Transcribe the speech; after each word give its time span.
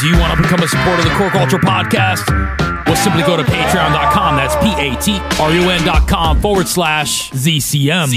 Do 0.00 0.08
you 0.08 0.18
want 0.18 0.34
to 0.34 0.42
become 0.42 0.60
a 0.62 0.66
supporter 0.66 1.02
of 1.02 1.04
the 1.04 1.10
Core 1.10 1.28
Culture 1.28 1.58
Podcast? 1.58 2.26
Well, 2.86 2.96
simply 2.96 3.22
go 3.22 3.36
to 3.36 3.42
patreon.com. 3.42 4.36
That's 4.36 4.56
P 4.56 4.72
A 4.72 4.96
T 4.98 5.18
R 5.38 5.52
U 5.52 5.68
N.com 5.68 6.40
forward 6.40 6.66
slash 6.66 7.30
ZCM. 7.32 8.08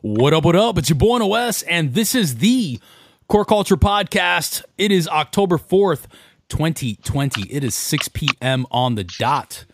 What 0.00 0.34
up, 0.34 0.44
what 0.44 0.56
up? 0.56 0.78
It's 0.78 0.90
your 0.90 0.98
boy 0.98 1.18
Noes, 1.18 1.62
and 1.62 1.94
this 1.94 2.16
is 2.16 2.38
the 2.38 2.80
Core 3.28 3.44
Culture 3.44 3.76
Podcast. 3.76 4.64
It 4.76 4.90
is 4.90 5.06
October 5.06 5.58
4th, 5.58 6.06
2020. 6.50 7.50
It 7.50 7.64
is 7.64 7.74
6 7.74 8.08
p.m. 8.08 8.66
on 8.70 8.96
the 8.96 9.04
dot. 9.04 9.64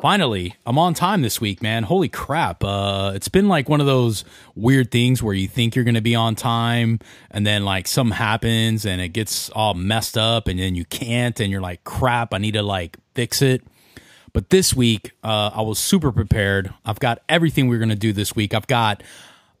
Finally, 0.00 0.54
I'm 0.66 0.78
on 0.78 0.94
time 0.94 1.22
this 1.22 1.40
week, 1.40 1.62
man. 1.62 1.82
Holy 1.82 2.08
crap. 2.08 2.62
Uh, 2.62 3.12
it's 3.14 3.28
been 3.28 3.48
like 3.48 3.68
one 3.68 3.80
of 3.80 3.86
those 3.86 4.24
weird 4.54 4.90
things 4.90 5.22
where 5.22 5.34
you 5.34 5.48
think 5.48 5.74
you're 5.74 5.84
going 5.84 5.94
to 5.94 6.00
be 6.00 6.14
on 6.14 6.34
time 6.34 7.00
and 7.30 7.46
then 7.46 7.64
like 7.64 7.88
something 7.88 8.16
happens 8.16 8.84
and 8.84 9.00
it 9.00 9.08
gets 9.08 9.48
all 9.50 9.74
messed 9.74 10.18
up 10.18 10.48
and 10.48 10.60
then 10.60 10.74
you 10.74 10.84
can't 10.84 11.40
and 11.40 11.50
you're 11.50 11.60
like, 11.60 11.82
crap, 11.84 12.34
I 12.34 12.38
need 12.38 12.52
to 12.52 12.62
like 12.62 12.98
fix 13.14 13.40
it. 13.40 13.62
But 14.32 14.50
this 14.50 14.74
week, 14.74 15.12
uh, 15.24 15.50
I 15.54 15.62
was 15.62 15.78
super 15.78 16.12
prepared. 16.12 16.72
I've 16.84 17.00
got 17.00 17.22
everything 17.26 17.68
we're 17.68 17.78
going 17.78 17.88
to 17.88 17.96
do 17.96 18.12
this 18.12 18.36
week. 18.36 18.52
I've 18.52 18.66
got 18.66 19.02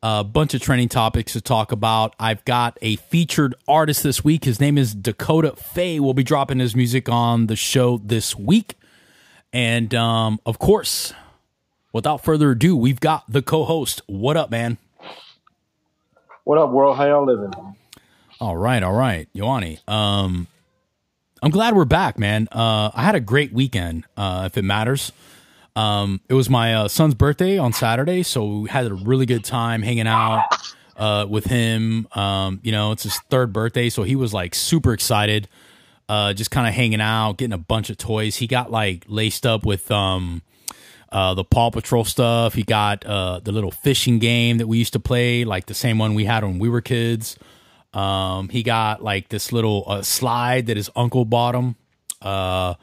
a 0.02 0.24
bunch 0.24 0.54
of 0.54 0.60
trending 0.60 0.88
topics 0.88 1.32
to 1.32 1.40
talk 1.40 1.72
about. 1.72 2.14
I've 2.18 2.44
got 2.44 2.78
a 2.82 2.96
featured 2.96 3.54
artist 3.66 4.02
this 4.02 4.22
week. 4.24 4.44
His 4.44 4.60
name 4.60 4.78
is 4.78 4.94
Dakota 4.94 5.54
Faye. 5.56 6.00
We'll 6.00 6.14
be 6.14 6.22
dropping 6.22 6.58
his 6.58 6.76
music 6.76 7.08
on 7.08 7.46
the 7.46 7.56
show 7.56 7.98
this 7.98 8.36
week. 8.36 8.74
And 9.52 9.94
um, 9.94 10.40
of 10.44 10.58
course, 10.58 11.12
without 11.92 12.24
further 12.24 12.50
ado, 12.50 12.76
we've 12.76 13.00
got 13.00 13.24
the 13.30 13.42
co 13.42 13.64
host. 13.64 14.02
What 14.06 14.36
up, 14.36 14.50
man? 14.50 14.78
What 16.44 16.58
up, 16.58 16.70
world? 16.70 16.96
How 16.96 17.06
y'all 17.06 17.24
living? 17.24 17.52
All 18.40 18.56
right, 18.56 18.82
all 18.82 18.92
right. 18.92 19.28
Yoani, 19.34 19.80
um, 19.88 20.46
I'm 21.42 21.50
glad 21.50 21.74
we're 21.74 21.84
back, 21.84 22.18
man. 22.18 22.48
Uh, 22.52 22.90
I 22.94 23.02
had 23.02 23.14
a 23.14 23.20
great 23.20 23.52
weekend, 23.52 24.04
uh, 24.16 24.44
if 24.46 24.56
it 24.56 24.62
matters. 24.62 25.10
Um, 25.76 26.22
it 26.28 26.34
was 26.34 26.48
my 26.48 26.74
uh, 26.74 26.88
son's 26.88 27.14
birthday 27.14 27.58
on 27.58 27.72
Saturday, 27.74 28.22
so 28.22 28.60
we 28.60 28.68
had 28.70 28.86
a 28.86 28.94
really 28.94 29.26
good 29.26 29.44
time 29.44 29.82
hanging 29.82 30.06
out 30.06 30.44
uh, 30.96 31.26
with 31.28 31.44
him. 31.44 32.08
Um, 32.12 32.60
you 32.62 32.72
know, 32.72 32.92
it's 32.92 33.02
his 33.02 33.18
third 33.30 33.52
birthday, 33.52 33.90
so 33.90 34.02
he 34.02 34.16
was 34.16 34.32
like 34.32 34.54
super 34.54 34.94
excited, 34.94 35.48
uh, 36.08 36.32
just 36.32 36.50
kind 36.50 36.66
of 36.66 36.72
hanging 36.72 37.02
out, 37.02 37.34
getting 37.34 37.52
a 37.52 37.58
bunch 37.58 37.90
of 37.90 37.98
toys. 37.98 38.36
He 38.36 38.46
got 38.46 38.70
like 38.70 39.04
laced 39.06 39.44
up 39.44 39.66
with 39.66 39.90
um, 39.90 40.40
uh, 41.12 41.34
the 41.34 41.44
Paw 41.44 41.70
Patrol 41.70 42.04
stuff. 42.04 42.54
He 42.54 42.62
got 42.62 43.04
uh, 43.04 43.40
the 43.40 43.52
little 43.52 43.70
fishing 43.70 44.18
game 44.18 44.56
that 44.56 44.66
we 44.66 44.78
used 44.78 44.94
to 44.94 45.00
play, 45.00 45.44
like 45.44 45.66
the 45.66 45.74
same 45.74 45.98
one 45.98 46.14
we 46.14 46.24
had 46.24 46.42
when 46.42 46.58
we 46.58 46.70
were 46.70 46.80
kids. 46.80 47.38
Um, 47.92 48.48
he 48.48 48.62
got 48.62 49.02
like 49.02 49.28
this 49.28 49.52
little 49.52 49.84
uh, 49.86 50.02
slide 50.02 50.66
that 50.66 50.78
his 50.78 50.88
uncle 50.96 51.26
bought 51.26 51.54
him. 51.54 51.76
Uh, 52.22 52.74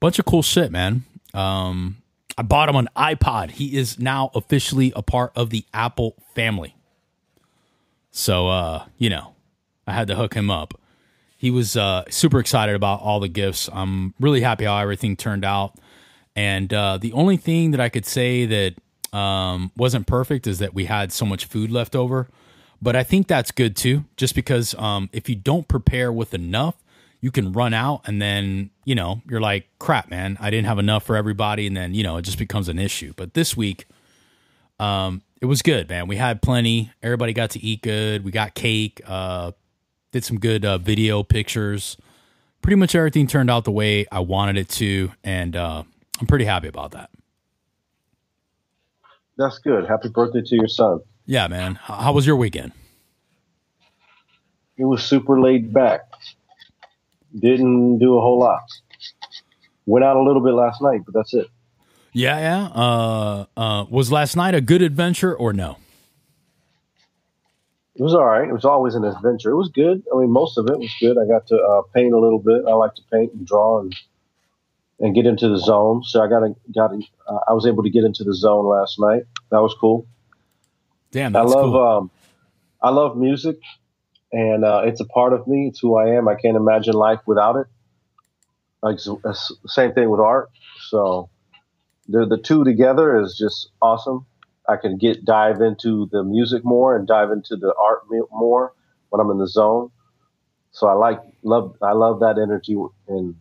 bunch 0.00 0.18
of 0.18 0.26
cool 0.26 0.42
shit, 0.42 0.70
man. 0.70 1.04
Um, 1.32 2.01
I 2.36 2.42
bought 2.42 2.68
him 2.68 2.76
an 2.76 2.88
iPod. 2.96 3.52
He 3.52 3.76
is 3.76 3.98
now 3.98 4.30
officially 4.34 4.92
a 4.96 5.02
part 5.02 5.32
of 5.36 5.50
the 5.50 5.64
Apple 5.74 6.16
family. 6.34 6.76
So, 8.10 8.48
uh, 8.48 8.86
you 8.98 9.10
know, 9.10 9.34
I 9.86 9.92
had 9.92 10.08
to 10.08 10.14
hook 10.14 10.34
him 10.34 10.50
up. 10.50 10.78
He 11.36 11.50
was 11.50 11.76
uh, 11.76 12.04
super 12.08 12.38
excited 12.38 12.74
about 12.74 13.00
all 13.00 13.20
the 13.20 13.28
gifts. 13.28 13.68
I'm 13.72 14.14
really 14.20 14.42
happy 14.42 14.64
how 14.64 14.78
everything 14.78 15.16
turned 15.16 15.44
out. 15.44 15.74
And 16.36 16.72
uh, 16.72 16.98
the 16.98 17.12
only 17.12 17.36
thing 17.36 17.72
that 17.72 17.80
I 17.80 17.88
could 17.88 18.06
say 18.06 18.46
that 18.46 19.16
um, 19.16 19.72
wasn't 19.76 20.06
perfect 20.06 20.46
is 20.46 20.58
that 20.60 20.72
we 20.72 20.86
had 20.86 21.12
so 21.12 21.26
much 21.26 21.44
food 21.46 21.70
left 21.70 21.96
over. 21.96 22.28
But 22.80 22.96
I 22.96 23.04
think 23.04 23.28
that's 23.28 23.50
good 23.50 23.76
too, 23.76 24.04
just 24.16 24.34
because 24.34 24.74
um, 24.74 25.08
if 25.12 25.28
you 25.28 25.36
don't 25.36 25.68
prepare 25.68 26.12
with 26.12 26.34
enough, 26.34 26.81
you 27.22 27.30
can 27.30 27.52
run 27.52 27.72
out 27.72 28.02
and 28.04 28.20
then, 28.20 28.68
you 28.84 28.96
know, 28.96 29.22
you're 29.30 29.40
like, 29.40 29.68
crap, 29.78 30.10
man, 30.10 30.36
I 30.40 30.50
didn't 30.50 30.66
have 30.66 30.80
enough 30.80 31.04
for 31.04 31.16
everybody. 31.16 31.68
And 31.68 31.76
then, 31.76 31.94
you 31.94 32.02
know, 32.02 32.16
it 32.16 32.22
just 32.22 32.36
becomes 32.36 32.68
an 32.68 32.80
issue. 32.80 33.14
But 33.16 33.32
this 33.34 33.56
week, 33.56 33.86
um, 34.80 35.22
it 35.40 35.46
was 35.46 35.62
good, 35.62 35.88
man. 35.88 36.08
We 36.08 36.16
had 36.16 36.42
plenty. 36.42 36.90
Everybody 37.00 37.32
got 37.32 37.50
to 37.50 37.60
eat 37.60 37.80
good. 37.82 38.24
We 38.24 38.32
got 38.32 38.54
cake, 38.54 39.00
uh, 39.06 39.52
did 40.10 40.24
some 40.24 40.40
good 40.40 40.64
uh, 40.64 40.78
video 40.78 41.22
pictures. 41.22 41.96
Pretty 42.60 42.76
much 42.76 42.96
everything 42.96 43.28
turned 43.28 43.50
out 43.50 43.64
the 43.64 43.72
way 43.72 44.04
I 44.10 44.18
wanted 44.18 44.58
it 44.58 44.68
to. 44.70 45.12
And 45.22 45.54
uh, 45.54 45.84
I'm 46.20 46.26
pretty 46.26 46.44
happy 46.44 46.66
about 46.66 46.90
that. 46.90 47.08
That's 49.38 49.60
good. 49.60 49.86
Happy 49.86 50.08
birthday 50.08 50.42
to 50.42 50.56
your 50.56 50.68
son. 50.68 51.00
Yeah, 51.24 51.46
man. 51.46 51.76
How 51.76 52.12
was 52.12 52.26
your 52.26 52.36
weekend? 52.36 52.72
It 54.76 54.84
was 54.84 55.04
super 55.04 55.40
laid 55.40 55.72
back. 55.72 56.11
Didn't 57.38 57.98
do 57.98 58.16
a 58.16 58.20
whole 58.20 58.38
lot. 58.38 58.62
Went 59.86 60.04
out 60.04 60.16
a 60.16 60.22
little 60.22 60.42
bit 60.42 60.54
last 60.54 60.80
night, 60.82 61.00
but 61.04 61.14
that's 61.14 61.34
it. 61.34 61.48
Yeah, 62.12 62.38
yeah. 62.38 62.66
Uh, 62.66 63.46
uh, 63.56 63.84
was 63.88 64.12
last 64.12 64.36
night 64.36 64.54
a 64.54 64.60
good 64.60 64.82
adventure 64.82 65.34
or 65.34 65.52
no? 65.52 65.78
It 67.94 68.02
was 68.02 68.14
all 68.14 68.24
right. 68.24 68.48
It 68.48 68.52
was 68.52 68.64
always 68.64 68.94
an 68.94 69.04
adventure. 69.04 69.50
It 69.50 69.56
was 69.56 69.68
good. 69.68 70.02
I 70.14 70.18
mean, 70.18 70.30
most 70.30 70.56
of 70.56 70.66
it 70.68 70.78
was 70.78 70.92
good. 71.00 71.18
I 71.18 71.26
got 71.26 71.46
to 71.48 71.56
uh, 71.56 71.82
paint 71.94 72.14
a 72.14 72.18
little 72.18 72.38
bit. 72.38 72.62
I 72.66 72.72
like 72.72 72.94
to 72.94 73.02
paint 73.10 73.32
and 73.32 73.46
draw 73.46 73.80
and 73.80 73.94
and 74.98 75.14
get 75.14 75.26
into 75.26 75.48
the 75.48 75.58
zone. 75.58 76.02
So 76.04 76.22
I 76.22 76.28
got 76.28 76.40
to 76.40 76.54
got. 76.74 76.92
Uh, 77.26 77.38
I 77.48 77.52
was 77.52 77.66
able 77.66 77.82
to 77.82 77.90
get 77.90 78.04
into 78.04 78.24
the 78.24 78.34
zone 78.34 78.66
last 78.66 78.98
night. 78.98 79.24
That 79.50 79.60
was 79.60 79.74
cool. 79.78 80.06
Damn, 81.10 81.36
I 81.36 81.42
love 81.42 81.72
cool. 81.72 81.82
um, 81.82 82.10
I 82.80 82.90
love 82.90 83.16
music, 83.16 83.58
and 84.32 84.64
uh, 84.64 84.82
it's 84.84 85.00
a 85.00 85.06
part 85.06 85.32
of 85.32 85.46
me. 85.46 85.68
It's 85.68 85.80
who 85.80 85.96
I 85.96 86.16
am. 86.16 86.28
I 86.28 86.34
can't 86.36 86.56
imagine 86.56 86.94
life 86.94 87.20
without 87.26 87.56
it. 87.56 87.66
Like 88.82 88.96
s- 88.96 89.52
same 89.66 89.92
thing 89.94 90.10
with 90.10 90.20
art. 90.20 90.50
So 90.90 91.30
the 92.08 92.26
the 92.26 92.38
two 92.38 92.64
together 92.64 93.20
is 93.20 93.36
just 93.38 93.70
awesome. 93.82 94.26
I 94.68 94.76
can 94.76 94.98
get 94.98 95.24
dive 95.24 95.60
into 95.60 96.08
the 96.12 96.24
music 96.24 96.64
more 96.64 96.96
and 96.96 97.06
dive 97.06 97.30
into 97.32 97.56
the 97.56 97.74
art 97.80 98.02
more 98.32 98.74
when 99.10 99.20
I'm 99.20 99.30
in 99.30 99.38
the 99.38 99.48
zone. 99.48 99.90
So 100.72 100.88
I 100.88 100.94
like 100.94 101.20
love 101.42 101.76
I 101.82 101.92
love 101.92 102.20
that 102.20 102.38
energy 102.38 102.76
in 103.08 103.36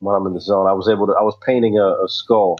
when 0.00 0.16
I'm 0.16 0.26
in 0.26 0.34
the 0.34 0.40
zone. 0.40 0.66
I 0.68 0.72
was 0.72 0.88
able 0.88 1.06
to 1.08 1.14
I 1.14 1.22
was 1.22 1.36
painting 1.46 1.78
a, 1.78 1.86
a 2.04 2.08
skull. 2.08 2.58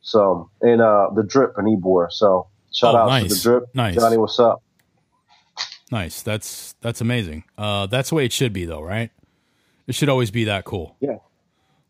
So 0.00 0.50
in 0.62 0.80
uh 0.80 1.10
the 1.14 1.24
drip 1.24 1.54
in 1.58 1.68
Ebor. 1.68 2.08
So 2.12 2.48
shout 2.72 2.94
Oh, 2.94 2.98
out 2.98 3.10
to 3.20 3.26
the 3.26 3.36
drip. 3.36 3.64
Nice. 3.74 3.94
Johnny, 3.94 4.18
what's 4.18 4.38
up? 4.40 4.62
Nice. 5.90 6.22
That's 6.22 6.74
that's 6.80 7.00
amazing. 7.00 7.44
Uh, 7.56 7.86
that's 7.86 8.10
the 8.10 8.16
way 8.16 8.24
it 8.24 8.32
should 8.32 8.52
be, 8.52 8.64
though, 8.64 8.82
right? 8.82 9.10
It 9.86 9.94
should 9.94 10.08
always 10.08 10.30
be 10.30 10.44
that 10.44 10.64
cool. 10.64 10.96
Yeah. 11.00 11.18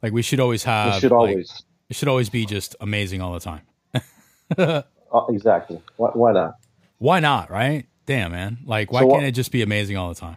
Like 0.03 0.13
we 0.13 0.23
should 0.23 0.41
always 0.41 0.65
have. 0.65 0.97
It 0.97 1.01
should 1.01 1.13
like, 1.13 1.19
always 1.19 1.65
it 1.89 1.97
should 1.97 2.09
always 2.09 2.29
be 2.29 2.47
just 2.47 2.77
amazing 2.81 3.21
all 3.21 3.33
the 3.33 3.41
time. 3.41 3.63
uh, 4.59 4.83
exactly. 5.29 5.81
Why, 5.97 6.11
why 6.11 6.33
not? 6.33 6.55
Why 6.99 7.21
not? 7.21 7.51
Right? 7.51 7.87
Damn, 8.07 8.33
man. 8.33 8.59
Like, 8.65 8.93
why 8.93 9.03
So 9.03 9.11
can't 9.11 9.25
it 9.25 9.33
just 9.33 9.53
be 9.53 9.63
amazing 9.63 9.97
all 9.97 10.09
the 10.09 10.21
time? 10.21 10.37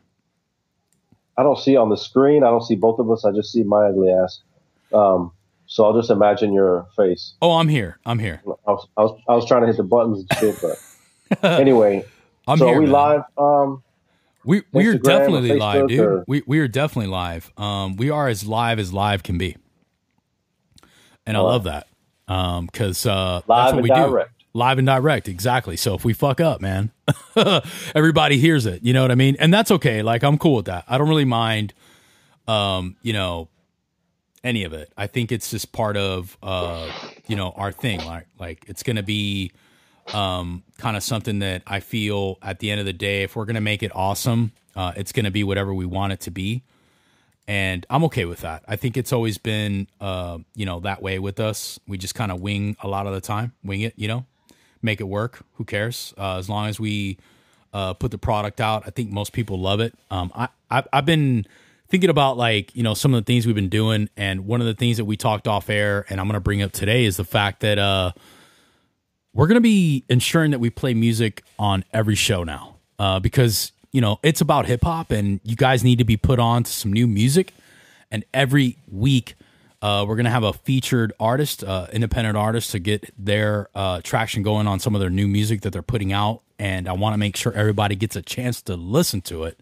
I 1.37 1.43
don't 1.43 1.57
see 1.57 1.75
on 1.77 1.89
the 1.89 1.97
screen. 1.97 2.43
I 2.43 2.49
don't 2.49 2.63
see 2.63 2.75
both 2.75 2.99
of 2.99 3.09
us. 3.09 3.23
I 3.25 3.31
just 3.31 3.51
see 3.51 3.63
my 3.63 3.87
ugly 3.87 4.11
ass. 4.11 4.41
Um, 4.93 5.31
so 5.67 5.85
I'll 5.85 5.93
just 5.93 6.09
imagine 6.09 6.51
your 6.51 6.87
face. 6.97 7.33
Oh, 7.41 7.53
I'm 7.53 7.67
here. 7.67 7.99
I'm 8.05 8.19
here. 8.19 8.41
I 8.45 8.71
was, 8.71 8.87
I 8.97 9.01
was, 9.03 9.21
I 9.27 9.35
was 9.35 9.45
trying 9.47 9.61
to 9.61 9.67
hit 9.67 9.77
the 9.77 9.83
buttons 9.83 10.25
and 10.29 10.39
shit, 10.39 10.59
but 10.61 11.43
anyway. 11.59 12.03
I'm 12.49 12.57
so 12.57 12.67
here. 12.67 12.75
are 12.77 12.79
we 12.79 12.85
man. 12.85 12.93
live? 12.93 13.21
Um, 13.37 13.83
We 14.45 14.63
we 14.71 14.87
are 14.87 14.95
Instagram 14.95 15.03
definitely 15.03 15.57
live, 15.57 15.87
dude. 15.87 15.99
or- 15.99 16.23
We 16.27 16.43
we 16.47 16.59
are 16.59 16.67
definitely 16.67 17.11
live. 17.11 17.51
Um, 17.57 17.95
we 17.97 18.09
are 18.09 18.27
as 18.27 18.45
live 18.47 18.79
as 18.79 18.91
live 18.93 19.23
can 19.23 19.37
be, 19.37 19.55
and 21.25 21.37
I 21.37 21.39
love 21.41 21.63
that. 21.65 21.87
Um, 22.27 22.67
because 22.67 23.05
uh, 23.05 23.41
that's 23.47 23.47
what 23.47 23.73
and 23.73 23.81
we 23.83 23.89
direct. 23.89 24.29
do. 24.39 24.45
Live 24.53 24.77
and 24.79 24.87
direct, 24.87 25.27
exactly. 25.27 25.77
So 25.77 25.93
if 25.95 26.03
we 26.03 26.13
fuck 26.13 26.41
up, 26.41 26.59
man, 26.61 26.91
everybody 27.95 28.37
hears 28.39 28.65
it. 28.65 28.83
You 28.83 28.93
know 28.93 29.01
what 29.03 29.11
I 29.11 29.15
mean? 29.15 29.35
And 29.39 29.53
that's 29.53 29.69
okay. 29.71 30.01
Like 30.01 30.23
I'm 30.23 30.37
cool 30.37 30.55
with 30.55 30.65
that. 30.65 30.85
I 30.87 30.97
don't 30.97 31.09
really 31.09 31.25
mind. 31.25 31.73
Um, 32.47 32.95
you 33.03 33.13
know, 33.13 33.47
any 34.43 34.63
of 34.63 34.73
it. 34.73 34.91
I 34.97 35.05
think 35.07 35.31
it's 35.31 35.51
just 35.51 35.71
part 35.71 35.97
of 35.97 36.35
uh, 36.41 36.91
you 37.27 37.35
know, 37.35 37.51
our 37.55 37.71
thing. 37.71 38.03
Like 38.05 38.25
like 38.39 38.63
it's 38.67 38.81
gonna 38.83 39.03
be 39.03 39.51
um 40.13 40.63
kind 40.77 40.97
of 40.97 41.03
something 41.03 41.39
that 41.39 41.63
I 41.67 41.79
feel 41.79 42.37
at 42.41 42.59
the 42.59 42.71
end 42.71 42.79
of 42.79 42.85
the 42.85 42.93
day, 42.93 43.23
if 43.23 43.35
we're 43.35 43.45
gonna 43.45 43.61
make 43.61 43.83
it 43.83 43.91
awesome, 43.95 44.51
uh, 44.75 44.93
it's 44.95 45.11
gonna 45.11 45.31
be 45.31 45.43
whatever 45.43 45.73
we 45.73 45.85
want 45.85 46.13
it 46.13 46.21
to 46.21 46.31
be. 46.31 46.63
And 47.47 47.83
I'm 47.89 48.03
okay 48.05 48.25
with 48.25 48.41
that. 48.41 48.63
I 48.67 48.75
think 48.75 48.95
it's 48.95 49.11
always 49.11 49.39
been 49.39 49.87
uh, 49.99 50.37
you 50.55 50.67
know, 50.67 50.81
that 50.81 51.01
way 51.01 51.17
with 51.17 51.39
us. 51.39 51.79
We 51.87 51.97
just 51.97 52.13
kind 52.13 52.31
of 52.31 52.41
wing 52.41 52.77
a 52.81 52.87
lot 52.87 53.07
of 53.07 53.13
the 53.13 53.21
time, 53.21 53.53
wing 53.63 53.81
it, 53.81 53.93
you 53.95 54.07
know, 54.07 54.25
make 54.81 55.01
it 55.01 55.05
work. 55.05 55.43
Who 55.55 55.65
cares? 55.65 56.13
Uh, 56.17 56.37
as 56.37 56.47
long 56.47 56.67
as 56.67 56.79
we 56.79 57.17
uh, 57.73 57.93
put 57.93 58.11
the 58.11 58.17
product 58.17 58.61
out, 58.61 58.83
I 58.85 58.91
think 58.91 59.11
most 59.11 59.33
people 59.33 59.59
love 59.59 59.79
it. 59.79 59.95
Um, 60.11 60.31
I, 60.35 60.49
I 60.69 60.83
I've 60.93 61.05
been 61.05 61.45
thinking 61.87 62.09
about 62.09 62.37
like 62.37 62.75
you 62.75 62.83
know 62.83 62.93
some 62.93 63.13
of 63.13 63.23
the 63.23 63.25
things 63.25 63.45
we've 63.45 63.55
been 63.55 63.69
doing, 63.69 64.09
and 64.15 64.45
one 64.45 64.61
of 64.61 64.67
the 64.67 64.73
things 64.73 64.97
that 64.97 65.05
we 65.05 65.17
talked 65.17 65.47
off 65.47 65.69
air, 65.69 66.05
and 66.09 66.19
I'm 66.19 66.27
going 66.27 66.35
to 66.35 66.39
bring 66.39 66.61
up 66.61 66.71
today 66.71 67.05
is 67.05 67.17
the 67.17 67.25
fact 67.25 67.61
that 67.61 67.77
uh, 67.79 68.11
we're 69.39 69.47
going 69.47 69.55
to 69.55 69.61
be 69.61 70.03
ensuring 70.09 70.51
that 70.51 70.59
we 70.59 70.69
play 70.69 70.93
music 70.93 71.43
on 71.57 71.85
every 71.93 72.15
show 72.15 72.43
now, 72.43 72.75
uh, 72.99 73.21
because 73.21 73.71
you 73.93 74.01
know 74.01 74.19
it's 74.21 74.41
about 74.41 74.65
hip 74.65 74.83
hop, 74.83 75.11
and 75.11 75.39
you 75.45 75.55
guys 75.55 75.81
need 75.81 75.99
to 75.99 76.03
be 76.03 76.17
put 76.17 76.39
on 76.39 76.63
to 76.63 76.69
some 76.69 76.91
new 76.91 77.07
music, 77.07 77.53
and 78.11 78.25
every 78.33 78.77
week. 78.91 79.35
Uh, 79.81 80.03
we're 80.05 80.17
gonna 80.17 80.29
have 80.29 80.43
a 80.43 80.51
featured 80.51 81.13
artist, 81.21 81.63
uh, 81.63 81.87
independent 81.93 82.35
artist, 82.35 82.71
to 82.71 82.79
get 82.79 83.13
their 83.17 83.69
uh, 83.73 84.01
traction 84.03 84.43
going 84.43 84.67
on 84.67 84.77
some 84.77 84.93
of 84.93 84.99
their 84.99 85.09
new 85.09 85.25
music 85.25 85.61
that 85.61 85.71
they're 85.71 85.81
putting 85.81 86.11
out, 86.11 86.41
and 86.59 86.89
I 86.89 86.91
want 86.91 87.13
to 87.13 87.17
make 87.17 87.37
sure 87.37 87.53
everybody 87.53 87.95
gets 87.95 88.17
a 88.17 88.21
chance 88.21 88.61
to 88.63 88.75
listen 88.75 89.21
to 89.21 89.45
it. 89.45 89.57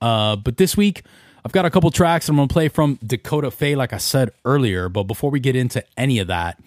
Uh, 0.00 0.34
but 0.34 0.56
this 0.56 0.76
week, 0.76 1.04
I've 1.44 1.52
got 1.52 1.64
a 1.64 1.70
couple 1.70 1.92
tracks 1.92 2.28
I'm 2.28 2.34
going 2.34 2.48
to 2.48 2.52
play 2.52 2.66
from 2.66 2.98
Dakota 3.06 3.52
Faye, 3.52 3.76
like 3.76 3.92
I 3.92 3.98
said 3.98 4.30
earlier. 4.44 4.88
But 4.88 5.04
before 5.04 5.30
we 5.30 5.38
get 5.38 5.54
into 5.54 5.84
any 5.96 6.18
of 6.18 6.26
that, 6.26 6.60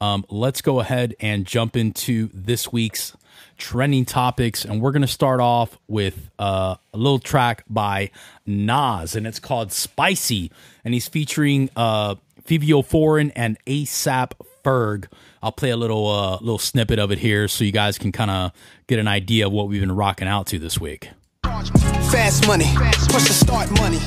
um, 0.00 0.24
let's 0.28 0.62
go 0.62 0.80
ahead 0.80 1.14
and 1.20 1.46
jump 1.46 1.76
into 1.76 2.30
this 2.32 2.72
week's 2.72 3.16
trending 3.56 4.04
topics. 4.04 4.64
And 4.64 4.80
we're 4.80 4.92
going 4.92 5.02
to 5.02 5.08
start 5.08 5.40
off 5.40 5.76
with 5.88 6.30
uh, 6.38 6.76
a 6.92 6.96
little 6.96 7.18
track 7.18 7.64
by 7.68 8.10
Nas, 8.46 9.16
and 9.16 9.26
it's 9.26 9.40
called 9.40 9.72
Spicy. 9.72 10.50
And 10.84 10.94
he's 10.94 11.08
featuring 11.08 11.70
uh, 11.76 12.16
Foreign 12.84 13.30
and 13.32 13.58
ASAP 13.66 14.32
Ferg. 14.64 15.06
I'll 15.42 15.52
play 15.52 15.70
a 15.70 15.76
little 15.76 16.08
uh, 16.08 16.38
little 16.40 16.58
snippet 16.58 16.98
of 16.98 17.12
it 17.12 17.18
here 17.18 17.46
so 17.48 17.64
you 17.64 17.72
guys 17.72 17.98
can 17.98 18.12
kind 18.12 18.30
of 18.30 18.52
get 18.86 18.98
an 18.98 19.08
idea 19.08 19.46
of 19.46 19.52
what 19.52 19.68
we've 19.68 19.80
been 19.80 19.92
rocking 19.92 20.28
out 20.28 20.46
to 20.48 20.58
this 20.58 20.80
week. 20.80 21.10
Fast 22.10 22.46
money, 22.46 22.66
push 23.08 23.28
the 23.28 23.32
start 23.32 23.70
money, 23.80 23.98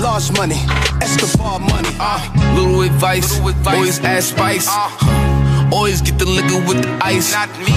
large 0.00 0.30
money, 0.32 0.58
Escobar 1.00 1.58
money. 1.60 1.88
Uh, 2.00 2.54
little 2.56 2.82
advice, 2.82 3.38
always 3.66 4.00
add 4.00 4.22
spice. 4.22 4.66
Uh, 4.68 5.70
always 5.72 6.00
get 6.00 6.18
the 6.18 6.26
liquor 6.26 6.58
with 6.66 6.82
the 6.82 6.98
ice. 7.02 7.32
Not 7.32 7.48
me. 7.58 7.72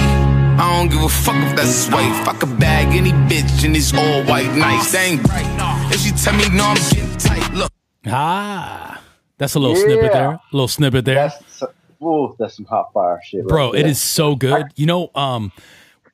I 0.58 0.76
don't 0.76 0.90
give 0.90 1.02
a 1.02 1.08
fuck 1.08 1.36
if 1.36 1.56
that's 1.56 1.88
white. 1.88 2.24
Fuck 2.24 2.42
a 2.42 2.46
bag, 2.46 2.88
any 2.96 3.12
bitch, 3.12 3.64
and 3.64 3.76
it's 3.76 3.94
all 3.94 4.24
white. 4.24 4.52
Nice, 4.56 4.90
that 4.92 5.06
ain't 5.06 5.28
right. 5.28 5.92
If 5.92 6.00
she 6.00 6.10
tell 6.10 6.34
me 6.34 6.48
no, 6.56 6.64
I'm 6.64 6.76
getting 6.90 7.16
tight. 7.16 7.54
Look. 7.54 7.72
Ah, 8.06 9.00
that's 9.38 9.54
a 9.54 9.58
little 9.60 9.76
yeah. 9.76 9.84
snippet 9.84 10.12
there. 10.12 10.30
A 10.30 10.40
little 10.52 10.68
snippet 10.68 11.04
there. 11.04 11.14
That's, 11.14 11.62
ooh, 12.02 12.34
that's 12.38 12.56
some 12.56 12.64
hot 12.64 12.92
fire 12.92 13.20
shit, 13.24 13.46
bro. 13.46 13.72
There. 13.72 13.80
It 13.80 13.86
is 13.86 14.00
so 14.00 14.34
good. 14.34 14.66
You 14.74 14.86
know, 14.86 15.10
um, 15.14 15.52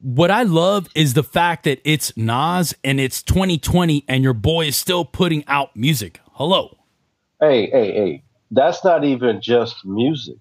what 0.05 0.31
I 0.31 0.43
love 0.43 0.89
is 0.95 1.15
the 1.15 1.23
fact 1.23 1.65
that 1.65 1.81
it's 1.83 2.15
Nas 2.15 2.75
and 2.85 3.01
it's 3.01 3.23
2020 3.23 4.05
and 4.07 4.23
your 4.23 4.35
boy 4.35 4.67
is 4.67 4.77
still 4.77 5.07
putting 5.07 5.45
out 5.47 5.75
music. 5.75 6.21
Hello. 6.33 6.77
Hey, 7.41 7.71
hey, 7.71 7.93
hey. 7.93 8.23
That's 8.51 8.85
not 8.85 9.05
even 9.05 9.41
just 9.41 9.83
music. 9.87 10.37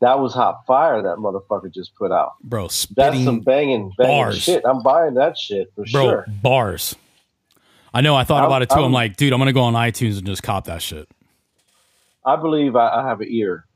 That 0.00 0.18
was 0.18 0.32
hot 0.32 0.64
fire 0.66 1.02
that 1.02 1.18
motherfucker 1.18 1.72
just 1.72 1.94
put 1.94 2.10
out. 2.10 2.32
Bro, 2.42 2.62
that's 2.62 3.22
some 3.22 3.40
banging, 3.40 3.42
banging 3.42 3.92
bars. 3.98 4.38
shit. 4.42 4.64
I'm 4.64 4.82
buying 4.82 5.14
that 5.14 5.36
shit 5.36 5.70
for 5.74 5.84
Bro, 5.92 6.02
sure. 6.02 6.26
Bars. 6.42 6.96
I 7.92 8.00
know. 8.00 8.16
I 8.16 8.24
thought 8.24 8.44
I'm, 8.44 8.46
about 8.46 8.62
it 8.62 8.70
too. 8.70 8.76
I'm, 8.76 8.86
I'm, 8.86 8.92
like, 8.92 9.16
dude, 9.16 9.34
I'm 9.34 9.38
gonna 9.38 9.52
go 9.52 9.60
on 9.60 9.74
iTunes 9.74 10.16
and 10.16 10.26
just 10.26 10.42
cop 10.42 10.64
that 10.64 10.80
shit. 10.80 11.06
I 12.24 12.36
believe 12.36 12.76
I, 12.76 12.88
I 12.88 13.06
have 13.06 13.20
an 13.20 13.28
ear 13.30 13.66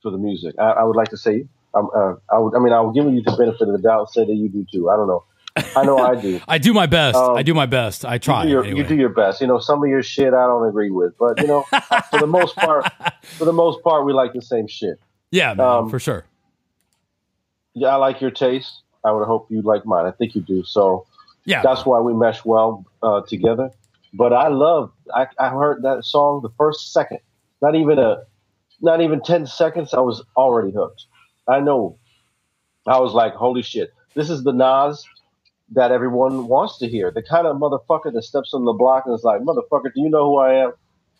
for 0.00 0.10
the 0.10 0.18
music. 0.18 0.54
I, 0.58 0.70
I 0.70 0.82
would 0.84 0.96
like 0.96 1.10
to 1.10 1.18
say 1.18 1.46
uh, 1.80 2.14
I 2.30 2.38
would, 2.38 2.54
I 2.54 2.58
mean, 2.58 2.72
I 2.72 2.80
will 2.80 2.92
give 2.92 3.04
you 3.04 3.22
the 3.22 3.36
benefit 3.36 3.62
of 3.62 3.72
the 3.72 3.78
doubt. 3.78 4.12
Say 4.12 4.24
that 4.24 4.34
you 4.34 4.48
do 4.48 4.66
too. 4.70 4.90
I 4.90 4.96
don't 4.96 5.06
know. 5.06 5.24
I 5.74 5.84
know 5.84 5.98
I 5.98 6.20
do. 6.20 6.40
I 6.48 6.58
do 6.58 6.74
my 6.74 6.86
best. 6.86 7.16
Um, 7.16 7.36
I 7.36 7.42
do 7.42 7.54
my 7.54 7.66
best. 7.66 8.04
I 8.04 8.18
try. 8.18 8.42
You 8.42 8.48
do, 8.48 8.52
your, 8.52 8.64
anyway. 8.64 8.78
you 8.80 8.88
do 8.88 8.96
your 8.96 9.08
best. 9.08 9.40
You 9.40 9.46
know, 9.46 9.58
some 9.58 9.82
of 9.82 9.88
your 9.88 10.02
shit 10.02 10.34
I 10.34 10.46
don't 10.46 10.68
agree 10.68 10.90
with, 10.90 11.16
but 11.18 11.40
you 11.40 11.46
know, 11.46 11.62
for 12.10 12.18
the 12.18 12.26
most 12.26 12.56
part, 12.56 12.90
for 13.22 13.44
the 13.44 13.52
most 13.52 13.82
part, 13.82 14.04
we 14.04 14.12
like 14.12 14.32
the 14.32 14.42
same 14.42 14.66
shit. 14.66 15.00
Yeah, 15.30 15.54
man, 15.54 15.66
um, 15.66 15.90
for 15.90 15.98
sure. 15.98 16.24
Yeah, 17.74 17.88
I 17.88 17.96
like 17.96 18.20
your 18.20 18.30
taste. 18.30 18.82
I 19.04 19.12
would 19.12 19.26
hope 19.26 19.50
you 19.50 19.62
like 19.62 19.86
mine. 19.86 20.06
I 20.06 20.10
think 20.10 20.34
you 20.34 20.40
do. 20.40 20.64
So 20.64 21.06
yeah, 21.44 21.62
that's 21.62 21.86
why 21.86 22.00
we 22.00 22.12
mesh 22.12 22.44
well 22.44 22.84
uh, 23.02 23.22
together. 23.22 23.70
But 24.12 24.32
I 24.32 24.48
love. 24.48 24.92
I, 25.14 25.26
I 25.38 25.50
heard 25.50 25.82
that 25.82 26.04
song 26.04 26.40
the 26.42 26.50
first 26.58 26.92
second. 26.92 27.18
Not 27.62 27.74
even 27.74 27.98
a, 27.98 28.22
not 28.80 29.00
even 29.00 29.22
ten 29.22 29.46
seconds. 29.46 29.94
I 29.94 30.00
was 30.00 30.22
already 30.36 30.72
hooked. 30.72 31.06
I 31.48 31.60
know. 31.60 31.98
I 32.86 33.00
was 33.00 33.12
like, 33.12 33.34
holy 33.34 33.62
shit, 33.62 33.92
this 34.14 34.30
is 34.30 34.44
the 34.44 34.52
Nas 34.52 35.04
that 35.72 35.90
everyone 35.90 36.46
wants 36.46 36.78
to 36.78 36.88
hear. 36.88 37.10
The 37.10 37.22
kind 37.22 37.46
of 37.46 37.56
motherfucker 37.56 38.12
that 38.12 38.22
steps 38.22 38.54
on 38.54 38.64
the 38.64 38.72
block 38.72 39.04
and 39.06 39.14
is 39.14 39.24
like, 39.24 39.40
motherfucker, 39.40 39.92
do 39.94 40.00
you 40.00 40.08
know 40.08 40.26
who 40.26 40.36
I 40.36 40.54
am? 40.64 40.72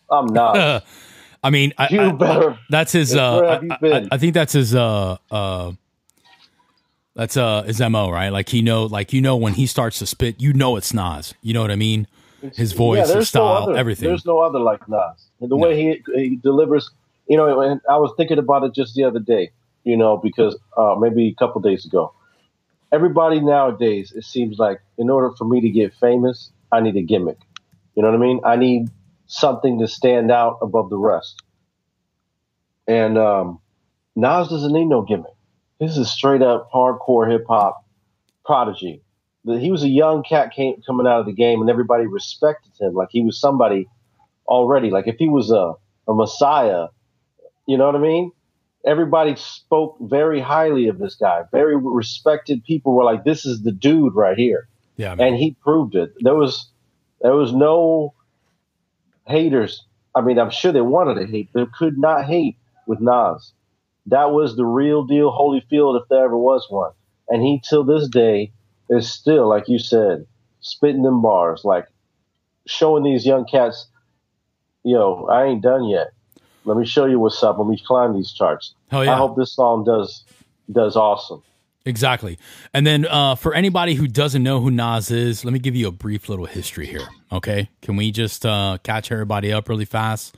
I'm 0.09 0.27
Nas. 0.27 0.81
I 1.43 1.49
mean, 1.49 1.73
I, 1.77 1.87
you 1.91 2.01
I, 2.01 2.11
better. 2.13 2.59
That's 2.69 2.91
his. 2.91 3.15
Uh, 3.15 3.61
I, 3.69 4.07
I, 4.11 4.17
think 4.17 4.33
that's 4.33 4.53
his. 4.53 4.73
Uh, 4.73 5.17
uh, 5.29 5.73
that's 7.13 7.37
uh 7.37 7.63
his 7.63 7.79
mo, 7.79 8.09
right? 8.09 8.29
Like 8.29 8.49
he 8.49 8.61
know, 8.61 8.85
like 8.85 9.13
you 9.13 9.21
know, 9.21 9.37
when 9.37 9.53
he 9.53 9.65
starts 9.65 9.99
to 9.99 10.05
spit, 10.05 10.41
you 10.41 10.53
know 10.53 10.75
it's 10.77 10.93
Nas. 10.93 11.35
You 11.41 11.53
know 11.53 11.61
what 11.61 11.71
I 11.71 11.75
mean? 11.75 12.07
His 12.55 12.73
voice, 12.73 13.09
yeah, 13.09 13.17
his 13.17 13.29
style, 13.29 13.43
no 13.43 13.71
other, 13.71 13.77
everything. 13.77 14.07
There's 14.09 14.25
no 14.25 14.39
other 14.39 14.59
like 14.59 14.87
Nas. 14.89 15.27
And 15.39 15.49
the 15.51 15.57
no. 15.57 15.67
way 15.67 15.75
he 15.75 16.03
he 16.15 16.35
delivers. 16.37 16.89
You 17.27 17.37
know, 17.37 17.61
and 17.61 17.81
I 17.89 17.97
was 17.97 18.13
thinking 18.17 18.39
about 18.39 18.63
it 18.63 18.73
just 18.73 18.95
the 18.95 19.03
other 19.03 19.19
day 19.19 19.51
you 19.87 19.95
know, 19.95 20.17
because 20.17 20.57
uh, 20.75 20.95
maybe 20.99 21.29
a 21.29 21.35
couple 21.35 21.61
days 21.61 21.85
ago. 21.85 22.13
Everybody 22.91 23.39
nowadays, 23.39 24.11
it 24.13 24.25
seems 24.25 24.57
like 24.59 24.81
in 24.97 25.09
order 25.09 25.31
for 25.37 25.45
me 25.45 25.61
to 25.61 25.69
get 25.69 25.93
famous, 25.95 26.51
I 26.71 26.81
need 26.81 26.97
a 26.97 27.01
gimmick. 27.01 27.37
You 27.95 28.03
know 28.03 28.09
what 28.11 28.17
I 28.17 28.19
mean? 28.19 28.41
I 28.43 28.55
need 28.57 28.89
something 29.27 29.79
to 29.79 29.87
stand 29.87 30.29
out 30.29 30.59
above 30.61 30.89
the 30.89 30.97
rest. 30.97 31.41
And 32.85 33.17
um, 33.17 33.59
Nas 34.15 34.49
doesn't 34.49 34.73
need 34.73 34.85
no 34.85 35.03
gimmick. 35.03 35.31
This 35.79 35.91
is 35.91 35.97
a 35.99 36.05
straight 36.05 36.41
up 36.41 36.69
hardcore 36.73 37.29
hip 37.31 37.45
hop 37.47 37.85
prodigy. 38.45 39.01
He 39.45 39.71
was 39.71 39.83
a 39.83 39.89
young 39.89 40.23
cat 40.23 40.51
came, 40.53 40.81
coming 40.85 41.07
out 41.07 41.21
of 41.21 41.25
the 41.25 41.33
game, 41.33 41.61
and 41.61 41.69
everybody 41.69 42.07
respected 42.07 42.73
him 42.77 42.93
like 42.93 43.09
he 43.11 43.21
was 43.21 43.39
somebody 43.39 43.87
already. 44.47 44.89
Like 44.89 45.07
if 45.07 45.15
he 45.17 45.29
was 45.29 45.51
a, 45.51 45.73
a 46.09 46.13
messiah, 46.13 46.87
you 47.65 47.77
know 47.77 47.85
what 47.85 47.95
I 47.95 47.99
mean? 47.99 48.31
Everybody 48.87 49.35
spoke 49.35 49.97
very 49.99 50.39
highly 50.39 50.87
of 50.87 50.97
this 50.97 51.15
guy. 51.15 51.43
Very 51.51 51.75
respected 51.75 52.63
people 52.63 52.93
were 52.93 53.03
like, 53.03 53.23
"This 53.23 53.45
is 53.45 53.61
the 53.61 53.71
dude 53.71 54.15
right 54.15 54.37
here," 54.37 54.67
yeah, 54.95 55.13
man. 55.13 55.27
and 55.27 55.37
he 55.37 55.55
proved 55.61 55.95
it. 55.95 56.13
There 56.21 56.35
was 56.35 56.71
there 57.21 57.35
was 57.35 57.53
no 57.53 58.13
haters. 59.27 59.83
I 60.15 60.21
mean, 60.21 60.39
I'm 60.39 60.49
sure 60.49 60.71
they 60.71 60.81
wanted 60.81 61.15
to 61.15 61.27
hate. 61.27 61.49
but 61.53 61.71
could 61.73 61.97
not 61.97 62.25
hate 62.25 62.57
with 62.87 62.99
Nas. 62.99 63.53
That 64.07 64.31
was 64.31 64.55
the 64.55 64.65
real 64.65 65.03
deal 65.03 65.31
Holyfield, 65.31 66.01
if 66.01 66.07
there 66.09 66.23
ever 66.23 66.37
was 66.37 66.65
one. 66.69 66.91
And 67.27 67.43
he, 67.43 67.61
till 67.67 67.83
this 67.83 68.07
day, 68.07 68.53
is 68.89 69.11
still, 69.11 69.47
like 69.47 69.67
you 69.67 69.79
said, 69.79 70.25
spitting 70.61 71.03
them 71.03 71.21
bars, 71.21 71.65
like 71.65 71.87
showing 72.65 73.03
these 73.03 73.25
young 73.25 73.45
cats, 73.45 73.87
yo, 74.83 75.27
I 75.29 75.45
ain't 75.45 75.61
done 75.61 75.85
yet. 75.85 76.07
Let 76.67 76.77
me 76.77 76.85
show 76.85 77.05
you 77.05 77.17
what's 77.19 77.41
up 77.41 77.57
when 77.57 77.67
we 77.67 77.79
climb 77.79 78.13
these 78.13 78.33
charts. 78.33 78.75
Hell 78.89 79.05
yeah. 79.05 79.13
I 79.13 79.17
hope 79.17 79.37
this 79.37 79.53
song 79.53 79.85
does 79.85 80.25
does 80.71 80.97
awesome. 80.97 81.41
Exactly. 81.85 82.37
And 82.73 82.85
then 82.85 83.07
uh, 83.07 83.35
for 83.35 83.53
anybody 83.53 83.93
who 83.93 84.05
doesn't 84.09 84.43
know 84.43 84.59
who 84.59 84.69
Nas 84.69 85.09
is, 85.09 85.45
let 85.45 85.53
me 85.53 85.59
give 85.59 85.73
you 85.73 85.87
a 85.87 85.91
brief 85.91 86.27
little 86.27 86.45
history 86.45 86.85
here. 86.85 87.07
Okay. 87.31 87.69
Can 87.81 87.95
we 87.95 88.11
just 88.11 88.45
uh, 88.45 88.77
catch 88.83 89.09
everybody 89.09 89.53
up 89.53 89.69
really 89.69 89.85
fast? 89.85 90.35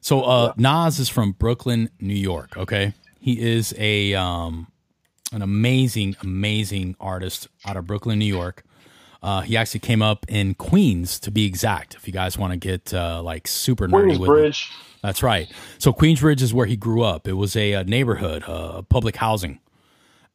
So 0.00 0.22
uh. 0.22 0.54
Nas 0.56 0.98
is 0.98 1.10
from 1.10 1.32
Brooklyn, 1.32 1.90
New 2.00 2.14
York. 2.14 2.56
Okay. 2.56 2.94
He 3.20 3.38
is 3.38 3.74
a 3.76 4.14
um, 4.14 4.68
an 5.30 5.42
amazing, 5.42 6.16
amazing 6.22 6.96
artist 6.98 7.48
out 7.66 7.76
of 7.76 7.86
Brooklyn, 7.86 8.18
New 8.18 8.24
York. 8.24 8.64
Uh, 9.22 9.42
he 9.42 9.58
actually 9.58 9.80
came 9.80 10.00
up 10.00 10.24
in 10.28 10.54
Queens, 10.54 11.18
to 11.20 11.30
be 11.30 11.44
exact. 11.44 11.94
If 11.94 12.06
you 12.06 12.12
guys 12.12 12.38
want 12.38 12.52
to 12.52 12.58
get 12.58 12.94
uh, 12.94 13.22
like 13.22 13.46
super 13.46 13.88
nerdy 13.88 14.18
with 14.18 14.28
Bridge. 14.28 14.70
Me. 14.70 14.93
That's 15.04 15.22
right. 15.22 15.52
So 15.76 15.92
Queensbridge 15.92 16.40
is 16.40 16.54
where 16.54 16.64
he 16.64 16.78
grew 16.78 17.02
up. 17.02 17.28
It 17.28 17.34
was 17.34 17.56
a, 17.56 17.72
a 17.74 17.84
neighborhood, 17.84 18.42
uh, 18.46 18.80
public 18.88 19.16
housing, 19.16 19.60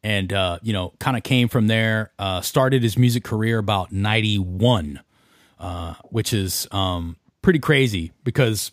and 0.03 0.31
uh, 0.31 0.59
you 0.61 0.73
know, 0.73 0.93
kind 0.99 1.17
of 1.17 1.23
came 1.23 1.47
from 1.47 1.65
there. 1.65 2.11
Uh, 2.19 2.41
started 2.41 2.83
his 2.83 2.95
music 2.95 3.23
career 3.23 3.57
about 3.57 3.91
ninety 3.91 4.37
one, 4.37 5.01
uh, 5.59 5.95
which 6.11 6.33
is 6.33 6.67
um, 6.71 7.17
pretty 7.41 7.57
crazy 7.57 8.11
because 8.23 8.71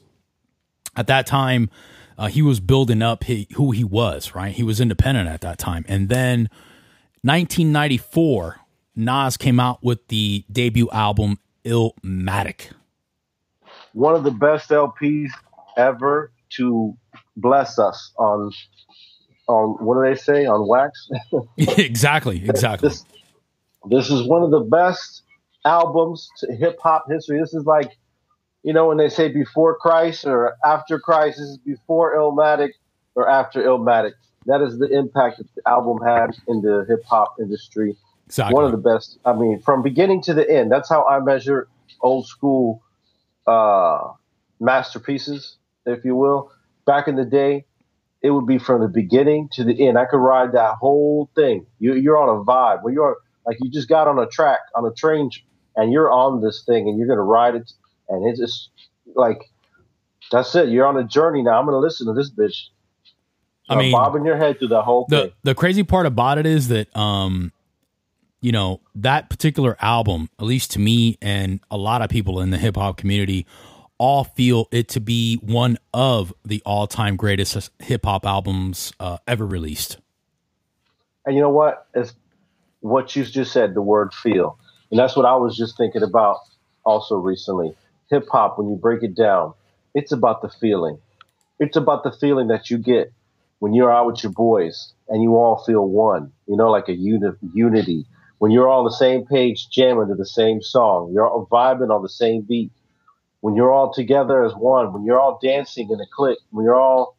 at 0.95 1.07
that 1.07 1.27
time 1.27 1.71
uh, 2.19 2.27
he 2.27 2.43
was 2.43 2.61
building 2.61 3.01
up 3.01 3.25
he, 3.25 3.49
who 3.55 3.71
he 3.71 3.83
was. 3.83 4.35
Right, 4.35 4.53
he 4.53 4.63
was 4.63 4.83
independent 4.83 5.31
at 5.31 5.41
that 5.41 5.57
time, 5.59 5.87
and 5.89 6.11
then 6.11 6.51
1994, 7.23 8.61
Nas 8.97 9.39
came 9.39 9.59
out 9.59 9.83
with 9.83 10.07
the 10.09 10.45
debut 10.53 10.91
album 10.91 11.39
Illmatic. 11.65 12.73
One 13.95 14.15
of 14.15 14.25
the 14.25 14.31
best 14.31 14.69
LPs 14.69 15.31
ever 15.77 16.33
to 16.57 16.97
bless 17.37 17.79
us 17.79 18.13
on 18.19 18.51
on 19.49 19.77
what 19.85 19.95
do 19.95 20.09
they 20.09 20.19
say 20.21 20.47
on 20.47 20.67
wax? 20.67 21.09
exactly, 21.57 22.43
exactly. 22.49 22.89
This, 22.89 23.05
this 23.89 24.11
is 24.11 24.27
one 24.27 24.43
of 24.43 24.51
the 24.51 24.61
best 24.61 25.23
albums 25.65 26.29
to 26.39 26.55
hip 26.55 26.79
hop 26.83 27.05
history. 27.09 27.39
This 27.39 27.55
is 27.55 27.65
like 27.65 27.97
you 28.67 28.73
know, 28.73 28.89
when 28.89 28.97
they 28.97 29.09
say 29.09 29.29
before 29.29 29.77
Christ 29.77 30.25
or 30.25 30.57
after 30.65 30.99
Christ, 30.99 31.39
this 31.39 31.51
is 31.51 31.59
before 31.59 32.17
Illmatic 32.17 32.71
or 33.15 33.31
after 33.31 33.63
Illmatic. 33.63 34.15
That 34.47 34.61
is 34.61 34.81
the 34.81 34.89
impact 34.89 35.39
that 35.39 35.47
the 35.55 35.63
album 35.69 36.05
had 36.05 36.37
in 36.49 36.63
the 36.63 36.85
hip 36.89 37.05
hop 37.05 37.37
industry. 37.39 37.97
Exactly. 38.27 38.55
One 38.55 38.65
of 38.65 38.73
the 38.73 38.79
best. 38.79 39.19
I 39.25 39.35
mean, 39.35 39.61
from 39.61 39.85
beginning 39.85 40.21
to 40.23 40.35
the 40.35 40.51
end. 40.51 40.73
That's 40.73 40.89
how 40.89 41.05
I 41.07 41.21
measure 41.21 41.69
old 42.01 42.27
school 42.27 42.83
uh, 43.47 44.09
masterpieces, 44.59 45.59
if 45.87 46.05
you 46.05 46.15
will. 46.17 46.51
Back 46.87 47.09
in 47.09 47.17
the 47.17 47.25
day, 47.25 47.65
it 48.23 48.31
would 48.31 48.47
be 48.47 48.59
from 48.59 48.81
the 48.81 48.89
beginning 48.89 49.49
to 49.53 49.65
the 49.65 49.87
end. 49.89 49.99
I 49.99 50.05
could 50.05 50.19
ride 50.19 50.53
that 50.53 50.75
whole 50.77 51.31
thing. 51.35 51.67
You, 51.79 51.95
you're 51.95 52.19
on 52.19 52.29
a 52.29 52.45
vibe. 52.45 52.83
When 52.83 52.95
you're 52.95 53.17
like 53.47 53.59
you 53.61 53.71
just 53.71 53.89
got 53.89 54.09
on 54.09 54.19
a 54.19 54.27
track 54.27 54.61
on 54.75 54.85
a 54.85 54.93
train, 54.93 55.31
and 55.77 55.93
you're 55.93 56.11
on 56.11 56.41
this 56.43 56.65
thing, 56.65 56.89
and 56.89 56.99
you're 56.99 57.09
gonna 57.09 57.23
ride 57.23 57.55
it, 57.55 57.71
and 58.09 58.29
it's 58.29 58.39
just 58.41 58.71
like 59.15 59.39
that's 60.31 60.55
it. 60.55 60.69
You're 60.69 60.87
on 60.87 60.97
a 60.97 61.05
journey 61.05 61.43
now. 61.43 61.59
I'm 61.59 61.65
gonna 61.67 61.79
listen 61.79 62.07
to 62.07 62.13
this 62.13 62.31
bitch. 62.31 62.69
I 63.69 63.75
Uh, 63.75 63.79
mean, 63.79 63.93
bobbing 63.93 64.25
your 64.25 64.37
head 64.37 64.59
through 64.59 64.69
the 64.69 64.83
whole 64.83 65.07
the 65.09 65.23
thing. 65.23 65.33
the 65.43 65.55
crazy 65.55 65.83
part 65.83 66.07
about 66.07 66.39
it 66.39 66.47
is 66.47 66.69
that 66.69 66.95
um 66.97 67.53
you 68.41 68.53
know 68.53 68.81
that 68.95 69.29
particular 69.29 69.77
album 69.81 70.29
at 70.39 70.45
least 70.45 70.71
to 70.73 70.79
me 70.79 71.19
and 71.21 71.61
a 71.71 71.77
lot 71.77 72.01
of 72.03 72.09
people 72.09 72.41
in 72.41 72.51
the 72.51 72.59
hip 72.59 72.77
hop 72.77 72.97
community 72.97 73.47
all 73.99 74.25
feel 74.25 74.69
it 74.71 74.89
to 74.89 75.01
be 75.01 75.37
one 75.37 75.79
of 75.95 76.33
the 76.45 76.63
all-time 76.67 77.17
greatest 77.17 77.71
hip 77.81 78.05
hop 78.05 78.27
albums 78.27 78.93
uh, 79.01 79.19
ever 79.27 79.47
released 79.47 79.99
And 81.25 81.35
you 81.35 81.43
know 81.43 81.51
what? 81.51 81.87
What 82.81 83.17
you 83.17 83.25
just 83.25 83.53
said, 83.53 83.75
the 83.75 83.83
word 83.83 84.15
feel. 84.15 84.59
And 84.91 85.01
that's 85.01 85.17
what 85.17 85.27
I 85.27 85.37
was 85.37 85.57
just 85.57 85.77
thinking 85.77 86.03
about 86.03 86.39
also 86.85 87.17
recently. 87.17 87.75
Hip 88.11 88.29
hop, 88.31 88.59
when 88.59 88.69
you 88.69 88.77
break 88.77 89.03
it 89.03 89.17
down, 89.17 89.55
it's 89.95 90.13
about 90.13 90.43
the 90.43 90.49
feeling. 90.49 90.99
It's 91.59 91.77
about 91.77 92.05
the 92.05 92.13
feeling 92.13 92.49
that 92.49 92.71
you 92.71 92.79
get 92.79 93.13
when 93.59 93.75
you're 93.75 93.93
out 93.93 94.07
with 94.07 94.23
your 94.23 94.33
boys 94.33 94.93
and 95.09 95.23
you 95.23 95.37
all 95.37 95.65
feel 95.65 95.89
one, 95.89 96.33
you 96.47 96.57
know, 96.57 96.71
like 96.71 96.89
a 96.89 96.95
uni- 96.95 97.37
unity. 97.55 98.07
When 98.39 98.53
you're 98.53 98.69
all 98.69 98.81
on 98.81 98.85
the 98.85 98.93
same 98.93 99.25
page, 99.27 99.69
jamming 99.71 100.09
to 100.09 100.15
the 100.15 100.27
same 100.27 100.63
song, 100.63 101.11
you're 101.13 101.27
all 101.27 101.49
vibing 101.51 101.91
on 101.91 102.03
the 102.03 102.09
same 102.09 102.43
beat. 102.43 102.71
When 103.41 103.55
you're 103.55 103.73
all 103.73 103.93
together 103.93 104.45
as 104.45 104.55
one, 104.55 104.93
when 104.93 105.05
you're 105.05 105.21
all 105.21 105.39
dancing 105.43 105.91
in 105.91 106.01
a 106.01 106.07
clique, 106.15 106.39
when 106.51 106.65
you're 106.65 106.75
all 106.81 107.17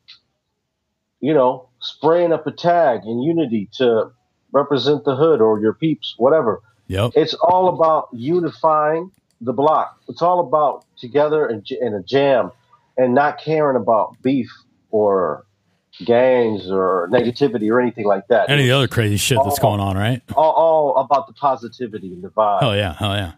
you 1.20 1.34
know, 1.34 1.68
spraying 1.80 2.32
up 2.32 2.46
a 2.46 2.52
tag 2.52 3.02
in 3.06 3.22
unity 3.24 3.68
to 3.74 4.12
represent 4.52 5.04
the 5.04 5.16
hood 5.16 5.42
or 5.42 5.60
your 5.60 5.74
peeps, 5.74 6.14
whatever. 6.18 6.62
yep 6.88 7.12
It's 7.16 7.34
all 7.36 7.70
about 7.70 8.10
unifying 8.14 9.12
the 9.42 9.52
block. 9.54 10.00
It's 10.08 10.22
all 10.22 10.40
about 10.42 10.86
together 10.98 11.48
in 11.48 11.94
a 11.96 12.04
jam 12.04 12.52
and 12.98 13.16
not 13.16 13.40
caring 13.40 13.76
about 13.78 14.16
beef 14.22 14.50
or 14.92 15.46
gangs 16.06 16.70
or 16.70 17.10
negativity 17.12 17.70
or 17.72 17.82
anything 17.82 18.06
like 18.06 18.28
that. 18.28 18.48
any 18.50 18.62
of 18.64 18.68
the 18.68 18.72
other 18.76 18.88
crazy 18.88 19.18
shit 19.18 19.40
that's 19.44 19.58
Oh. 19.60 19.62
going 19.64 19.80
on 19.80 19.98
right 19.98 20.22
all, 20.36 20.52
all 20.52 20.98
about 20.98 21.26
the 21.26 21.34
positivity 21.34 22.14
and 22.14 22.24
the 22.24 22.30
vibe. 22.30 22.60
oh 22.62 22.74
yeah 22.74 22.96
oh 23.02 23.14
yeah 23.14 23.32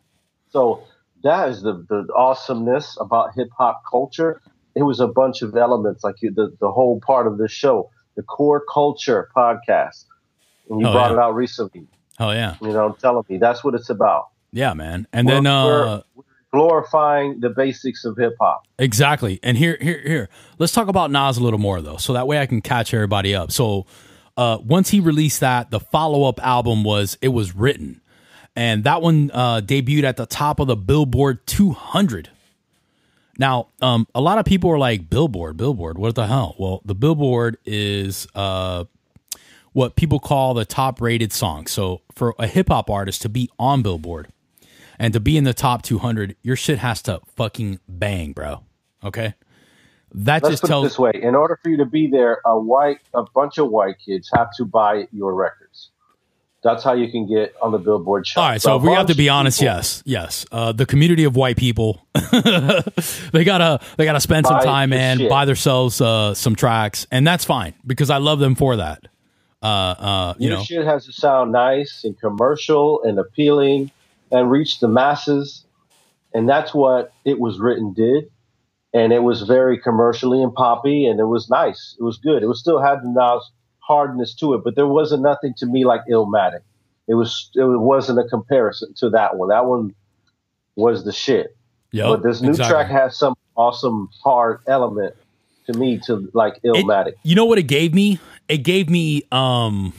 So 0.50 0.83
that 1.24 1.50
is 1.50 1.62
the, 1.62 1.74
the 1.90 2.08
awesomeness 2.16 2.98
about 3.00 3.34
hip 3.36 3.50
hop 3.58 3.82
culture. 3.90 4.42
It 4.76 4.84
was 4.84 5.00
a 5.00 5.08
bunch 5.08 5.42
of 5.42 5.56
elements, 5.58 6.04
like 6.04 6.16
you, 6.22 6.32
the, 6.32 6.56
the 6.60 6.72
whole 6.72 7.00
part 7.02 7.28
of 7.28 7.38
this 7.38 7.52
show, 7.52 7.90
the 8.16 8.24
core 8.24 8.64
culture 8.72 9.30
podcast. 9.36 10.06
And 10.70 10.80
you 10.80 10.88
Oh, 10.88 10.92
brought 10.94 11.12
yeah. 11.12 11.18
it 11.18 11.20
out 11.20 11.36
recently, 11.36 11.88
oh 12.20 12.30
yeah 12.32 12.56
you 12.62 12.68
know, 12.72 12.96
telling 13.02 13.24
me 13.28 13.38
that's 13.40 13.64
what 13.64 13.74
it's 13.74 13.90
about. 13.90 14.28
yeah 14.52 14.74
man 14.74 15.08
and 15.12 15.26
We're- 15.28 15.38
then 15.38 15.48
uh 15.48 15.66
we're, 15.66 16.04
we're 16.16 16.24
glorifying 16.52 17.40
the 17.40 17.50
basics 17.50 18.06
of 18.06 18.18
hip 18.18 18.34
hop. 18.40 18.64
Exactly. 18.78 19.40
And 19.44 19.58
here, 19.58 19.78
here, 19.82 20.02
here. 20.06 20.30
Let's 20.58 20.74
talk 20.74 20.88
about 20.88 21.12
Nas 21.12 21.38
a 21.38 21.44
little 21.44 21.60
more 21.60 21.82
though, 21.82 21.98
so 21.98 22.14
that 22.14 22.28
way 22.28 22.40
I 22.40 22.46
can 22.46 22.62
catch 22.62 22.94
everybody 22.94 23.34
up. 23.36 23.52
So, 23.52 23.86
uh, 24.38 24.58
once 24.64 24.90
he 24.90 25.00
released 25.00 25.42
that, 25.42 25.70
the 25.72 25.80
follow 25.80 26.24
up 26.24 26.40
album 26.46 26.84
was 26.84 27.18
"It 27.22 27.30
Was 27.30 27.56
Written," 27.56 28.02
and 28.56 28.84
that 28.84 29.01
one 29.01 29.32
uh, 29.34 29.62
debuted 29.62 30.03
at 30.03 30.18
the 30.18 30.25
top 30.25 30.60
of 30.60 30.68
the 30.68 30.75
Billboard 30.75 31.46
200. 31.48 32.29
Now, 33.38 33.70
um, 33.82 34.06
a 34.13 34.20
lot 34.20 34.38
of 34.38 34.46
people 34.46 34.70
are 34.70 34.77
like, 34.77 35.10
"Billboard, 35.10 35.56
Billboard, 35.56 35.98
what 35.98 36.15
the 36.15 36.27
hell?" 36.27 36.56
Well, 36.60 36.82
the 36.84 36.94
Billboard 36.94 37.58
is 37.65 38.27
uh, 38.36 38.84
what 39.72 39.96
people 39.96 40.20
call 40.20 40.53
the 40.53 40.65
top 40.65 41.00
rated 41.01 41.32
song. 41.32 41.65
So, 41.68 42.01
for 42.13 42.36
a 42.38 42.48
hip 42.48 42.68
hop 42.68 42.89
artist 42.89 43.22
to 43.22 43.29
be 43.29 43.50
on 43.58 43.82
Billboard 43.82 44.27
and 45.00 45.13
to 45.13 45.22
be 45.22 45.38
in 45.38 45.46
the 45.46 45.53
top 45.53 45.84
200, 45.84 46.36
your 46.41 46.58
shit 46.58 46.79
has 46.79 47.01
to 47.03 47.22
fucking 47.38 47.79
bang, 47.88 48.34
bro. 48.34 48.63
Okay? 49.03 49.36
That 50.13 50.44
Let's 50.44 50.53
just 50.53 50.63
put 50.63 50.68
tells 50.68 50.86
it 50.86 50.89
this 50.89 51.00
way: 51.00 51.12
in 51.13 51.36
order 51.36 51.58
for 51.63 51.70
you 51.70 51.77
to 51.77 51.86
be 51.86 52.08
there, 52.08 52.41
a 52.46 52.60
white, 52.60 53.00
a 53.13 53.24
bunch 53.34 53.58
of 53.58 53.70
white 53.70 53.96
kids 54.06 54.29
have 54.36 54.50
to 54.58 54.65
buy 54.65 55.08
your 55.13 55.34
records. 55.34 55.91
That's 56.62 56.84
how 56.84 56.94
you 56.94 57.10
can 57.10 57.25
get 57.25 57.54
on 57.62 57.72
the 57.72 57.78
Billboard 57.78 58.25
chart. 58.25 58.44
All 58.44 58.51
right, 58.51 58.62
so 58.62 58.75
if 58.75 58.84
we 58.84 58.92
have 58.92 59.08
to 59.08 59.16
be 59.16 59.30
honest, 59.30 59.62
yes, 59.62 60.04
yes. 60.06 60.46
Uh, 60.51 60.74
the 60.74 60.86
community 60.86 61.24
of 61.24 61.36
white 61.36 61.56
people, 61.56 62.06
they 62.13 63.44
gotta 63.46 63.80
they 63.98 64.04
gotta 64.04 64.20
spend 64.20 64.46
some 64.46 64.60
time, 64.60 64.92
and 64.92 65.22
shit. 65.22 65.30
buy 65.30 65.46
themselves 65.46 66.01
uh, 66.01 66.34
some 66.34 66.56
tracks, 66.56 67.08
and 67.12 67.25
that's 67.25 67.46
fine 67.46 67.74
because 67.88 68.10
I 68.10 68.18
love 68.18 68.39
them 68.39 68.56
for 68.56 68.75
that. 68.75 69.08
Uh, 69.62 69.66
uh, 69.66 70.34
you 70.38 70.50
Your 70.50 70.58
know, 70.58 70.63
shit 70.63 70.86
has 70.86 71.06
to 71.06 71.13
sound 71.13 71.51
nice 71.51 72.04
and 72.04 72.20
commercial 72.20 73.04
and 73.04 73.20
appealing 73.20 73.92
and 74.32 74.50
reach 74.50 74.80
the 74.80 74.88
masses. 74.88 75.66
And 76.34 76.48
that's 76.48 76.74
what 76.74 77.13
it 77.25 77.39
was 77.39 77.60
written 77.60 77.94
did. 77.94 78.30
And 78.94 79.12
it 79.12 79.20
was 79.20 79.44
very 79.44 79.80
commercially 79.80 80.42
and 80.42 80.54
poppy 80.54 81.06
and 81.06 81.20
it 81.20 81.25
was 81.25 81.50
nice. 81.50 81.96
It 82.00 82.04
was 82.04 82.18
good. 82.18 82.42
It 82.42 82.48
was 82.48 82.60
still 82.60 82.82
had 82.82 83.01
the 83.01 83.10
Nas 83.10 83.51
hardness 83.89 84.36
to 84.36 84.53
it, 84.53 84.63
but 84.63 84.75
there 84.75 84.88
wasn't 84.88 85.24
nothing 85.24 85.55
to 85.58 85.65
me 85.65 85.84
like 85.84 86.01
Illmatic. 86.10 86.62
It 87.08 87.15
was 87.15 87.50
it 87.55 87.63
wasn't 87.63 88.19
a 88.19 88.24
comparison 88.24 88.93
to 88.98 89.10
that 89.10 89.36
one. 89.36 89.50
That 89.50 89.65
one 89.65 89.96
was 90.75 91.03
the 91.03 91.12
shit. 91.12 91.58
Yep, 91.91 92.08
but 92.08 92.24
this 92.24 92.39
new 92.39 92.50
exactly. 92.50 92.72
track 92.72 92.91
has 92.91 93.17
some 93.17 93.34
awesome 93.58 94.10
hard 94.24 94.60
element 94.67 95.15
to 95.65 95.74
me 95.74 95.98
to 96.05 96.29
like 96.34 96.62
Illmatic. 96.62 97.13
you 97.24 97.36
know 97.36 97.46
what 97.46 97.58
it 97.58 97.63
gave 97.63 97.96
me? 97.96 98.19
It 98.48 98.60
gave 98.60 98.89
me 98.91 99.24
um 99.31 99.91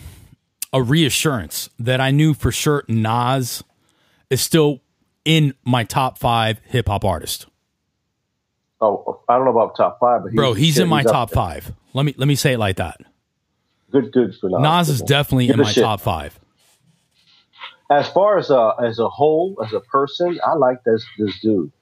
a 0.73 0.80
reassurance 0.80 1.68
that 1.80 2.00
I 2.00 2.12
knew 2.12 2.32
for 2.32 2.52
sure 2.52 2.85
Nas 2.87 3.64
is 4.30 4.40
still 4.40 4.80
in 5.25 5.52
my 5.64 5.82
top 5.82 6.16
five 6.16 6.61
hip 6.64 6.87
hop 6.87 7.04
artist. 7.04 7.47
oh, 8.80 9.20
I 9.28 9.35
don't 9.35 9.47
know 9.47 9.50
about 9.50 9.76
top 9.76 9.99
five, 9.99 10.23
but 10.23 10.28
he's 10.30 10.37
Bro, 10.37 10.52
he's 10.52 10.78
in 10.78 10.88
my 10.88 11.00
up 11.00 11.06
top 11.06 11.30
five. 11.32 11.73
Let 11.92 12.06
me 12.06 12.14
let 12.16 12.28
me 12.28 12.37
say 12.37 12.52
it 12.52 12.59
like 12.59 12.76
that. 12.76 13.00
Good, 13.90 14.12
good 14.12 14.35
for 14.37 14.50
Nas. 14.50 14.61
Nas 14.61 14.88
is 14.88 15.02
definitely 15.02 15.49
in 15.49 15.59
my 15.59 15.70
shit. 15.70 15.82
top 15.82 16.00
five. 16.00 16.38
As 17.90 18.09
far 18.09 18.38
as 18.38 18.50
a 18.50 18.75
as 18.82 18.99
a 18.99 19.09
whole, 19.09 19.56
as 19.64 19.73
a 19.73 19.80
person, 19.80 20.38
I 20.44 20.54
like 20.54 20.85
this 20.85 21.04
this 21.18 21.38
dude. 21.40 21.73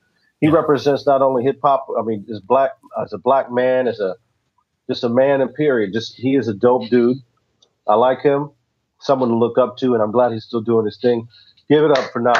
He 0.40 0.48
represents 0.48 1.06
not 1.06 1.20
only 1.20 1.44
hip 1.44 1.58
hop. 1.62 1.86
I 1.98 2.02
mean, 2.02 2.24
as 2.30 2.40
black 2.40 2.70
as 3.02 3.12
a 3.12 3.18
black 3.18 3.52
man, 3.52 3.86
as 3.88 4.00
a 4.00 4.14
just 4.88 5.04
a 5.04 5.08
man 5.08 5.40
in 5.40 5.48
period. 5.48 5.92
Just 5.92 6.16
he 6.16 6.34
is 6.34 6.48
a 6.48 6.54
dope 6.54 6.88
dude. 6.88 7.18
I 7.86 7.94
like 7.94 8.22
him. 8.22 8.50
Someone 9.00 9.28
to 9.28 9.36
look 9.36 9.58
up 9.58 9.76
to, 9.78 9.94
and 9.94 10.02
I'm 10.02 10.10
glad 10.10 10.32
he's 10.32 10.44
still 10.44 10.62
doing 10.62 10.86
his 10.86 10.98
thing. 11.00 11.28
Give 11.68 11.84
it 11.84 11.96
up 11.96 12.10
for 12.10 12.20
Nas. 12.20 12.36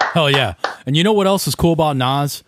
Hell 0.00 0.30
yeah. 0.30 0.54
And 0.86 0.96
you 0.96 1.04
know 1.04 1.12
what 1.12 1.26
else 1.26 1.46
is 1.46 1.54
cool 1.54 1.72
about 1.72 1.96
Nas? 1.96 2.42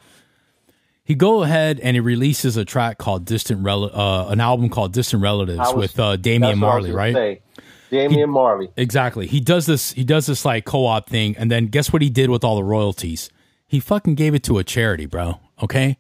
He 1.07 1.15
go 1.15 1.45
ahead 1.45 1.79
and 1.81 1.95
he 1.95 2.01
releases 2.01 2.57
a 2.57 2.65
track 2.65 2.99
called 2.99 3.25
Distant 3.25 3.63
Rel- 3.65 3.97
uh, 3.97 4.29
an 4.29 4.41
album 4.41 4.69
called 4.69 4.93
Distant 4.93 5.23
Relatives 5.23 5.61
was- 5.61 5.75
with 5.75 6.01
uh, 6.01 6.17
Damian 6.17 6.41
what 6.43 6.49
I 6.49 6.51
was 6.51 6.59
Marley, 6.59 6.93
right? 6.93 7.15
Say. 7.15 7.43
Damian 7.91 8.29
Marley. 8.29 8.69
Exactly. 8.77 9.29
He 9.29 9.39
does 9.39 9.67
this 9.67 9.93
he 9.93 10.03
does 10.03 10.27
this 10.27 10.45
like 10.45 10.65
co-op 10.65 11.09
thing 11.09 11.37
and 11.39 11.49
then 11.49 11.67
guess 11.69 11.93
what 11.93 12.03
he 12.03 12.11
did 12.11 12.29
with 12.29 12.43
all 12.43 12.57
the 12.57 12.65
royalties? 12.65 13.31
He 13.69 13.79
fucking 13.79 14.17
gave 14.17 14.35
it 14.35 14.43
to 14.45 14.59
a 14.59 14.65
charity, 14.65 15.07
bro. 15.07 15.39
Okay? 15.63 15.97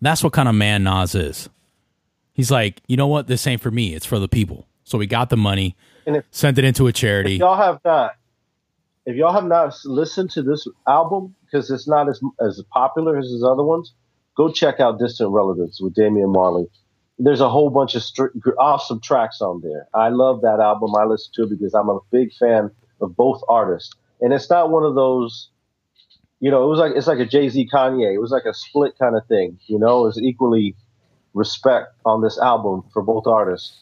That's 0.00 0.22
what 0.22 0.32
kind 0.32 0.48
of 0.48 0.54
man 0.54 0.84
Nas 0.84 1.16
is. 1.16 1.48
He's 2.32 2.50
like, 2.52 2.80
"You 2.86 2.96
know 2.96 3.08
what? 3.08 3.26
This 3.26 3.46
ain't 3.48 3.60
for 3.60 3.70
me. 3.72 3.94
It's 3.94 4.06
for 4.06 4.20
the 4.20 4.28
people." 4.28 4.68
So 4.84 4.96
we 4.98 5.06
got 5.06 5.30
the 5.30 5.36
money, 5.36 5.76
And 6.06 6.16
if, 6.16 6.24
sent 6.30 6.58
it 6.58 6.64
into 6.64 6.86
a 6.86 6.92
charity. 6.92 7.34
if 7.34 7.40
y'all 7.40 7.56
have 7.56 7.80
not, 7.84 8.12
if 9.06 9.16
y'all 9.16 9.32
have 9.32 9.44
not 9.46 9.74
listened 9.84 10.30
to 10.32 10.42
this 10.42 10.66
album 10.86 11.34
because 11.44 11.70
it's 11.70 11.88
not 11.88 12.08
as 12.08 12.20
as 12.40 12.62
popular 12.70 13.18
as 13.18 13.26
his 13.26 13.42
other 13.42 13.62
ones, 13.64 13.92
go 14.36 14.50
check 14.50 14.80
out 14.80 14.98
Distant 14.98 15.30
Relatives 15.32 15.80
with 15.80 15.94
Damian 15.94 16.32
Marley. 16.32 16.66
There's 17.18 17.40
a 17.40 17.48
whole 17.50 17.70
bunch 17.70 17.94
of 17.94 18.02
str- 18.02 18.28
awesome 18.58 19.00
tracks 19.00 19.40
on 19.40 19.60
there. 19.62 19.88
I 19.94 20.08
love 20.08 20.42
that 20.42 20.60
album. 20.60 20.94
I 20.96 21.04
listen 21.04 21.32
to 21.36 21.42
it 21.44 21.50
because 21.50 21.74
I'm 21.74 21.88
a 21.88 22.00
big 22.10 22.32
fan 22.34 22.70
of 23.00 23.16
both 23.16 23.42
artists. 23.48 23.94
And 24.20 24.32
it's 24.32 24.50
not 24.50 24.70
one 24.70 24.84
of 24.84 24.94
those, 24.94 25.50
you 26.40 26.50
know, 26.50 26.64
it 26.64 26.68
was 26.68 26.78
like 26.80 26.92
it's 26.96 27.06
like 27.06 27.20
a 27.20 27.26
Jay 27.26 27.48
Z 27.48 27.68
Kanye. 27.72 28.14
It 28.14 28.18
was 28.20 28.30
like 28.30 28.44
a 28.46 28.54
split 28.54 28.98
kind 28.98 29.16
of 29.16 29.26
thing. 29.26 29.58
You 29.66 29.78
know, 29.78 30.02
it 30.04 30.06
was 30.08 30.20
equally 30.22 30.76
respect 31.34 31.88
on 32.04 32.22
this 32.22 32.38
album 32.38 32.84
for 32.92 33.02
both 33.02 33.26
artists. 33.26 33.78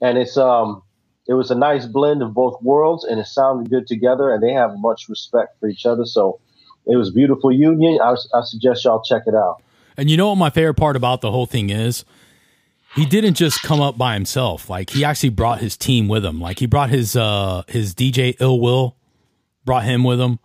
And 0.00 0.18
it's 0.18 0.36
um 0.36 0.82
it 1.28 1.34
was 1.34 1.50
a 1.50 1.54
nice 1.56 1.86
blend 1.86 2.22
of 2.22 2.34
both 2.34 2.60
worlds 2.62 3.04
and 3.04 3.20
it 3.20 3.26
sounded 3.26 3.70
good 3.70 3.86
together 3.86 4.32
and 4.32 4.42
they 4.42 4.52
have 4.52 4.72
much 4.78 5.08
respect 5.08 5.58
for 5.60 5.68
each 5.68 5.86
other. 5.86 6.04
So 6.06 6.40
it 6.86 6.96
was 6.96 7.10
beautiful 7.10 7.52
union. 7.52 8.00
I, 8.02 8.12
I 8.34 8.42
suggest 8.44 8.84
y'all 8.84 9.02
check 9.02 9.22
it 9.26 9.34
out. 9.34 9.62
And 9.96 10.10
you 10.10 10.16
know 10.16 10.28
what 10.28 10.36
my 10.36 10.50
favorite 10.50 10.74
part 10.74 10.96
about 10.96 11.20
the 11.20 11.30
whole 11.30 11.46
thing 11.46 11.70
is? 11.70 12.04
He 12.94 13.04
didn't 13.04 13.34
just 13.34 13.62
come 13.62 13.80
up 13.80 13.98
by 13.98 14.14
himself. 14.14 14.70
Like 14.70 14.90
he 14.90 15.04
actually 15.04 15.30
brought 15.30 15.60
his 15.60 15.76
team 15.76 16.08
with 16.08 16.24
him. 16.24 16.40
Like 16.40 16.58
he 16.58 16.66
brought 16.66 16.90
his 16.90 17.14
uh 17.14 17.62
his 17.68 17.94
DJ 17.94 18.36
Ill 18.40 18.58
Will, 18.60 18.96
brought 19.64 19.84
him 19.84 20.02
with 20.02 20.20
him. 20.20 20.38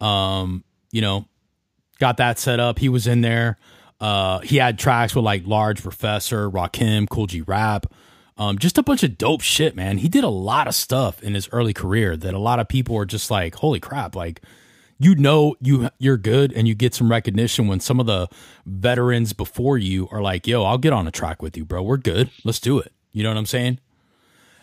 Um, 0.00 0.64
you 0.90 1.00
know, 1.00 1.26
got 1.98 2.16
that 2.18 2.38
set 2.38 2.60
up. 2.60 2.78
He 2.78 2.88
was 2.88 3.06
in 3.06 3.20
there. 3.20 3.58
Uh, 4.00 4.40
he 4.40 4.56
had 4.56 4.78
tracks 4.78 5.14
with 5.14 5.24
like 5.24 5.46
Large 5.46 5.82
Professor, 5.82 6.50
Rakim, 6.50 7.08
Kool 7.08 7.26
G 7.26 7.40
Rap, 7.42 7.86
um, 8.36 8.58
just 8.58 8.78
a 8.78 8.82
bunch 8.82 9.02
of 9.02 9.16
dope 9.16 9.42
shit, 9.42 9.76
man. 9.76 9.98
He 9.98 10.08
did 10.08 10.24
a 10.24 10.28
lot 10.28 10.66
of 10.66 10.74
stuff 10.74 11.22
in 11.22 11.34
his 11.34 11.48
early 11.52 11.72
career 11.72 12.16
that 12.16 12.34
a 12.34 12.38
lot 12.38 12.58
of 12.58 12.68
people 12.68 12.96
are 12.96 13.06
just 13.06 13.30
like, 13.30 13.54
holy 13.54 13.80
crap, 13.80 14.16
like 14.16 14.42
you 14.98 15.14
know 15.14 15.56
you 15.60 15.88
you're 15.98 16.16
good 16.16 16.52
and 16.52 16.68
you 16.68 16.74
get 16.74 16.94
some 16.94 17.10
recognition 17.10 17.66
when 17.66 17.80
some 17.80 18.00
of 18.00 18.06
the 18.06 18.28
veterans 18.66 19.32
before 19.32 19.78
you 19.78 20.08
are 20.10 20.22
like, 20.22 20.46
yo, 20.46 20.64
I'll 20.64 20.78
get 20.78 20.92
on 20.92 21.06
a 21.06 21.10
track 21.10 21.42
with 21.42 21.56
you, 21.56 21.64
bro. 21.64 21.82
We're 21.82 21.96
good. 21.96 22.30
Let's 22.44 22.60
do 22.60 22.78
it. 22.78 22.92
You 23.12 23.22
know 23.22 23.30
what 23.30 23.38
I'm 23.38 23.46
saying? 23.46 23.78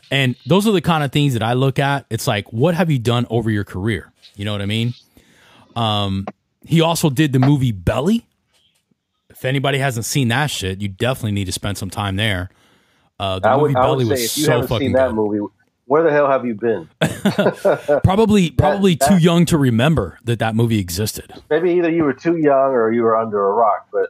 And 0.10 0.36
those 0.46 0.68
are 0.68 0.72
the 0.72 0.82
kind 0.82 1.04
of 1.04 1.12
things 1.12 1.34
that 1.34 1.44
I 1.44 1.54
look 1.54 1.80
at. 1.80 2.06
It's 2.10 2.28
like, 2.28 2.52
what 2.52 2.76
have 2.76 2.92
you 2.92 3.00
done 3.00 3.26
over 3.30 3.50
your 3.50 3.64
career? 3.64 4.12
You 4.36 4.44
know 4.46 4.52
what 4.52 4.62
I 4.62 4.66
mean? 4.66 4.94
Um, 5.76 6.26
he 6.66 6.82
also 6.82 7.10
did 7.10 7.32
the 7.32 7.40
movie 7.40 7.72
Belly. 7.72 8.28
If 9.30 9.46
anybody 9.46 9.78
hasn't 9.78 10.06
seen 10.06 10.28
that 10.28 10.48
shit, 10.48 10.82
you 10.82 10.90
definitely 10.90 11.32
need 11.32 11.46
to 11.46 11.52
spend 11.54 11.78
some 11.78 11.90
time 11.90 12.18
there. 12.18 12.50
Uh, 13.20 13.40
the 13.40 13.50
I 13.50 13.58
movie 13.58 13.74
would, 13.74 13.78
I 13.78 13.82
Belly 13.82 14.06
would 14.06 14.18
say 14.18 14.24
was 14.24 14.32
so 14.32 14.62
fucking 14.64 14.88
seen 14.88 14.92
that 14.94 15.08
good. 15.08 15.16
movie, 15.16 15.54
where 15.92 16.04
the 16.04 16.12
hell 16.12 16.32
have 16.32 16.46
you 16.46 16.56
been? 16.56 16.88
Probably, 18.02 18.50
probably 18.58 18.96
that- 18.96 19.10
too 19.10 19.18
young 19.18 19.44
to 19.48 19.58
remember 19.58 20.20
that 20.24 20.40
that 20.40 20.56
movie 20.56 20.80
existed. 20.80 21.34
Maybe 21.50 21.72
either 21.72 21.92
you 21.92 22.06
were 22.06 22.14
too 22.14 22.38
young 22.38 22.72
or 22.72 22.94
you 22.94 23.04
were 23.04 23.18
under 23.18 23.46
a 23.46 23.52
rock. 23.52 23.90
But 23.92 24.10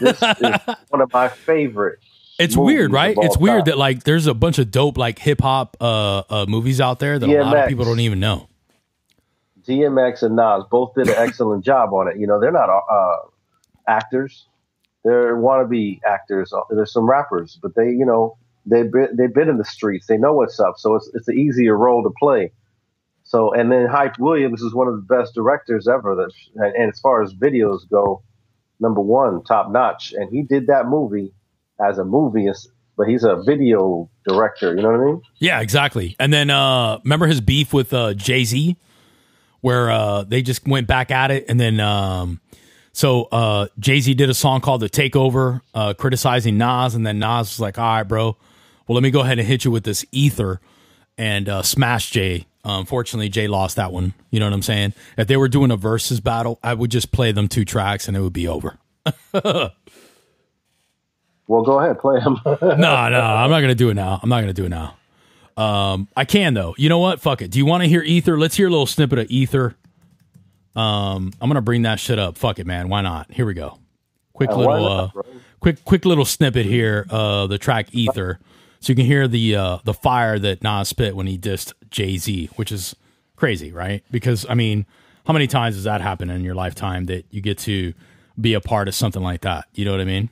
this 0.00 0.20
is 0.40 0.76
one 0.88 1.00
of 1.00 1.12
my 1.12 1.28
favorite. 1.28 2.00
It's 2.40 2.56
weird, 2.56 2.92
right? 2.92 3.16
It's 3.16 3.38
weird 3.38 3.66
that 3.66 3.78
like 3.78 4.02
there's 4.02 4.26
a 4.26 4.34
bunch 4.34 4.58
of 4.58 4.72
dope 4.72 4.98
like 4.98 5.20
hip 5.20 5.40
hop 5.40 5.76
uh, 5.80 6.22
uh 6.28 6.46
movies 6.48 6.80
out 6.80 6.98
there 6.98 7.16
that 7.16 7.28
a 7.28 7.42
lot 7.44 7.56
of 7.56 7.68
people 7.68 7.84
don't 7.84 8.00
even 8.00 8.18
know. 8.18 8.48
DMX 9.68 10.24
and 10.24 10.34
Nas 10.34 10.64
both 10.68 10.94
did 10.94 11.10
an 11.10 11.14
excellent 11.16 11.64
job 11.64 11.92
on 11.92 12.08
it. 12.08 12.16
You 12.18 12.26
know, 12.26 12.40
they're 12.40 12.50
not 12.50 12.68
uh, 12.68 13.16
actors; 13.86 14.46
they're 15.04 15.36
wannabe 15.36 16.00
actors. 16.04 16.52
There's 16.70 16.92
some 16.92 17.08
rappers, 17.08 17.56
but 17.62 17.76
they, 17.76 17.90
you 17.90 18.04
know, 18.04 18.36
they've 18.70 18.90
been, 18.90 19.16
they've 19.16 19.34
been 19.34 19.48
in 19.48 19.58
the 19.58 19.64
streets. 19.64 20.06
They 20.06 20.16
know 20.16 20.32
what's 20.32 20.58
up, 20.60 20.74
so 20.78 20.94
it's 20.94 21.10
it's 21.14 21.28
an 21.28 21.38
easier 21.38 21.76
role 21.76 22.02
to 22.02 22.10
play. 22.18 22.52
So, 23.24 23.52
and 23.52 23.70
then 23.70 23.86
Hype 23.86 24.18
Williams 24.18 24.60
is 24.62 24.74
one 24.74 24.88
of 24.88 24.94
the 24.94 25.02
best 25.02 25.34
directors 25.34 25.86
ever. 25.86 26.16
That, 26.16 26.32
and, 26.56 26.74
and 26.74 26.92
as 26.92 26.98
far 26.98 27.22
as 27.22 27.32
videos 27.32 27.88
go, 27.88 28.22
number 28.80 29.00
one, 29.00 29.44
top 29.44 29.70
notch. 29.70 30.12
And 30.12 30.30
he 30.32 30.42
did 30.42 30.66
that 30.66 30.88
movie 30.88 31.32
as 31.80 31.98
a 31.98 32.04
movie, 32.04 32.50
but 32.96 33.06
he's 33.06 33.22
a 33.22 33.42
video 33.46 34.10
director. 34.26 34.74
You 34.74 34.82
know 34.82 34.90
what 34.90 35.00
I 35.00 35.04
mean? 35.04 35.22
Yeah, 35.38 35.60
exactly. 35.60 36.16
And 36.18 36.32
then 36.32 36.50
uh 36.50 36.98
remember 37.04 37.26
his 37.26 37.40
beef 37.40 37.72
with 37.72 37.92
uh 37.92 38.14
Jay 38.14 38.44
Z, 38.44 38.76
where 39.60 39.90
uh 39.90 40.24
they 40.24 40.42
just 40.42 40.66
went 40.66 40.86
back 40.86 41.10
at 41.10 41.30
it, 41.30 41.46
and 41.48 41.60
then 41.60 41.78
um 41.78 42.40
so 42.92 43.24
uh 43.24 43.68
Jay 43.78 44.00
Z 44.00 44.12
did 44.14 44.28
a 44.28 44.34
song 44.34 44.60
called 44.60 44.80
"The 44.80 44.90
Takeover," 44.90 45.60
uh 45.72 45.94
criticizing 45.94 46.58
Nas, 46.58 46.94
and 46.94 47.06
then 47.06 47.18
Nas 47.18 47.50
was 47.50 47.60
like, 47.60 47.78
"All 47.78 47.84
right, 47.84 48.02
bro, 48.02 48.36
well 48.90 48.94
let 48.96 49.04
me 49.04 49.12
go 49.12 49.20
ahead 49.20 49.38
and 49.38 49.46
hit 49.46 49.64
you 49.64 49.70
with 49.70 49.84
this 49.84 50.04
ether," 50.10 50.60
and 51.16 51.48
uh 51.48 51.62
smash 51.62 52.10
Jay. 52.10 52.46
Unfortunately, 52.64 53.28
Jay 53.28 53.46
lost 53.46 53.76
that 53.76 53.92
one. 53.92 54.14
You 54.32 54.40
know 54.40 54.46
what 54.46 54.52
I'm 54.52 54.62
saying? 54.62 54.94
If 55.16 55.28
they 55.28 55.36
were 55.36 55.46
doing 55.48 55.70
a 55.70 55.76
versus 55.76 56.18
battle, 56.18 56.58
I 56.62 56.74
would 56.74 56.90
just 56.90 57.12
play 57.12 57.30
them 57.30 57.46
two 57.46 57.64
tracks 57.64 58.08
and 58.08 58.16
it 58.16 58.20
would 58.20 58.32
be 58.32 58.48
over. 58.48 58.78
Well, 61.46 61.62
go 61.62 61.80
ahead, 61.80 61.98
play 61.98 62.20
them. 62.20 62.36
no, 62.44 62.56
no, 62.78 63.20
I'm 63.20 63.50
not 63.50 63.60
gonna 63.60 63.74
do 63.74 63.88
it 63.90 63.94
now. 63.94 64.20
I'm 64.22 64.28
not 64.28 64.40
gonna 64.40 64.52
do 64.52 64.66
it 64.66 64.68
now. 64.68 64.96
Um, 65.56 66.06
I 66.16 66.24
can 66.24 66.54
though. 66.54 66.74
You 66.78 66.88
know 66.88 66.98
what? 67.00 67.20
Fuck 67.20 67.42
it. 67.42 67.50
Do 67.50 67.58
you 67.58 67.66
want 67.66 67.82
to 67.82 67.88
hear 67.88 68.02
Ether? 68.02 68.38
Let's 68.38 68.54
hear 68.56 68.68
a 68.68 68.70
little 68.70 68.86
snippet 68.86 69.18
of 69.18 69.26
Ether. 69.30 69.74
Um, 70.76 71.32
I'm 71.40 71.48
gonna 71.50 71.60
bring 71.60 71.82
that 71.82 71.98
shit 71.98 72.20
up. 72.20 72.38
Fuck 72.38 72.60
it, 72.60 72.66
man. 72.66 72.88
Why 72.88 73.00
not? 73.02 73.32
Here 73.32 73.46
we 73.46 73.54
go. 73.54 73.78
Quick 74.32 74.50
Uh, 74.50 74.56
little, 74.58 74.80
not, 74.80 75.16
uh, 75.16 75.22
quick, 75.58 75.84
quick 75.84 76.04
little 76.04 76.24
snippet 76.24 76.66
here. 76.66 77.04
Uh, 77.10 77.48
the 77.48 77.58
track 77.58 77.88
Ether, 77.90 78.38
so 78.80 78.90
you 78.92 78.96
can 78.96 79.06
hear 79.06 79.28
the 79.28 79.56
uh 79.56 79.78
the 79.84 79.94
fire 79.94 80.38
that 80.38 80.62
Nas 80.62 80.88
spit 80.88 81.14
when 81.16 81.26
he 81.26 81.38
dissed 81.38 81.72
Jay 81.90 82.16
Z, 82.16 82.50
which 82.56 82.72
is 82.72 82.96
crazy, 83.36 83.72
right? 83.72 84.02
Because 84.10 84.46
I 84.48 84.54
mean, 84.54 84.86
how 85.26 85.32
many 85.32 85.46
times 85.46 85.76
does 85.76 85.84
that 85.84 86.00
happen 86.00 86.30
in 86.30 86.42
your 86.44 86.54
lifetime 86.54 87.06
that 87.06 87.24
you 87.30 87.40
get 87.40 87.58
to 87.58 87.92
be 88.40 88.54
a 88.54 88.60
part 88.60 88.88
of 88.88 88.94
something 88.94 89.22
like 89.22 89.42
that? 89.42 89.66
You 89.74 89.84
know 89.84 89.92
what 89.92 90.00
I 90.00 90.04
mean? 90.04 90.30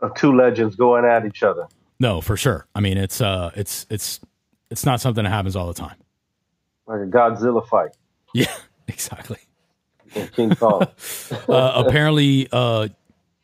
of 0.00 0.14
two 0.14 0.34
legends 0.34 0.76
going 0.76 1.04
at 1.04 1.26
each 1.26 1.42
other. 1.42 1.66
No, 2.00 2.20
for 2.20 2.36
sure. 2.36 2.66
I 2.74 2.80
mean, 2.80 2.96
it's 2.96 3.20
uh, 3.20 3.50
it's 3.56 3.86
it's 3.90 4.20
it's 4.70 4.86
not 4.86 5.00
something 5.00 5.24
that 5.24 5.30
happens 5.30 5.56
all 5.56 5.66
the 5.66 5.74
time. 5.74 5.96
like 6.86 7.00
a 7.00 7.06
Godzilla 7.06 7.66
fight. 7.66 7.90
Yeah, 8.34 8.54
exactly. 8.88 9.38
King 10.32 10.54
Kong. 10.54 10.86
Uh, 11.48 11.84
apparently, 11.86 12.46
uh, 12.52 12.88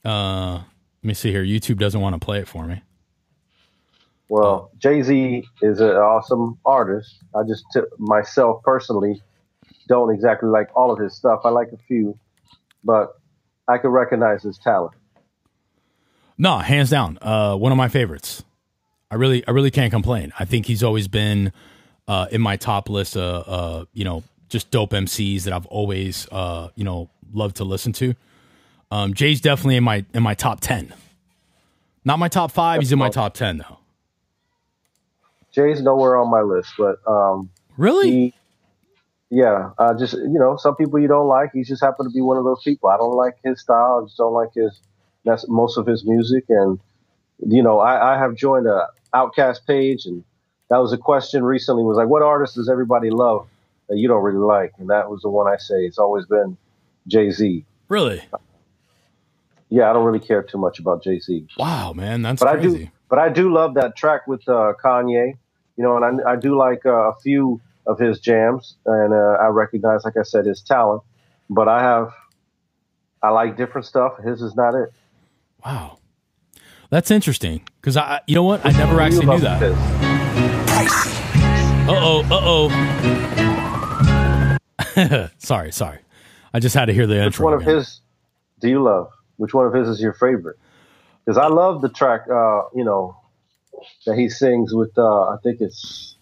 uh, 0.04 0.52
let 0.54 0.64
me 1.02 1.14
see 1.14 1.30
here. 1.30 1.42
YouTube 1.42 1.78
doesn't 1.78 2.00
want 2.00 2.14
to 2.14 2.24
play 2.24 2.38
it 2.38 2.48
for 2.48 2.66
me. 2.66 2.82
Well, 4.28 4.70
Jay 4.78 5.02
Z 5.02 5.44
is 5.62 5.80
an 5.80 5.90
awesome 5.90 6.58
artist. 6.64 7.22
I 7.34 7.42
just 7.46 7.64
t- 7.72 7.80
myself 7.98 8.62
personally 8.62 9.22
don't 9.88 10.12
exactly 10.12 10.48
like 10.48 10.68
all 10.74 10.90
of 10.90 10.98
his 10.98 11.14
stuff. 11.14 11.40
I 11.44 11.50
like 11.50 11.68
a 11.72 11.76
few, 11.86 12.18
but 12.82 13.14
I 13.68 13.78
can 13.78 13.90
recognize 13.90 14.42
his 14.42 14.58
talent. 14.58 14.94
No, 16.36 16.58
hands 16.58 16.90
down, 16.90 17.18
uh, 17.22 17.54
one 17.54 17.70
of 17.70 17.78
my 17.78 17.88
favorites. 17.88 18.42
I 19.10 19.16
really, 19.16 19.46
I 19.46 19.52
really 19.52 19.70
can't 19.70 19.92
complain. 19.92 20.32
I 20.38 20.44
think 20.44 20.66
he's 20.66 20.82
always 20.82 21.06
been 21.06 21.52
uh, 22.08 22.26
in 22.32 22.40
my 22.40 22.56
top 22.56 22.88
list. 22.88 23.16
Of, 23.16 23.44
uh, 23.46 23.84
you 23.92 24.04
know, 24.04 24.24
just 24.48 24.70
dope 24.70 24.90
MCs 24.90 25.44
that 25.44 25.52
I've 25.52 25.66
always, 25.66 26.26
uh, 26.32 26.70
you 26.74 26.82
know, 26.82 27.10
loved 27.32 27.56
to 27.56 27.64
listen 27.64 27.92
to. 27.94 28.14
Um, 28.90 29.14
Jay's 29.14 29.40
definitely 29.40 29.76
in 29.76 29.84
my 29.84 30.04
in 30.14 30.22
my 30.22 30.34
top 30.34 30.60
ten. 30.60 30.92
Not 32.04 32.18
my 32.18 32.28
top 32.28 32.50
five. 32.50 32.80
He's 32.80 32.90
in 32.90 32.98
my 32.98 33.10
top 33.10 33.34
ten 33.34 33.58
though. 33.58 33.78
Jay's 35.54 35.82
nowhere 35.82 36.16
on 36.16 36.30
my 36.30 36.40
list, 36.40 36.72
but 36.76 36.96
um, 37.06 37.50
Really? 37.76 38.10
he, 38.10 38.34
yeah, 39.30 39.70
uh, 39.78 39.94
just 39.94 40.14
you 40.14 40.38
know, 40.38 40.56
some 40.56 40.76
people 40.76 40.98
you 40.98 41.08
don't 41.08 41.28
like. 41.28 41.50
He 41.52 41.62
just 41.62 41.82
happened 41.82 42.08
to 42.08 42.14
be 42.14 42.20
one 42.20 42.36
of 42.36 42.44
those 42.44 42.62
people. 42.62 42.88
I 42.88 42.96
don't 42.96 43.16
like 43.16 43.34
his 43.42 43.60
style. 43.60 44.00
I 44.02 44.06
just 44.06 44.16
don't 44.16 44.32
like 44.32 44.54
his 44.54 44.80
that's 45.24 45.48
most 45.48 45.76
of 45.76 45.86
his 45.86 46.04
music. 46.04 46.44
And 46.48 46.78
you 47.46 47.62
know, 47.62 47.80
I, 47.80 48.14
I 48.14 48.18
have 48.18 48.36
joined 48.36 48.66
a 48.66 48.86
OutKast 49.14 49.66
page, 49.66 50.06
and 50.06 50.22
that 50.70 50.78
was 50.78 50.92
a 50.92 50.98
question 50.98 51.44
recently. 51.44 51.82
Was 51.82 51.96
like, 51.96 52.08
what 52.08 52.22
artist 52.22 52.54
does 52.54 52.68
everybody 52.68 53.10
love 53.10 53.48
that 53.88 53.96
you 53.96 54.08
don't 54.08 54.22
really 54.22 54.38
like? 54.38 54.72
And 54.78 54.90
that 54.90 55.10
was 55.10 55.22
the 55.22 55.30
one 55.30 55.52
I 55.52 55.56
say. 55.56 55.84
It's 55.84 55.98
always 55.98 56.26
been 56.26 56.56
Jay 57.06 57.30
Z. 57.30 57.64
Really? 57.88 58.22
Yeah, 59.68 59.90
I 59.90 59.92
don't 59.92 60.04
really 60.04 60.24
care 60.24 60.42
too 60.42 60.58
much 60.58 60.78
about 60.78 61.02
Jay 61.02 61.18
Z, 61.18 61.48
Wow, 61.58 61.92
man, 61.92 62.22
that's 62.22 62.40
but 62.40 62.48
I 62.48 62.60
do. 62.60 62.88
But 63.08 63.18
I 63.18 63.28
do 63.28 63.52
love 63.52 63.74
that 63.74 63.96
track 63.96 64.26
with 64.26 64.48
uh, 64.48 64.74
Kanye. 64.82 65.36
You 65.76 65.84
know, 65.84 65.96
and 65.96 66.20
I, 66.22 66.32
I 66.32 66.36
do 66.36 66.56
like 66.56 66.84
uh, 66.86 67.10
a 67.10 67.14
few 67.22 67.60
of 67.86 67.98
his 67.98 68.18
jams, 68.20 68.76
and 68.86 69.12
uh, 69.14 69.36
I 69.40 69.46
recognize, 69.48 70.04
like 70.04 70.16
I 70.18 70.22
said, 70.24 70.44
his 70.46 70.60
talent. 70.62 71.02
But 71.50 71.68
I 71.68 71.82
have, 71.82 72.12
I 73.22 73.30
like 73.30 73.56
different 73.56 73.86
stuff. 73.86 74.14
His 74.24 74.42
is 74.42 74.54
not 74.56 74.74
it. 74.74 74.90
Wow, 75.64 75.98
that's 76.90 77.10
interesting. 77.10 77.62
Because 77.80 77.96
I, 77.96 78.20
you 78.26 78.34
know 78.36 78.42
what, 78.44 78.64
I 78.66 78.70
never 78.72 79.00
actually 79.00 79.26
knew 79.26 79.40
that. 79.40 79.62
Uh 81.88 82.00
oh, 82.00 82.20
uh 82.30 82.40
oh. 82.42 82.70
sorry, 85.38 85.72
sorry. 85.72 85.98
I 86.54 86.60
just 86.60 86.74
had 86.74 86.86
to 86.86 86.92
hear 86.94 87.06
the 87.06 87.22
Which 87.22 87.24
intro. 87.24 87.40
one 87.40 87.54
of 87.54 87.62
again. 87.62 87.66
his 87.66 88.00
do 88.60 88.68
you 88.68 88.82
love? 88.82 89.10
Which 89.36 89.52
one 89.54 89.66
of 89.66 89.72
his 89.74 89.88
is 89.88 90.00
your 90.00 90.12
favorite? 90.14 90.56
Because 91.24 91.38
I 91.38 91.46
love 91.48 91.82
the 91.82 91.88
track, 91.90 92.22
uh, 92.30 92.62
you 92.74 92.84
know, 92.84 93.16
that 94.06 94.16
he 94.16 94.28
sings 94.28 94.72
with. 94.74 94.96
Uh, 94.96 95.28
I 95.28 95.36
think 95.42 95.60
it's 95.60 96.16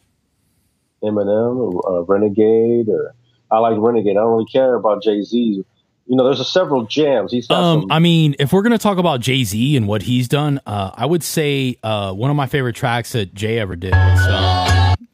Eminem 1.03 1.57
or 1.57 1.99
uh, 1.99 2.03
Renegade, 2.03 2.89
or 2.89 3.15
I 3.51 3.59
like 3.59 3.75
Renegade. 3.79 4.17
I 4.17 4.21
don't 4.21 4.33
really 4.33 4.47
care 4.53 4.75
about 4.75 5.03
Jay 5.03 5.23
Z. 5.23 5.65
You 6.07 6.17
know, 6.17 6.25
there's 6.25 6.41
a 6.41 6.45
several 6.45 6.85
jams. 6.87 7.31
He's 7.33 7.47
got 7.47 7.63
Um, 7.63 7.81
some. 7.83 7.93
I 7.93 7.99
mean, 7.99 8.35
if 8.39 8.53
we're 8.53 8.63
gonna 8.63 8.79
talk 8.79 8.99
about 8.99 9.21
Jay 9.21 9.45
Z 9.45 9.77
and 9.77 9.87
what 9.89 10.03
he's 10.03 10.29
done, 10.29 10.61
uh, 10.67 10.91
I 10.95 11.07
would 11.07 11.23
say 11.23 11.77
uh, 11.83 12.13
one 12.13 12.31
of 12.31 12.37
my 12.37 12.47
favorite 12.47 12.75
tracks 12.77 13.13
that 13.13 13.35
Jay 13.35 13.59
ever 13.59 13.77
did 13.77 13.93
was 13.95 14.27
um, 14.27 15.09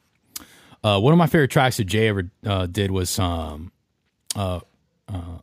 uh, 0.85 1.01
one 1.01 1.13
of 1.13 1.19
my 1.19 1.27
favorite 1.27 1.51
tracks 1.51 1.77
that 1.77 1.85
Jay 1.85 2.09
ever 2.09 2.31
uh, 2.47 2.67
did 2.67 2.91
was 2.91 3.19
um, 3.19 3.71
uh, 4.35 4.61
uh, 5.09 5.39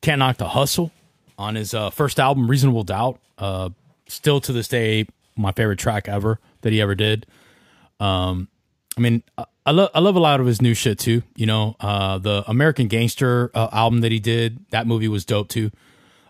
"Can't 0.00 0.18
Knock 0.20 0.36
the 0.38 0.48
Hustle" 0.48 0.92
on 1.38 1.54
his 1.54 1.74
uh, 1.74 1.90
first 1.90 2.18
album, 2.20 2.48
Reasonable 2.48 2.84
Doubt. 2.84 3.18
Uh, 3.38 3.70
still 4.08 4.40
to 4.40 4.52
this 4.52 4.68
day, 4.68 5.06
my 5.36 5.52
favorite 5.52 5.78
track 5.78 6.08
ever 6.08 6.40
that 6.62 6.72
he 6.72 6.80
ever 6.80 6.94
did. 6.94 7.26
Um, 8.00 8.48
I 8.96 9.00
mean, 9.00 9.22
I, 9.36 9.44
I 9.64 9.70
love 9.72 9.90
I 9.94 10.00
love 10.00 10.16
a 10.16 10.20
lot 10.20 10.40
of 10.40 10.46
his 10.46 10.62
new 10.62 10.74
shit 10.74 10.98
too. 10.98 11.22
You 11.34 11.46
know, 11.46 11.76
uh, 11.80 12.18
the 12.18 12.44
American 12.48 12.88
Gangster 12.88 13.50
uh, 13.54 13.68
album 13.72 14.00
that 14.00 14.12
he 14.12 14.20
did, 14.20 14.64
that 14.70 14.86
movie 14.86 15.08
was 15.08 15.24
dope 15.24 15.48
too. 15.48 15.70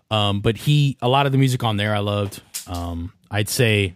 Um, 0.09 0.41
but 0.41 0.57
he, 0.57 0.97
a 1.01 1.09
lot 1.09 1.25
of 1.25 1.31
the 1.31 1.37
music 1.37 1.63
on 1.63 1.77
there 1.77 1.93
I 1.93 1.99
loved. 1.99 2.41
Um, 2.65 3.13
I'd 3.29 3.49
say 3.49 3.95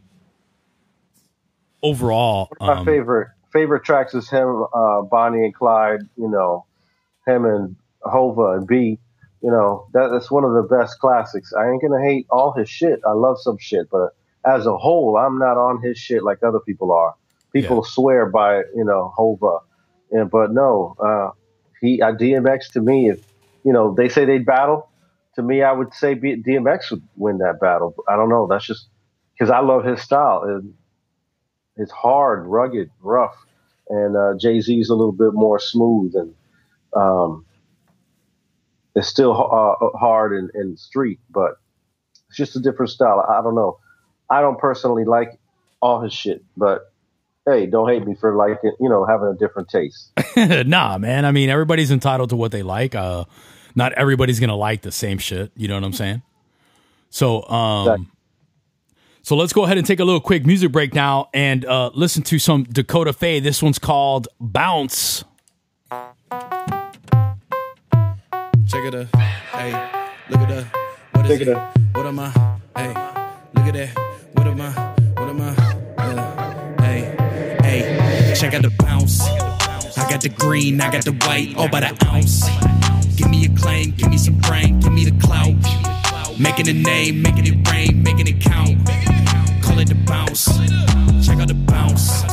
overall, 1.81 2.49
My 2.59 2.73
um, 2.73 2.85
favorite 2.85 3.29
favorite 3.51 3.83
tracks 3.83 4.13
is 4.13 4.29
him, 4.29 4.65
uh, 4.73 5.01
Bonnie 5.01 5.43
and 5.43 5.53
Clyde. 5.53 6.01
You 6.17 6.29
know, 6.29 6.65
him 7.25 7.45
and 7.45 7.75
Hova 8.03 8.57
and 8.57 8.67
B. 8.67 8.99
You 9.41 9.49
know, 9.49 9.87
that, 9.93 10.09
that's 10.09 10.29
one 10.29 10.43
of 10.43 10.53
the 10.53 10.61
best 10.61 10.99
classics. 10.99 11.51
I 11.53 11.69
ain't 11.69 11.81
gonna 11.81 12.03
hate 12.03 12.27
all 12.29 12.53
his 12.53 12.69
shit. 12.69 12.99
I 13.07 13.13
love 13.13 13.39
some 13.39 13.57
shit, 13.57 13.89
but 13.89 14.15
as 14.45 14.65
a 14.65 14.77
whole, 14.77 15.17
I'm 15.17 15.37
not 15.37 15.57
on 15.57 15.81
his 15.81 15.97
shit 15.97 16.23
like 16.23 16.39
other 16.43 16.59
people 16.59 16.91
are. 16.91 17.15
People 17.53 17.77
Yeah. 17.77 17.89
swear 17.89 18.25
by 18.27 18.59
you 18.75 18.83
know 18.85 19.11
Hova, 19.15 19.59
and 20.11 20.29
but 20.31 20.51
no, 20.53 20.95
uh, 21.03 21.31
he 21.81 22.01
uh, 22.01 22.13
DMX 22.13 22.71
to 22.73 22.81
me, 22.81 23.09
if 23.09 23.19
you 23.63 23.73
know 23.73 23.93
they 23.93 24.09
say 24.09 24.25
they'd 24.25 24.45
battle, 24.45 24.89
to 25.35 25.43
me 25.43 25.61
I 25.63 25.71
would 25.71 25.93
say 25.93 26.13
B- 26.13 26.41
DMX 26.41 26.91
would 26.91 27.03
win 27.15 27.39
that 27.39 27.59
battle. 27.59 27.95
I 28.07 28.15
don't 28.15 28.29
know. 28.29 28.47
That's 28.49 28.65
just 28.65 28.87
because 29.33 29.51
I 29.51 29.59
love 29.59 29.83
his 29.83 30.01
style. 30.01 30.43
And 30.43 30.73
it's 31.77 31.91
hard, 31.91 32.45
rugged, 32.47 32.89
rough, 33.01 33.35
and 33.89 34.15
uh, 34.15 34.33
Jay 34.39 34.61
Z's 34.61 34.89
a 34.89 34.95
little 34.95 35.11
bit 35.13 35.33
more 35.33 35.59
smooth 35.59 36.13
and 36.15 36.33
um, 36.95 37.45
it's 38.95 39.07
still 39.07 39.31
uh, 39.31 39.97
hard 39.97 40.33
and, 40.33 40.49
and 40.53 40.77
street, 40.79 41.19
but 41.29 41.53
it's 42.27 42.37
just 42.37 42.55
a 42.55 42.59
different 42.59 42.91
style. 42.91 43.25
I 43.29 43.41
don't 43.41 43.55
know. 43.55 43.79
I 44.31 44.41
don't 44.41 44.59
personally 44.59 45.05
like 45.05 45.39
all 45.81 46.01
his 46.01 46.13
shit, 46.13 46.43
but 46.57 46.91
hey, 47.47 47.67
don't 47.67 47.89
hate 47.89 48.07
me 48.07 48.15
for 48.15 48.35
liking, 48.35 48.73
you 48.79 48.89
know, 48.89 49.05
having 49.05 49.29
a 49.29 49.35
different 49.35 49.69
taste. 49.69 50.11
nah, 50.67 50.97
man. 50.99 51.25
I 51.25 51.31
mean, 51.33 51.49
everybody's 51.49 51.91
entitled 51.91 52.31
to 52.31 52.37
what 52.37 52.51
they 52.53 52.63
like. 52.63 52.95
Uh, 52.95 53.25
not 53.75 53.93
everybody's 53.93 54.39
gonna 54.39 54.55
like 54.57 54.83
the 54.83 54.91
same 54.93 55.19
shit. 55.19 55.51
You 55.57 55.67
know 55.67 55.75
what 55.75 55.83
I'm 55.85 55.93
saying? 55.93 56.23
So, 57.11 57.43
um, 57.49 57.87
Exactly. 57.87 58.07
so 59.23 59.35
let's 59.37 59.53
go 59.53 59.65
ahead 59.65 59.77
and 59.77 59.87
take 59.87 59.99
a 59.99 60.05
little 60.05 60.21
quick 60.21 60.45
music 60.45 60.71
break 60.71 60.93
now 60.95 61.29
and 61.33 61.65
uh, 61.65 61.91
listen 61.93 62.23
to 62.23 62.39
some 62.39 62.63
Dakota 62.63 63.13
Faye. 63.13 63.39
This 63.41 63.61
one's 63.63 63.79
called 63.79 64.27
Bounce. 64.39 65.23
Check 68.67 68.85
it 68.85 68.95
out. 68.95 69.07
Hey, 69.53 69.71
look 70.29 70.41
at 70.41 70.49
that. 70.49 70.65
What 71.13 71.25
is 71.25 71.39
Check 71.39 71.47
it? 71.47 71.47
it. 71.49 71.57
What 71.95 72.05
am 72.05 72.19
I? 72.19 72.29
Hey, 72.77 72.89
look 73.55 73.67
at 73.67 73.73
that. 73.73 74.10
Am 74.51 74.59
I? 74.59 74.69
What 75.15 75.29
am 75.29 75.39
I? 75.39 75.53
Hey, 76.81 77.15
hey, 77.63 78.33
check 78.35 78.53
out 78.53 78.63
the 78.63 78.69
bounce. 78.79 79.21
I 79.97 80.09
got 80.09 80.19
the 80.19 80.27
green, 80.27 80.81
I 80.81 80.91
got 80.91 81.05
the 81.05 81.13
white, 81.25 81.55
all 81.55 81.69
by 81.69 81.79
the 81.79 81.97
ounce. 82.05 82.49
Give 83.15 83.29
me 83.29 83.45
a 83.45 83.49
claim, 83.57 83.91
give 83.91 84.09
me 84.09 84.17
some 84.17 84.35
brain, 84.39 84.81
give 84.81 84.91
me 84.91 85.05
the 85.05 85.17
clout. 85.25 85.55
Making 86.37 86.67
a 86.67 86.73
name, 86.73 87.21
making 87.21 87.47
it 87.47 87.65
rain, 87.71 88.03
making 88.03 88.27
it 88.27 88.41
count. 88.41 88.85
Call 89.63 89.79
it 89.79 89.87
the 89.87 89.95
bounce. 90.05 90.43
Check 91.25 91.39
out 91.39 91.47
the 91.47 91.53
bounce. 91.53 92.23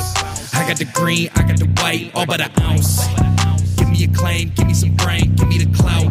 I 0.54 0.66
got 0.66 0.76
the 0.78 0.86
green, 0.92 1.30
I 1.36 1.42
got 1.42 1.60
the 1.60 1.66
white, 1.80 2.10
all 2.16 2.26
by 2.26 2.38
the 2.38 2.50
ounce. 2.62 3.06
Give 3.76 3.88
me 3.88 4.02
a 4.02 4.08
claim, 4.08 4.50
give 4.56 4.66
me 4.66 4.74
some 4.74 4.96
brain, 4.96 5.36
give 5.36 5.46
me 5.46 5.58
the 5.58 5.70
clout. 5.72 6.10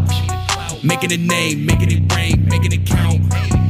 Making 0.86 1.12
a 1.12 1.18
name, 1.18 1.66
making 1.66 1.92
it 1.92 2.14
rain, 2.16 2.48
making 2.48 2.72
it 2.72 2.86
count. 2.86 3.67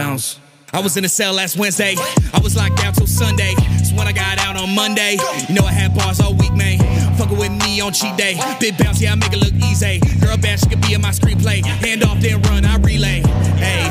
Bounce. 0.00 0.40
I 0.72 0.80
was 0.80 0.96
in 0.96 1.04
a 1.04 1.10
cell 1.10 1.34
last 1.34 1.58
Wednesday. 1.58 1.94
I 2.32 2.40
was 2.42 2.56
locked 2.56 2.78
down 2.78 2.94
till 2.94 3.06
Sunday. 3.06 3.52
So 3.84 3.94
when 3.96 4.08
I 4.08 4.12
got 4.12 4.38
out 4.38 4.56
on 4.56 4.74
Monday, 4.74 5.18
you 5.46 5.54
know 5.54 5.62
I 5.62 5.72
had 5.72 5.94
bars 5.94 6.20
all 6.20 6.32
week, 6.32 6.54
man. 6.54 6.78
Fucking 7.18 7.36
with 7.36 7.52
me 7.62 7.82
on 7.82 7.92
cheat 7.92 8.16
day. 8.16 8.40
Big 8.58 8.78
bounce, 8.78 9.02
yeah, 9.02 9.12
I 9.12 9.16
make 9.16 9.34
it 9.34 9.40
look 9.44 9.52
easy. 9.52 10.00
Girl 10.24 10.38
bad, 10.38 10.58
she 10.58 10.70
could 10.70 10.80
be 10.80 10.94
in 10.94 11.02
my 11.02 11.10
screenplay. 11.10 11.62
Hand 11.84 12.02
off, 12.02 12.18
then 12.20 12.40
run, 12.48 12.64
I 12.64 12.78
relay. 12.78 13.20
Hey, 13.60 13.84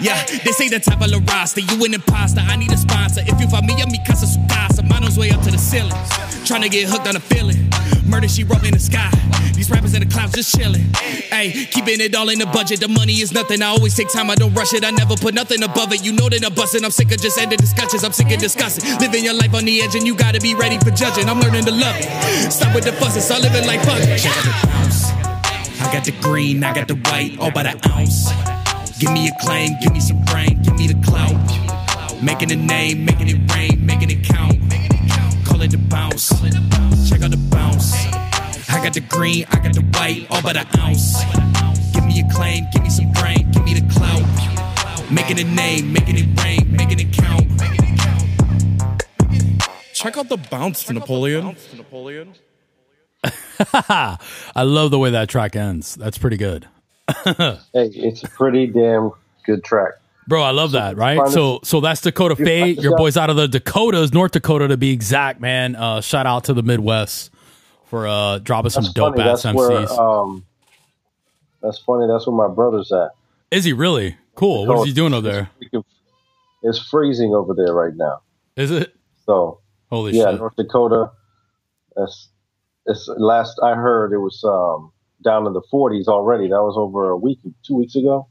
yeah, 0.00 0.24
this 0.42 0.60
ain't 0.60 0.72
the 0.72 0.80
type 0.80 1.00
of 1.00 1.12
la 1.12 1.20
roster. 1.30 1.60
You 1.60 1.84
an 1.84 1.94
imposter, 1.94 2.40
I 2.40 2.56
need 2.56 2.72
a 2.72 2.76
sponsor. 2.76 3.22
If 3.24 3.40
you 3.40 3.46
find 3.46 3.64
me, 3.64 3.74
I'm 3.80 3.92
mi 3.92 4.00
casa 4.04 4.26
su 4.26 4.40
casa. 4.48 4.82
Mano's 4.82 5.16
way 5.16 5.30
up 5.30 5.42
to 5.42 5.50
the 5.52 5.58
ceiling. 5.58 5.94
Trying 6.44 6.62
to 6.62 6.70
get 6.70 6.88
hooked 6.88 7.06
on 7.06 7.14
the 7.14 7.20
feeling. 7.20 7.71
Murder, 8.12 8.28
she 8.28 8.44
wrote 8.44 8.62
in 8.62 8.74
the 8.74 8.78
sky. 8.78 9.08
These 9.56 9.70
rappers 9.70 9.94
in 9.94 10.00
the 10.04 10.06
clouds 10.06 10.34
just 10.34 10.54
chilling. 10.54 10.84
Hey, 11.32 11.64
keeping 11.72 11.98
it 11.98 12.14
all 12.14 12.28
in 12.28 12.38
the 12.38 12.44
budget. 12.44 12.80
The 12.80 12.88
money 12.88 13.24
is 13.24 13.32
nothing. 13.32 13.62
I 13.62 13.68
always 13.68 13.96
take 13.96 14.12
time, 14.12 14.28
I 14.28 14.34
don't 14.34 14.52
rush 14.52 14.74
it. 14.74 14.84
I 14.84 14.90
never 14.90 15.16
put 15.16 15.32
nothing 15.32 15.62
above 15.62 15.94
it. 15.94 16.04
You 16.04 16.12
know 16.12 16.28
that 16.28 16.44
I'm 16.44 16.52
busting. 16.52 16.84
I'm 16.84 16.90
sick 16.90 17.10
of 17.10 17.22
just 17.22 17.38
ending 17.40 17.56
discussions. 17.56 18.04
I'm 18.04 18.12
sick 18.12 18.30
of 18.30 18.38
discussing. 18.38 18.84
Living 19.00 19.24
your 19.24 19.32
life 19.32 19.54
on 19.54 19.64
the 19.64 19.80
edge, 19.80 19.94
and 19.94 20.06
you 20.06 20.14
gotta 20.14 20.40
be 20.40 20.54
ready 20.54 20.76
for 20.76 20.90
judging. 20.90 21.26
I'm 21.26 21.40
learning 21.40 21.64
to 21.64 21.72
love 21.72 21.96
it. 21.96 22.52
Stop 22.52 22.74
with 22.74 22.84
the 22.84 22.92
fussing, 22.92 23.22
start 23.22 23.40
living 23.40 23.66
like 23.66 23.80
fuck. 23.80 23.96
I 25.80 25.90
got 25.90 26.04
the 26.04 26.12
green, 26.20 26.62
I 26.62 26.74
got 26.74 26.88
the 26.88 26.96
white, 27.08 27.38
all 27.40 27.50
by 27.50 27.62
the 27.62 27.80
ounce. 27.96 28.28
Give 28.98 29.10
me 29.10 29.28
a 29.28 29.32
claim, 29.40 29.72
give 29.80 29.92
me 29.92 30.00
some 30.00 30.20
brain, 30.26 30.60
give 30.60 30.76
me 30.76 30.86
the 30.86 31.00
clout. 31.00 31.32
Making 32.22 32.52
a 32.52 32.56
name, 32.56 33.06
making 33.06 33.28
it 33.28 33.40
rain, 33.54 33.86
making 33.86 34.10
it 34.10 34.22
count. 34.22 34.60
Call 35.62 35.68
it 35.68 35.76
the 35.76 35.88
bounce. 35.90 36.28
Check 37.08 37.22
out 37.22 37.30
the 37.30 37.36
bounce. 37.36 37.94
I 38.68 38.82
got 38.82 38.94
the 38.94 39.00
green, 39.00 39.44
I 39.52 39.60
got 39.60 39.72
the 39.72 39.82
white, 39.94 40.26
all 40.28 40.42
but 40.42 40.54
the 40.54 40.66
ounce. 40.80 41.22
Give 41.94 42.04
me 42.04 42.18
a 42.18 42.28
claim, 42.34 42.64
give 42.72 42.82
me 42.82 42.90
some 42.90 43.12
brain, 43.12 43.48
give 43.52 43.62
me 43.62 43.74
the 43.74 43.88
clout. 43.94 45.08
Making 45.08 45.38
a 45.38 45.44
name, 45.44 45.92
making 45.92 46.18
it 46.18 46.42
rain, 46.42 46.68
making 46.74 46.98
it 46.98 47.12
count. 47.12 47.46
Check 49.94 50.18
out 50.18 50.28
the 50.28 50.36
bounce, 50.36 50.82
for 50.82 50.94
Napoleon. 50.94 51.54
I 53.72 54.62
love 54.64 54.90
the 54.90 54.98
way 54.98 55.10
that 55.10 55.28
track 55.28 55.54
ends. 55.54 55.94
That's 55.94 56.18
pretty 56.18 56.38
good. 56.38 56.66
Hey, 57.24 57.86
it's 57.94 58.24
a 58.24 58.28
pretty 58.28 58.66
damn 58.66 59.12
good 59.46 59.62
track. 59.62 59.92
Bro, 60.28 60.42
I 60.42 60.50
love 60.50 60.72
that, 60.72 60.96
right? 60.96 61.28
So 61.30 61.60
so 61.64 61.80
that's 61.80 62.00
Dakota 62.00 62.36
Faye. 62.36 62.70
Your 62.70 62.96
boys 62.96 63.16
out 63.16 63.28
of 63.30 63.36
the 63.36 63.48
Dakotas, 63.48 64.12
North 64.12 64.32
Dakota 64.32 64.68
to 64.68 64.76
be 64.76 64.90
exact, 64.90 65.40
man. 65.40 65.74
Uh 65.76 66.00
shout 66.00 66.26
out 66.26 66.44
to 66.44 66.54
the 66.54 66.62
Midwest 66.62 67.30
for 67.86 68.06
uh 68.06 68.38
dropping 68.38 68.70
some 68.70 68.84
dope 68.94 69.16
funny. 69.16 69.28
ass 69.28 69.42
That's 69.42 69.56
MCs. 69.56 69.88
where 69.88 70.00
um, 70.00 70.44
that's 71.60 71.78
funny. 71.78 72.06
That's 72.06 72.26
where 72.26 72.36
my 72.36 72.52
brother's 72.54 72.92
at. 72.92 73.10
Is 73.50 73.64
he 73.64 73.72
really? 73.72 74.16
Cool. 74.34 74.66
What 74.66 74.80
is 74.80 74.86
he 74.86 74.92
doing 74.92 75.12
over 75.12 75.28
there? 75.28 75.50
It's 76.62 76.78
freezing 76.78 77.34
over 77.34 77.54
there 77.54 77.74
right 77.74 77.94
now. 77.94 78.22
Is 78.56 78.70
it? 78.70 78.94
So 79.26 79.60
Holy 79.90 80.16
yeah, 80.16 80.30
shit. 80.30 80.38
North 80.38 80.56
Dakota. 80.56 81.10
That's 81.96 82.28
it's 82.86 83.08
last 83.16 83.58
I 83.62 83.74
heard 83.74 84.12
it 84.12 84.18
was 84.18 84.42
um, 84.44 84.92
down 85.22 85.46
in 85.46 85.52
the 85.52 85.62
40s 85.72 86.06
already. 86.08 86.44
That 86.48 86.62
was 86.62 86.74
over 86.76 87.10
a 87.10 87.16
week, 87.16 87.38
two 87.66 87.76
weeks 87.76 87.94
ago. 87.96 88.28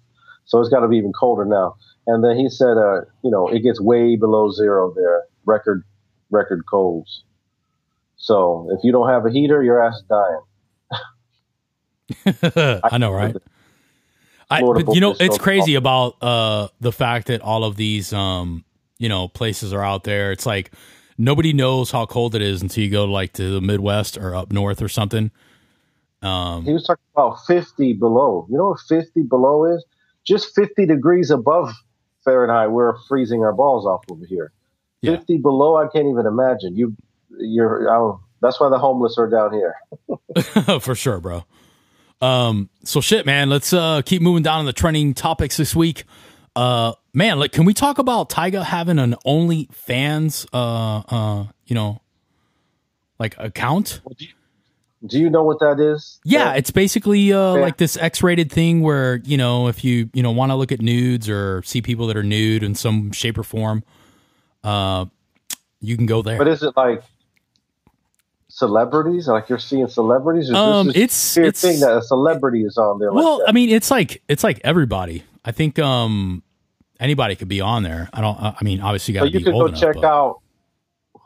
So 0.51 0.59
it's 0.59 0.67
got 0.67 0.81
to 0.81 0.89
be 0.89 0.97
even 0.97 1.13
colder 1.13 1.45
now. 1.45 1.77
And 2.07 2.21
then 2.21 2.35
he 2.35 2.49
said, 2.49 2.77
uh, 2.77 3.05
you 3.23 3.31
know, 3.31 3.47
it 3.47 3.59
gets 3.59 3.79
way 3.79 4.17
below 4.17 4.51
zero 4.51 4.93
there, 4.93 5.23
record 5.45 5.85
record 6.29 6.65
colds. 6.69 7.23
So 8.17 8.67
if 8.71 8.83
you 8.83 8.91
don't 8.91 9.07
have 9.07 9.25
a 9.25 9.31
heater, 9.31 9.63
your 9.63 9.81
ass 9.81 9.95
is 9.95 10.03
dying. 10.09 10.41
I 12.83 12.97
know, 12.97 13.13
right? 13.13 13.37
I, 14.49 14.61
but 14.61 14.93
you 14.93 14.99
know, 14.99 15.15
it's 15.21 15.37
crazy 15.37 15.75
about 15.75 16.21
uh, 16.21 16.67
the 16.81 16.91
fact 16.91 17.27
that 17.27 17.39
all 17.39 17.63
of 17.63 17.77
these, 17.77 18.11
um, 18.11 18.65
you 18.97 19.07
know, 19.07 19.29
places 19.29 19.71
are 19.71 19.85
out 19.85 20.03
there. 20.03 20.33
It's 20.33 20.45
like 20.45 20.73
nobody 21.17 21.53
knows 21.53 21.91
how 21.91 22.05
cold 22.05 22.35
it 22.35 22.41
is 22.41 22.61
until 22.61 22.83
you 22.83 22.89
go 22.89 23.05
like 23.05 23.31
to 23.33 23.53
the 23.53 23.61
Midwest 23.61 24.17
or 24.17 24.35
up 24.35 24.51
north 24.51 24.81
or 24.81 24.89
something. 24.89 25.31
He 26.65 26.73
was 26.73 26.83
talking 26.83 27.05
about 27.15 27.37
50 27.47 27.93
below. 27.93 28.45
You 28.49 28.57
know 28.57 28.71
what 28.71 28.81
50 28.89 29.21
below 29.21 29.73
is? 29.73 29.85
Just 30.25 30.55
50 30.55 30.85
degrees 30.85 31.31
above 31.31 31.73
Fahrenheit. 32.23 32.71
We're 32.71 32.97
freezing 33.07 33.43
our 33.43 33.53
balls 33.53 33.85
off 33.85 34.03
over 34.11 34.25
here. 34.25 34.51
Yeah. 35.01 35.17
50 35.17 35.37
below, 35.37 35.77
I 35.77 35.87
can't 35.87 36.07
even 36.07 36.25
imagine. 36.25 36.75
You, 36.75 36.95
you're. 37.39 37.89
I 37.89 37.95
don't, 37.95 38.19
that's 38.41 38.59
why 38.59 38.69
the 38.69 38.77
homeless 38.77 39.17
are 39.17 39.29
down 39.29 39.53
here. 39.53 39.75
for 40.79 40.95
sure, 40.95 41.19
bro. 41.19 41.43
Um, 42.21 42.69
so 42.83 43.01
shit, 43.01 43.25
man. 43.25 43.49
Let's 43.49 43.73
uh 43.73 44.03
keep 44.03 44.21
moving 44.21 44.43
down 44.43 44.59
on 44.59 44.65
the 44.65 44.73
trending 44.73 45.13
topics 45.13 45.57
this 45.57 45.75
week. 45.75 46.05
Uh, 46.55 46.93
man, 47.13 47.39
like, 47.39 47.51
can 47.51 47.65
we 47.65 47.73
talk 47.73 47.97
about 47.97 48.29
Tyga 48.29 48.63
having 48.63 48.99
an 48.99 49.15
OnlyFans, 49.25 50.45
uh, 50.53 50.97
uh, 51.07 51.45
you 51.65 51.75
know, 51.75 52.01
like 53.19 53.35
account? 53.37 54.01
Do 54.17 54.25
you 54.25 54.33
know 55.01 55.43
what 55.43 55.59
that 55.59 55.79
is? 55.79 56.19
Yeah, 56.23 56.53
it's 56.53 56.71
basically 56.71 57.33
uh, 57.33 57.55
Yeah. 57.55 57.61
like 57.61 57.77
this 57.77 57.97
X-rated 57.97 58.51
thing 58.51 58.81
where 58.81 59.17
you 59.23 59.37
know 59.37 59.67
if 59.67 59.83
you 59.83 60.09
you 60.13 60.21
know 60.23 60.31
want 60.31 60.51
to 60.51 60.55
look 60.55 60.71
at 60.71 60.81
nudes 60.81 61.27
or 61.29 61.63
see 61.63 61.81
people 61.81 62.07
that 62.07 62.17
are 62.17 62.23
nude 62.23 62.63
in 62.63 62.75
some 62.75 63.11
shape 63.11 63.37
or 63.37 63.43
form, 63.43 63.83
uh, 64.63 65.05
you 65.79 65.97
can 65.97 66.05
go 66.05 66.21
there. 66.21 66.37
But 66.37 66.47
is 66.47 66.61
it 66.63 66.77
like 66.77 67.03
celebrities? 68.47 69.27
Like 69.27 69.49
you're 69.49 69.59
seeing 69.59 69.87
celebrities? 69.87 70.49
Or 70.51 70.55
Um, 70.55 70.89
it's- 70.89 71.35
weird 71.35 71.47
it's- 71.49 71.61
thing 71.61 71.79
that 71.79 71.97
a 71.97 72.01
celebrity 72.01 72.63
is 72.63 72.77
on 72.77 72.99
there. 72.99 73.11
well, 73.11 73.39
like? 73.39 73.49
I 73.49 73.51
mean, 73.51 73.69
it's 73.69 73.89
like 73.91 74.21
it's 74.27 74.43
like 74.43 74.59
everybody. 74.63 75.23
I 75.43 75.51
think 75.51 75.79
um 75.79 76.43
anybody 76.99 77.35
could 77.35 77.47
be 77.47 77.61
on 77.61 77.83
there. 77.83 78.09
I 78.13 78.21
don't. 78.21 78.37
I 78.39 78.57
mean, 78.61 78.81
obviously, 78.81 79.13
you 79.13 79.19
got 79.19 79.25
to 79.25 79.31
you 79.31 79.39
be 79.39 79.45
could 79.45 79.53
old 79.53 79.61
go 79.63 79.67
enough. 79.69 79.79
check 79.81 79.95
but- 79.95 80.05
out 80.05 80.39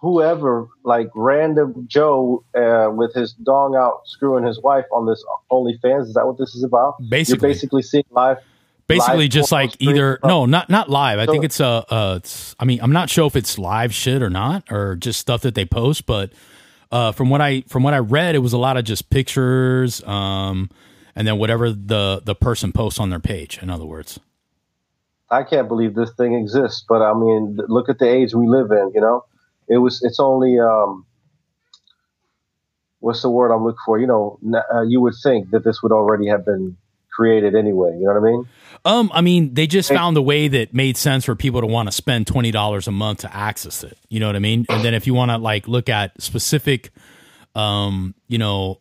whoever, 0.05 0.67
like 0.83 1.09
random 1.15 1.87
Joe 1.89 2.43
uh, 2.55 2.89
with 2.93 3.13
his 3.15 3.33
dong 3.33 3.75
out 3.75 4.01
screwing 4.05 4.45
his 4.45 4.61
wife 4.61 4.85
on 4.91 5.05
this 5.07 5.23
OnlyFans. 5.51 6.03
Is 6.09 6.13
that 6.13 6.25
what 6.27 6.37
this 6.37 6.53
is 6.55 6.63
about? 6.63 6.95
Basically. 7.09 7.47
You're 7.47 7.53
basically 7.55 7.81
seeing 7.81 8.03
live. 8.11 8.37
basically 8.87 9.25
live 9.25 9.29
just 9.31 9.51
like 9.51 9.71
either 9.79 10.17
from- 10.21 10.29
no 10.29 10.45
not 10.45 10.69
not 10.69 10.89
live 10.91 11.17
i 11.17 11.25
So- 11.25 11.31
think 11.31 11.43
it's 11.43 11.59
uh 11.59 11.79
uh 11.89 12.15
it's 12.19 12.55
i 12.59 12.65
mean 12.65 12.79
i'm 12.83 12.91
not 12.91 13.09
sure 13.09 13.25
if 13.25 13.35
it's 13.35 13.57
live 13.57 13.91
shit 13.91 14.21
or 14.21 14.29
not 14.29 14.71
or 14.71 14.95
just 14.95 15.19
stuff 15.19 15.41
that 15.41 15.55
they 15.55 15.65
post 15.65 16.05
but 16.05 16.31
uh 16.91 17.11
from 17.11 17.31
what 17.31 17.41
i 17.41 17.61
from 17.67 17.81
what 17.81 17.95
i 17.95 17.97
read 17.97 18.35
it 18.35 18.43
was 18.47 18.53
a 18.53 18.59
lot 18.59 18.77
of 18.77 18.83
just 18.85 19.09
pictures 19.09 20.03
um 20.03 20.69
and 21.15 21.27
then 21.27 21.39
whatever 21.39 21.71
the 21.71 22.21
the 22.23 22.35
person 22.35 22.71
posts 22.71 22.99
on 22.99 23.09
their 23.09 23.19
page 23.19 23.57
in 23.63 23.71
other 23.71 23.85
words 23.87 24.19
I 25.31 25.41
can't 25.41 25.67
believe 25.67 25.95
this 25.95 26.11
thing 26.13 26.35
exists. 26.35 26.85
But 26.87 27.01
I 27.01 27.11
mean, 27.15 27.57
look 27.67 27.89
at 27.89 27.97
the 27.97 28.07
age 28.07 28.35
we 28.35 28.47
live 28.47 28.69
in. 28.69 28.91
You 28.93 29.01
know, 29.01 29.25
it 29.67 29.78
was. 29.78 30.01
It's 30.04 30.19
only. 30.19 30.60
Um, 30.60 31.06
what's 32.99 33.21
the 33.21 33.30
word 33.30 33.51
I'm 33.51 33.63
looking 33.63 33.80
for? 33.86 33.99
You 33.99 34.08
know, 34.08 34.39
uh, 34.73 34.82
you 34.82 35.01
would 35.01 35.13
think 35.21 35.51
that 35.51 35.63
this 35.63 35.84
would 35.84 35.91
already 35.91 36.28
have 36.28 36.45
been 36.45 36.78
created 37.12 37.56
anyway. 37.56 37.91
You 37.97 38.06
know 38.06 38.13
what 38.13 38.28
I 38.28 38.32
mean? 38.32 38.47
um 38.84 39.10
i 39.13 39.21
mean 39.21 39.54
they 39.56 39.65
just 39.65 39.89
found 39.89 40.15
a 40.15 40.21
way 40.21 40.47
that 40.47 40.73
made 40.73 40.95
sense 40.95 41.25
for 41.25 41.34
people 41.34 41.62
to 41.62 41.65
want 41.65 41.88
to 41.88 41.91
spend 41.91 42.25
$20 42.28 42.88
a 42.88 42.91
month 42.91 43.19
to 43.19 43.36
access 43.36 43.84
it 43.84 43.97
you 44.10 44.19
know 44.19 44.28
what 44.28 44.36
i 44.36 44.39
mean 44.39 44.65
and 44.69 44.84
then 44.84 44.93
if 44.93 45.08
you 45.08 45.13
want 45.13 45.32
to 45.32 45.38
like 45.38 45.67
look 45.67 45.89
at 45.89 46.21
specific 46.21 46.91
um 47.56 48.13
you 48.28 48.38
know 48.38 48.80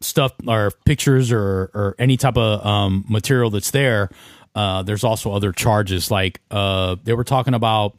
stuff 0.00 0.32
or 0.46 0.70
pictures 0.84 1.32
or 1.32 1.70
or 1.74 1.94
any 1.98 2.16
type 2.16 2.36
of 2.36 2.64
um, 2.64 3.04
material 3.08 3.50
that's 3.50 3.70
there, 3.70 4.10
uh, 4.54 4.82
there's 4.82 5.04
also 5.04 5.32
other 5.32 5.52
charges. 5.52 6.10
Like 6.10 6.40
uh, 6.50 6.96
they 7.02 7.14
were 7.14 7.24
talking 7.24 7.54
about 7.54 7.96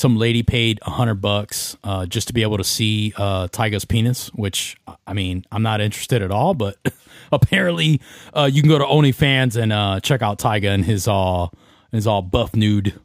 some 0.00 0.16
lady 0.16 0.42
paid 0.42 0.78
a 0.82 0.90
hundred 0.90 1.16
bucks 1.16 1.76
uh, 1.84 2.06
just 2.06 2.26
to 2.28 2.32
be 2.32 2.40
able 2.40 2.56
to 2.56 2.64
see 2.64 3.12
uh, 3.18 3.48
Tyga's 3.48 3.84
penis, 3.84 4.28
which 4.28 4.76
I 5.06 5.12
mean 5.12 5.44
I'm 5.52 5.62
not 5.62 5.82
interested 5.82 6.22
at 6.22 6.30
all, 6.30 6.54
but 6.54 6.78
apparently 7.32 8.00
uh, 8.32 8.48
you 8.50 8.62
can 8.62 8.70
go 8.70 8.78
to 8.78 8.84
OnlyFans 8.84 9.60
and 9.60 9.72
uh, 9.72 10.00
check 10.00 10.22
out 10.22 10.38
Tyga 10.38 10.70
and 10.70 10.86
his 10.86 11.06
all 11.06 11.52
his 11.92 12.06
all 12.06 12.22
buff 12.22 12.56
nude 12.56 12.98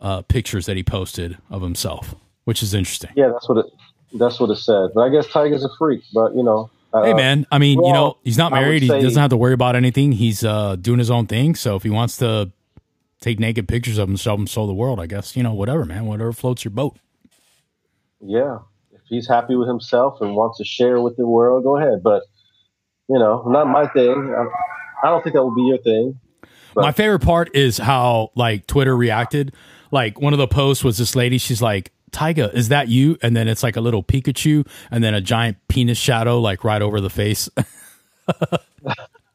uh, 0.00 0.22
pictures 0.22 0.64
that 0.64 0.76
he 0.78 0.82
posted 0.82 1.36
of 1.50 1.60
himself, 1.60 2.14
which 2.44 2.62
is 2.62 2.72
interesting. 2.72 3.10
Yeah, 3.14 3.28
that's 3.28 3.46
what 3.46 3.58
it. 3.58 3.66
That's 4.14 4.40
what 4.40 4.50
it 4.50 4.56
said. 4.56 4.90
But 4.94 5.02
I 5.02 5.08
guess 5.10 5.26
Tyga's 5.26 5.62
a 5.62 5.70
freak. 5.78 6.02
But 6.14 6.34
you 6.34 6.42
know, 6.42 6.70
uh, 6.94 7.02
Hey 7.02 7.12
man, 7.12 7.46
I 7.52 7.58
mean, 7.58 7.84
you 7.84 7.92
know, 7.92 8.16
he's 8.24 8.38
not 8.38 8.50
married. 8.50 8.80
He 8.80 8.88
doesn't 8.88 9.20
have 9.20 9.30
to 9.30 9.36
worry 9.36 9.52
about 9.52 9.76
anything. 9.76 10.12
He's 10.12 10.42
uh, 10.42 10.76
doing 10.76 10.98
his 11.00 11.10
own 11.10 11.26
thing. 11.26 11.54
So 11.54 11.76
if 11.76 11.82
he 11.82 11.90
wants 11.90 12.16
to 12.16 12.50
take 13.20 13.38
naked 13.38 13.68
pictures 13.68 13.98
of 13.98 14.08
himself 14.08 14.38
and 14.38 14.48
show 14.48 14.66
the 14.66 14.74
world, 14.74 14.98
I 15.00 15.06
guess 15.06 15.36
you 15.36 15.42
know, 15.42 15.52
whatever, 15.54 15.84
man, 15.84 16.06
whatever 16.06 16.32
floats 16.32 16.64
your 16.64 16.70
boat. 16.72 16.96
yeah, 18.20 18.58
if 18.92 19.00
he's 19.08 19.28
happy 19.28 19.56
with 19.56 19.68
himself 19.68 20.20
and 20.20 20.34
wants 20.34 20.58
to 20.58 20.64
share 20.64 21.00
with 21.00 21.16
the 21.16 21.26
world, 21.26 21.64
go 21.64 21.76
ahead. 21.76 22.02
But 22.02 22.22
you 23.08 23.18
know, 23.18 23.42
not 23.46 23.66
my 23.66 23.86
thing. 23.88 24.34
I, 24.36 25.06
I 25.06 25.10
don't 25.10 25.22
think 25.22 25.34
that 25.34 25.44
would 25.44 25.54
be 25.56 25.62
your 25.62 25.78
thing. 25.78 26.18
But- 26.74 26.82
My 26.82 26.92
favorite 26.92 27.20
part 27.20 27.54
is 27.54 27.78
how 27.78 28.30
like 28.36 28.66
Twitter 28.66 28.96
reacted. 28.96 29.52
Like 29.90 30.20
one 30.20 30.32
of 30.32 30.38
the 30.38 30.46
posts 30.46 30.84
was 30.84 30.98
this 30.98 31.16
lady. 31.16 31.36
She's 31.38 31.60
like, 31.60 31.90
"Tyga, 32.12 32.54
is 32.54 32.68
that 32.68 32.86
you?" 32.88 33.18
And 33.22 33.36
then 33.36 33.48
it's 33.48 33.64
like 33.64 33.74
a 33.76 33.80
little 33.80 34.04
Pikachu, 34.04 34.64
and 34.90 35.02
then 35.02 35.12
a 35.14 35.20
giant 35.20 35.56
penis 35.66 35.98
shadow 35.98 36.38
like 36.40 36.62
right 36.62 36.80
over 36.80 37.00
the 37.00 37.10
face. 37.10 37.48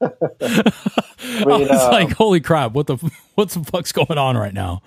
I 0.01 0.09
I 1.19 1.45
mean, 1.45 1.67
uh, 1.71 1.89
like, 1.91 2.11
"Holy 2.13 2.41
crap! 2.41 2.73
What 2.73 2.87
the 2.87 2.97
what's 3.35 3.53
the 3.53 3.63
fuck's 3.63 3.91
going 3.91 4.17
on 4.17 4.37
right 4.37 4.53
now?" 4.53 4.81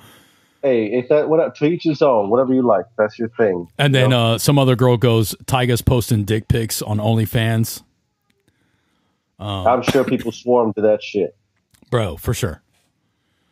hey, 0.63 0.87
if 0.87 1.09
that 1.09 1.29
what 1.29 1.55
to 1.57 1.65
each 1.67 1.85
his 1.85 2.03
own. 2.03 2.31
Whatever 2.31 2.55
you 2.55 2.63
like, 2.63 2.87
that's 2.97 3.19
your 3.19 3.29
thing. 3.31 3.69
And 3.79 3.95
then 3.95 4.13
uh, 4.13 4.39
some 4.39 4.59
other 4.59 4.77
girl 4.77 4.97
goes, 4.97 5.35
"Tyga's 5.47 5.83
posting 5.83 6.25
dick 6.25 6.49
pics 6.49 6.83
on 6.83 6.99
OnlyFans." 6.99 7.83
I'm 9.41 9.83
sure 9.83 10.05
people 10.05 10.33
swarm 10.33 10.73
to 10.75 10.81
that 10.83 11.03
shit. 11.03 11.37
Bro, 11.91 12.17
for 12.17 12.35
sure. 12.35 12.61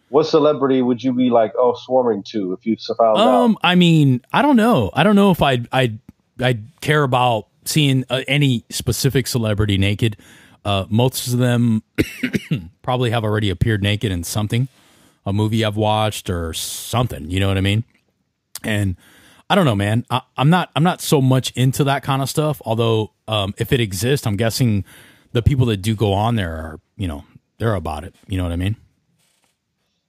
What 0.08 0.24
celebrity 0.24 0.82
would 0.82 1.02
you 1.02 1.12
be 1.12 1.30
like, 1.30 1.52
oh, 1.58 1.74
swarming 1.74 2.22
to 2.28 2.52
if 2.52 2.66
you 2.66 2.76
found 2.76 3.18
out? 3.18 3.26
Um, 3.26 3.58
I 3.62 3.74
mean, 3.74 4.20
I 4.32 4.42
don't 4.42 4.56
know. 4.56 4.90
I 4.94 5.02
don't 5.02 5.16
know 5.16 5.30
if 5.30 5.42
I'd 5.42 5.68
I'd 5.72 5.98
I'd 6.40 6.80
care 6.80 7.02
about 7.02 7.48
seeing 7.64 8.04
uh, 8.10 8.22
any 8.28 8.64
specific 8.70 9.26
celebrity 9.26 9.78
naked. 9.78 10.16
Uh, 10.66 10.84
most 10.88 11.28
of 11.28 11.38
them 11.38 11.80
probably 12.82 13.10
have 13.12 13.22
already 13.22 13.50
appeared 13.50 13.84
naked 13.84 14.10
in 14.10 14.24
something, 14.24 14.66
a 15.24 15.32
movie 15.32 15.64
I've 15.64 15.76
watched 15.76 16.28
or 16.28 16.52
something. 16.52 17.30
You 17.30 17.38
know 17.38 17.46
what 17.46 17.56
I 17.56 17.60
mean? 17.60 17.84
And 18.64 18.96
I 19.48 19.54
don't 19.54 19.64
know, 19.64 19.76
man. 19.76 20.04
I, 20.10 20.22
I'm 20.36 20.50
not 20.50 20.70
I'm 20.74 20.82
not 20.82 21.00
so 21.00 21.20
much 21.20 21.52
into 21.52 21.84
that 21.84 22.02
kind 22.02 22.20
of 22.20 22.28
stuff. 22.28 22.60
Although, 22.64 23.12
um, 23.28 23.54
if 23.58 23.72
it 23.72 23.78
exists, 23.78 24.26
I'm 24.26 24.34
guessing 24.36 24.84
the 25.30 25.40
people 25.40 25.66
that 25.66 25.76
do 25.76 25.94
go 25.94 26.12
on 26.12 26.34
there 26.34 26.56
are, 26.56 26.80
you 26.96 27.06
know, 27.06 27.24
they're 27.58 27.76
about 27.76 28.02
it. 28.02 28.16
You 28.26 28.36
know 28.36 28.42
what 28.42 28.52
I 28.52 28.56
mean? 28.56 28.74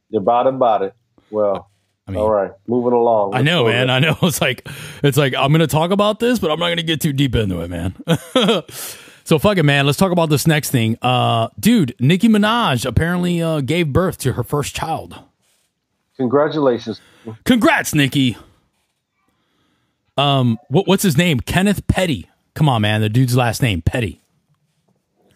They're 0.09 0.21
about 0.21 0.47
it, 0.47 0.55
about 0.55 0.81
it. 0.81 0.95
Well, 1.29 1.69
I 2.07 2.11
mean, 2.11 2.19
all 2.19 2.31
right, 2.31 2.51
moving 2.65 2.93
along. 2.93 3.35
I 3.35 3.43
know, 3.43 3.65
Let's 3.65 3.75
man. 3.75 3.89
I 3.91 3.99
know. 3.99 4.17
It's 4.23 4.41
like 4.41 4.67
it's 5.03 5.19
like 5.19 5.35
I'm 5.35 5.51
gonna 5.51 5.67
talk 5.67 5.91
about 5.91 6.19
this, 6.19 6.39
but 6.39 6.49
I'm 6.49 6.57
not 6.57 6.69
gonna 6.69 6.81
get 6.81 6.99
too 6.99 7.13
deep 7.13 7.35
into 7.35 7.61
it, 7.61 7.69
man. 7.69 7.93
so 9.27 9.37
fuck 9.37 9.57
it, 9.57 9.63
man. 9.63 9.85
Let's 9.85 9.97
talk 9.97 10.13
about 10.13 10.29
this 10.29 10.47
next 10.47 10.69
thing. 10.71 10.97
Uh 11.01 11.49
dude, 11.59 11.93
Nicki 11.99 12.29
Minaj 12.29 12.85
apparently 12.85 13.41
uh 13.41 13.59
gave 13.61 13.91
birth 13.91 14.17
to 14.19 14.33
her 14.33 14.43
first 14.43 14.73
child. 14.75 15.19
Congratulations. 16.15 17.01
Congrats, 17.43 17.93
Nicki. 17.93 18.37
Um 20.17 20.57
what 20.69 20.87
what's 20.87 21.03
his 21.03 21.17
name? 21.17 21.39
Kenneth 21.41 21.85
Petty. 21.87 22.29
Come 22.55 22.69
on, 22.69 22.81
man. 22.81 23.01
The 23.01 23.09
dude's 23.09 23.35
last 23.35 23.61
name, 23.61 23.81
Petty. 23.81 24.21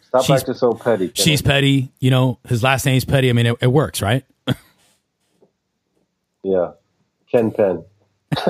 Stop 0.03 0.23
She's- 0.25 0.39
acting 0.41 0.55
so 0.55 0.71
petty. 0.73 1.07
Kenneth. 1.09 1.17
She's 1.19 1.41
Petty, 1.41 1.91
you 1.99 2.09
know, 2.11 2.39
his 2.47 2.63
last 2.63 2.85
name's 2.85 3.03
Petty. 3.05 3.29
I 3.29 3.33
mean, 3.33 3.45
it, 3.45 3.57
it 3.61 3.67
works, 3.67 4.01
right? 4.01 4.23
yeah. 6.43 6.71
Ken 7.31 7.51
Penn. 7.51 7.83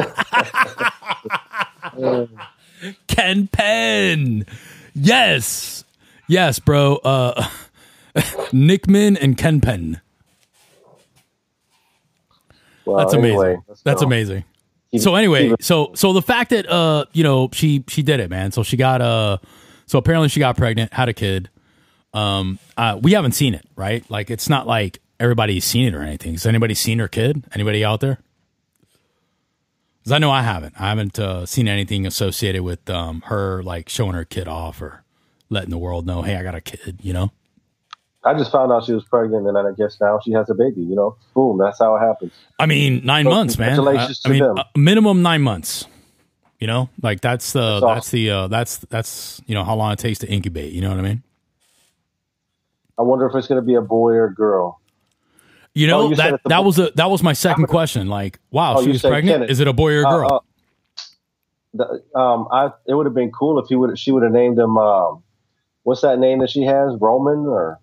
Ken 3.08 3.48
Penn. 3.48 4.46
Yes. 4.94 5.84
Yes, 6.28 6.60
bro. 6.60 6.96
Uh 6.98 7.48
Nickman 8.52 9.18
and 9.22 9.38
Ken 9.38 9.62
Penn. 9.62 10.02
Well, 12.86 12.98
That's 12.98 13.14
amazing. 13.14 13.40
anyway, 13.40 13.58
That's 13.84 14.02
amazing. 14.02 14.44
Keep- 14.92 15.02
So 15.02 15.16
anyway, 15.16 15.54
so 15.62 15.92
so 15.96 16.14
the 16.14 16.22
fact 16.22 16.50
that 16.50 16.70
uh 16.70 17.06
you 17.14 17.24
know 17.24 17.50
she 17.54 17.84
she 17.88 18.02
did 18.04 18.20
it, 18.20 18.30
man. 18.30 18.52
So 18.52 18.64
she 18.64 18.76
got 18.78 19.02
uh 19.02 19.38
so 19.86 19.98
apparently 20.00 20.30
she 20.30 20.40
got 20.40 20.58
pregnant, 20.58 20.94
had 20.94 21.10
a 21.10 21.14
kid. 21.14 21.50
Um, 22.14 22.60
uh, 22.76 23.00
we 23.02 23.14
haven't 23.14 23.32
seen 23.34 23.54
it, 23.54 23.66
right? 23.78 24.04
Like 24.10 24.30
it's 24.30 24.50
not 24.50 24.68
like 24.68 25.00
everybody's 25.20 25.64
seen 25.64 25.88
it 25.88 25.96
or 25.96 26.02
anything. 26.02 26.34
Has 26.34 26.46
anybody 26.46 26.74
seen 26.74 27.00
her 27.00 27.08
kid? 27.08 27.44
Anybody 27.54 27.86
out 27.86 28.02
there? 28.02 28.20
Because 30.02 30.14
I 30.14 30.18
know 30.18 30.32
I 30.32 30.42
haven't. 30.42 30.74
I 30.80 30.90
haven't 30.90 31.20
uh, 31.20 31.46
seen 31.46 31.68
anything 31.68 32.06
associated 32.08 32.64
with 32.64 32.90
um 32.90 33.22
her 33.28 33.62
like 33.64 33.90
showing 33.90 34.14
her 34.14 34.26
kid 34.26 34.48
off 34.48 34.82
or 34.82 35.04
letting 35.50 35.70
the 35.70 35.78
world 35.78 36.06
know, 36.06 36.22
hey, 36.24 36.36
I 36.36 36.44
got 36.44 36.56
a 36.56 36.62
kid. 36.62 37.00
You 37.02 37.14
know? 37.14 37.32
I 38.24 38.34
just 38.36 38.52
found 38.52 38.72
out 38.72 38.86
she 38.86 38.94
was 38.94 39.04
pregnant, 39.04 39.48
and 39.48 39.56
then 39.56 39.66
I 39.66 39.72
guess 39.76 40.00
now 40.00 40.20
she 40.24 40.32
has 40.34 40.50
a 40.50 40.54
baby. 40.54 40.82
You 40.82 40.96
know, 40.96 41.18
boom. 41.34 41.58
That's 41.58 41.80
how 41.80 41.96
it 41.96 42.00
happens. 42.00 42.34
I 42.60 42.66
mean, 42.68 43.06
nine 43.06 43.26
Well, 43.26 43.36
months, 43.38 43.58
man. 43.58 43.74
I, 43.74 43.76
congratulations 43.76 44.22
I 44.26 44.30
to 44.30 44.34
mean, 44.34 44.44
them. 44.44 44.58
uh, 44.60 44.64
minimum 44.76 45.22
nine 45.22 45.42
months. 45.42 45.88
You 46.60 46.68
know, 46.68 46.90
like 47.02 47.22
that's 47.22 47.54
the 47.54 47.80
That's 47.80 47.96
that's, 47.96 48.12
the 48.12 48.30
uh, 48.30 48.48
that's 48.48 48.78
that's 48.78 49.42
you 49.48 49.56
know 49.56 49.64
how 49.64 49.76
long 49.76 49.94
it 49.94 50.00
takes 50.00 50.20
to 50.20 50.28
incubate. 50.28 50.74
You 50.74 50.82
know 50.82 50.90
what 50.90 51.00
I 51.00 51.04
mean? 51.04 51.24
I 52.98 53.04
wonder 53.04 53.26
if 53.28 53.36
it's 53.36 53.48
going 53.48 53.62
to 53.62 53.66
be 53.66 53.76
a 53.76 53.82
boy 53.82 54.12
or 54.14 54.26
a 54.26 54.34
girl. 54.34 54.81
You 55.74 55.88
know 55.88 56.02
Oh, 56.02 56.10
you 56.10 56.16
that 56.18 56.42
that 56.46 56.64
was 56.66 56.78
a 56.80 56.92
that 56.96 57.10
was 57.10 57.24
my 57.24 57.34
second 57.34 57.68
question. 57.68 58.08
Like, 58.10 58.40
wow, 58.52 58.76
Oh, 58.78 58.84
she 58.84 58.90
was 58.90 59.02
pregnant. 59.02 59.36
Kenneth. 59.36 59.50
Is 59.52 59.60
it 59.62 59.68
a 59.68 59.74
boy 59.74 59.94
or 59.94 60.02
a 60.04 60.08
Uh, 60.08 60.12
girl? 60.18 60.34
uh, 60.34 60.40
the, 61.74 62.20
um, 62.20 62.48
I 62.52 62.72
it 62.86 62.94
would 62.94 63.06
have 63.06 63.16
been 63.16 63.32
cool 63.32 63.58
if 63.60 63.68
he 63.70 63.76
would 63.76 63.98
she 63.98 64.12
would 64.12 64.24
have 64.24 64.34
named 64.34 64.60
him. 64.60 64.78
Um, 64.78 65.24
what's 65.84 66.02
that 66.02 66.20
name 66.20 66.40
that 66.40 66.50
she 66.50 66.64
has? 66.64 66.96
Roman 67.00 67.46
or 67.48 67.80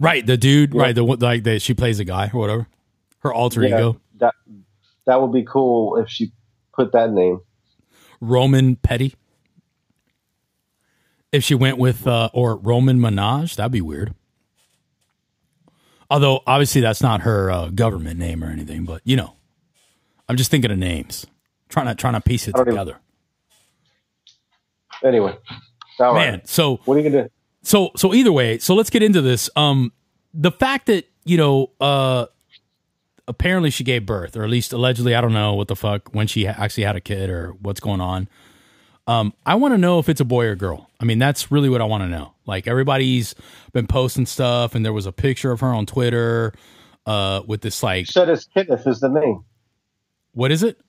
right, 0.00 0.26
the 0.26 0.36
dude. 0.36 0.74
yeah. 0.74 0.82
Right, 0.82 0.94
the 0.94 1.04
one- 1.04 1.20
like 1.20 1.44
the 1.44 1.60
she 1.60 1.74
plays 1.74 2.00
a 2.00 2.04
guy 2.04 2.30
or 2.34 2.40
whatever. 2.40 2.66
Her 3.20 3.32
alter 3.32 3.62
yeah, 3.62 3.76
ego, 3.76 4.00
that 4.18 4.34
that 5.06 5.20
would 5.22 5.32
be 5.32 5.44
cool 5.44 5.96
if 5.98 6.08
she 6.08 6.32
put 6.74 6.90
that 6.92 7.12
name. 7.12 7.40
Roman 8.20 8.74
Petty. 8.76 9.14
If 11.32 11.44
she 11.44 11.54
went 11.54 11.78
with 11.78 12.06
uh, 12.06 12.30
or 12.32 12.56
Roman 12.56 12.98
Minaj, 12.98 13.56
that'd 13.56 13.70
be 13.72 13.80
weird. 13.80 14.14
Although 16.10 16.42
obviously 16.46 16.80
that's 16.80 17.00
not 17.02 17.22
her 17.22 17.50
uh, 17.50 17.68
government 17.70 18.18
name 18.18 18.44
or 18.44 18.48
anything, 18.48 18.84
but 18.84 19.02
you 19.04 19.16
know, 19.16 19.34
I'm 20.28 20.36
just 20.36 20.50
thinking 20.50 20.70
of 20.70 20.78
names, 20.78 21.26
trying 21.68 21.86
to 21.86 21.94
trying 21.94 22.14
to 22.14 22.20
piece 22.20 22.46
it 22.48 22.54
don't 22.54 22.62
even- 22.68 22.74
together. 22.74 22.98
Anyway, 25.04 25.36
all 26.00 26.14
right. 26.14 26.30
Man, 26.30 26.42
so 26.44 26.80
What 26.84 26.96
are 26.96 27.00
you 27.00 27.10
gonna 27.10 27.24
do? 27.24 27.30
so 27.62 27.90
so 27.96 28.14
either 28.14 28.32
way, 28.32 28.58
so 28.58 28.74
let's 28.74 28.90
get 28.90 29.02
into 29.02 29.20
this. 29.20 29.50
Um, 29.56 29.92
the 30.32 30.50
fact 30.50 30.86
that 30.86 31.06
you 31.24 31.36
know, 31.36 31.70
uh, 31.80 32.26
apparently 33.28 33.70
she 33.70 33.84
gave 33.84 34.06
birth, 34.06 34.36
or 34.36 34.44
at 34.44 34.50
least 34.50 34.72
allegedly. 34.72 35.14
I 35.14 35.20
don't 35.20 35.32
know 35.34 35.54
what 35.54 35.68
the 35.68 35.76
fuck 35.76 36.08
when 36.14 36.26
she 36.26 36.46
actually 36.46 36.84
had 36.84 36.96
a 36.96 37.00
kid 37.00 37.28
or 37.30 37.52
what's 37.60 37.80
going 37.80 38.00
on. 38.00 38.28
Um, 39.08 39.32
I 39.44 39.54
want 39.54 39.72
to 39.74 39.78
know 39.78 39.98
if 40.00 40.08
it's 40.08 40.20
a 40.20 40.24
boy 40.24 40.46
or 40.46 40.56
girl. 40.56 40.90
I 40.98 41.04
mean, 41.04 41.18
that's 41.18 41.52
really 41.52 41.68
what 41.68 41.80
I 41.80 41.84
want 41.84 42.02
to 42.02 42.08
know. 42.08 42.32
Like 42.44 42.66
everybody's 42.66 43.34
been 43.72 43.86
posting 43.86 44.26
stuff, 44.26 44.74
and 44.74 44.84
there 44.84 44.92
was 44.92 45.06
a 45.06 45.12
picture 45.12 45.52
of 45.52 45.60
her 45.60 45.68
on 45.68 45.86
Twitter 45.86 46.52
uh, 47.06 47.42
with 47.46 47.60
this 47.60 47.82
like, 47.82 48.00
You 48.08 48.12
said 48.12 48.28
it's 48.28 48.46
Kenneth 48.46 48.86
is 48.86 49.00
the 49.00 49.08
name. 49.08 49.44
what 50.32 50.50
is 50.50 50.62
it? 50.64 50.80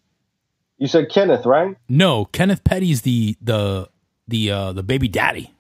You 0.80 0.88
said 0.88 1.10
Kenneth, 1.10 1.46
right? 1.46 1.76
No, 1.90 2.26
Kenneth 2.26 2.64
Petty's 2.64 3.02
the 3.04 3.36
the 3.42 3.90
the 4.28 4.52
uh, 4.52 4.74
the 4.74 4.84
baby 4.84 5.08
daddy, 5.08 5.54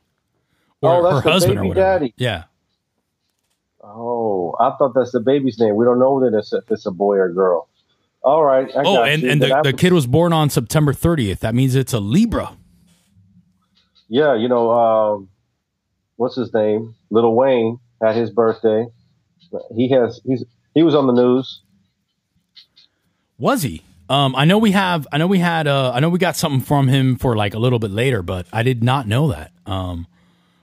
or 0.81 1.05
Oh, 1.07 1.11
her 1.11 1.21
husband 1.21 1.57
or 1.59 1.61
baby 1.61 1.67
whatever. 1.69 1.99
daddy. 1.99 2.13
Yeah, 2.17 2.43
Oh, 3.83 4.55
I 4.59 4.71
thought 4.77 4.93
that's 4.95 5.11
the 5.11 5.19
baby's 5.19 5.59
name. 5.59 5.75
We 5.75 5.85
don't 5.85 5.99
know 5.99 6.19
that 6.21 6.37
it's, 6.37 6.51
if 6.53 6.69
it's 6.71 6.85
a 6.85 6.91
boy 6.91 7.17
or 7.17 7.31
girl. 7.31 7.67
All 8.27 8.43
right. 8.43 8.69
I 8.75 8.81
Oh, 8.85 9.03
and, 9.03 9.21
you. 9.21 9.29
and 9.31 9.41
the, 9.41 9.55
I 9.57 9.61
the 9.61 9.71
kid 9.71 9.93
was 9.93 10.05
born 10.05 10.33
on 10.33 10.49
September 10.49 10.91
30th. 10.91 11.39
That 11.39 11.55
means 11.55 11.75
it's 11.75 11.93
a 11.93 11.99
Libra. 12.01 12.57
Yeah, 14.09 14.35
you 14.35 14.49
know, 14.49 14.69
um, 14.71 15.29
what's 16.17 16.35
his 16.35 16.53
name? 16.53 16.93
Little 17.09 17.35
Wayne 17.35 17.79
had 18.01 18.17
his 18.17 18.29
birthday. 18.29 18.85
He 19.73 19.89
has 19.91 20.19
he's 20.25 20.43
he 20.73 20.83
was 20.83 20.93
on 20.93 21.07
the 21.07 21.13
news. 21.13 21.61
Was 23.37 23.61
he? 23.61 23.81
Um, 24.09 24.35
I 24.35 24.43
know 24.43 24.57
we 24.57 24.71
have. 24.71 25.07
I 25.11 25.17
know 25.17 25.27
we 25.27 25.39
had. 25.39 25.65
Uh, 25.67 25.91
I 25.93 26.01
know 26.01 26.09
we 26.09 26.19
got 26.19 26.35
something 26.35 26.59
from 26.61 26.89
him 26.89 27.15
for 27.15 27.37
like 27.37 27.53
a 27.53 27.59
little 27.59 27.79
bit 27.79 27.91
later, 27.91 28.21
but 28.21 28.45
I 28.51 28.61
did 28.63 28.83
not 28.83 29.07
know 29.07 29.29
that. 29.29 29.51
Um, 29.65 30.05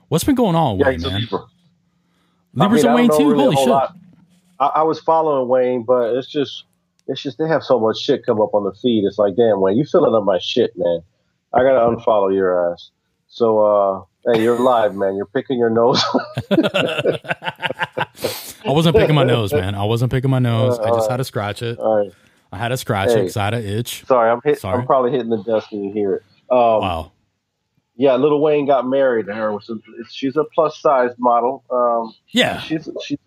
what's 0.07 0.23
been 0.23 0.35
going 0.35 0.55
on, 0.55 0.77
Yeah, 0.77 0.87
Wayne, 0.89 1.01
man? 1.01 1.21
Libra. 1.21 1.45
Libra's 2.53 2.85
I 2.85 2.93
a 2.93 2.95
mean, 2.95 3.09
Wayne 3.09 3.17
too. 3.19 3.31
really 3.31 3.55
Holy 3.55 3.81
shit! 3.81 3.89
I, 4.59 4.65
I 4.67 4.83
was 4.83 4.99
following 4.99 5.47
Wayne, 5.47 5.83
but 5.83 6.15
it's 6.15 6.27
just 6.27 6.63
it's 7.07 7.21
just 7.21 7.37
they 7.37 7.47
have 7.47 7.63
so 7.63 7.79
much 7.79 7.97
shit 7.99 8.25
come 8.25 8.41
up 8.41 8.53
on 8.53 8.63
the 8.63 8.73
feed. 8.73 9.03
It's 9.05 9.17
like, 9.19 9.35
damn, 9.35 9.61
Wayne, 9.61 9.77
you 9.77 9.85
filling 9.85 10.13
up 10.15 10.23
my 10.23 10.39
shit, 10.39 10.71
man. 10.75 11.01
I 11.53 11.59
gotta 11.59 11.79
unfollow 11.79 12.33
your 12.33 12.71
ass. 12.73 12.89
So, 13.27 13.59
uh, 13.59 14.03
hey, 14.33 14.43
you're 14.43 14.59
live, 14.59 14.95
man. 14.95 15.15
You're 15.15 15.25
picking 15.25 15.57
your 15.59 15.69
nose. 15.69 16.01
I 18.65 18.71
wasn't 18.71 18.95
picking 18.95 19.15
my 19.15 19.23
nose, 19.23 19.53
man. 19.53 19.75
I 19.75 19.83
wasn't 19.83 20.11
picking 20.11 20.29
my 20.31 20.39
nose. 20.39 20.79
I 20.79 20.89
just 20.89 21.09
had 21.09 21.17
to 21.17 21.23
scratch 21.23 21.61
it. 21.61 21.77
Right. 21.79 22.11
I 22.51 22.57
had 22.57 22.69
to 22.69 22.77
scratch 22.77 23.09
it 23.09 23.15
Hey. 23.15 23.21
because 23.21 23.37
I 23.37 23.45
had 23.45 23.53
an 23.55 23.65
itch. 23.65 24.05
Sorry, 24.05 24.29
I'm 24.29 24.39
hit, 24.43 24.59
Sorry. 24.59 24.77
I'm 24.79 24.85
probably 24.85 25.11
hitting 25.11 25.29
the 25.29 25.43
desk 25.43 25.71
when 25.71 25.83
you 25.83 25.91
hear 25.93 26.15
it. 26.15 26.23
Um, 26.49 26.57
Wow. 26.81 27.11
Yeah, 27.97 28.15
Little 28.15 28.41
Wayne 28.41 28.65
got 28.65 28.85
married 28.87 29.27
to 29.27 29.33
her. 29.33 29.57
She's 30.09 30.35
a 30.35 30.43
plus 30.43 30.79
size 30.81 31.11
model. 31.17 31.63
Um, 31.71 32.13
Yeah. 32.29 32.59
she's 32.59 32.89
she's 33.03 33.17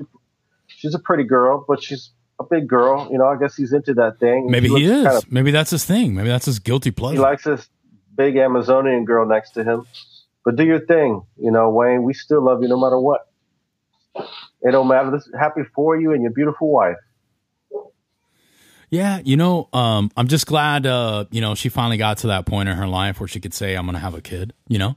she's 0.67 0.95
a 0.95 0.99
pretty 0.99 1.25
girl, 1.25 1.65
but 1.67 1.83
she's 1.83 2.11
a 2.41 2.45
big 2.45 2.69
girl. 2.69 3.09
You 3.11 3.19
know, 3.19 3.27
I 3.27 3.37
guess 3.39 3.57
he's 3.57 3.73
into 3.73 3.95
that 3.95 4.19
thing. 4.21 4.51
Maybe 4.51 4.69
he 4.69 4.75
looks 4.75 4.85
is. 4.85 5.05
kind 5.05 5.17
of- 5.19 5.33
Maybe 5.33 5.51
that's 5.51 5.71
his 5.71 5.85
thing. 5.85 6.15
Maybe 6.15 6.29
that's 6.29 6.47
his 6.47 6.59
guilty 6.59 6.91
pleasure. 6.91 7.17
he 7.17 7.21
likes 7.21 7.45
this 7.45 7.69
big 8.17 8.37
Amazonian 8.37 9.05
girl 9.05 9.27
next 9.27 9.51
to 9.53 9.65
him. 9.65 9.87
But 10.45 10.57
do 10.57 10.65
your 10.65 10.81
thing, 10.81 11.23
you 11.37 11.51
know, 11.51 11.71
Wayne. 11.71 12.03
We 12.05 12.15
still 12.15 12.43
love 12.43 12.63
you 12.63 12.69
no 12.69 12.81
matter 12.81 12.99
what. 12.99 13.27
It 14.63 14.71
don't 14.73 14.89
matter. 14.89 15.11
This 15.11 15.29
happy 15.39 15.61
for 15.75 16.01
you 16.01 16.13
and 16.13 16.23
your 16.23 16.33
beautiful 16.33 16.71
wife. 16.71 16.97
Yeah, 18.91 19.21
you 19.23 19.37
know, 19.37 19.69
um, 19.75 20.11
I'm 20.17 20.29
just 20.29 20.47
glad, 20.47 20.87
uh, 20.87 21.27
you 21.31 21.43
know, 21.43 21.55
she 21.55 21.69
finally 21.69 21.99
got 21.99 22.19
to 22.19 22.29
that 22.29 22.47
point 22.47 22.71
in 22.71 22.77
her 22.77 22.87
life 22.87 23.21
where 23.21 23.29
she 23.29 23.39
could 23.39 23.53
say, 23.53 23.75
"I'm 23.75 23.85
going 23.85 23.95
to 23.95 24.01
have 24.01 24.15
a 24.15 24.23
kid." 24.23 24.55
You 24.67 24.79
know, 24.79 24.97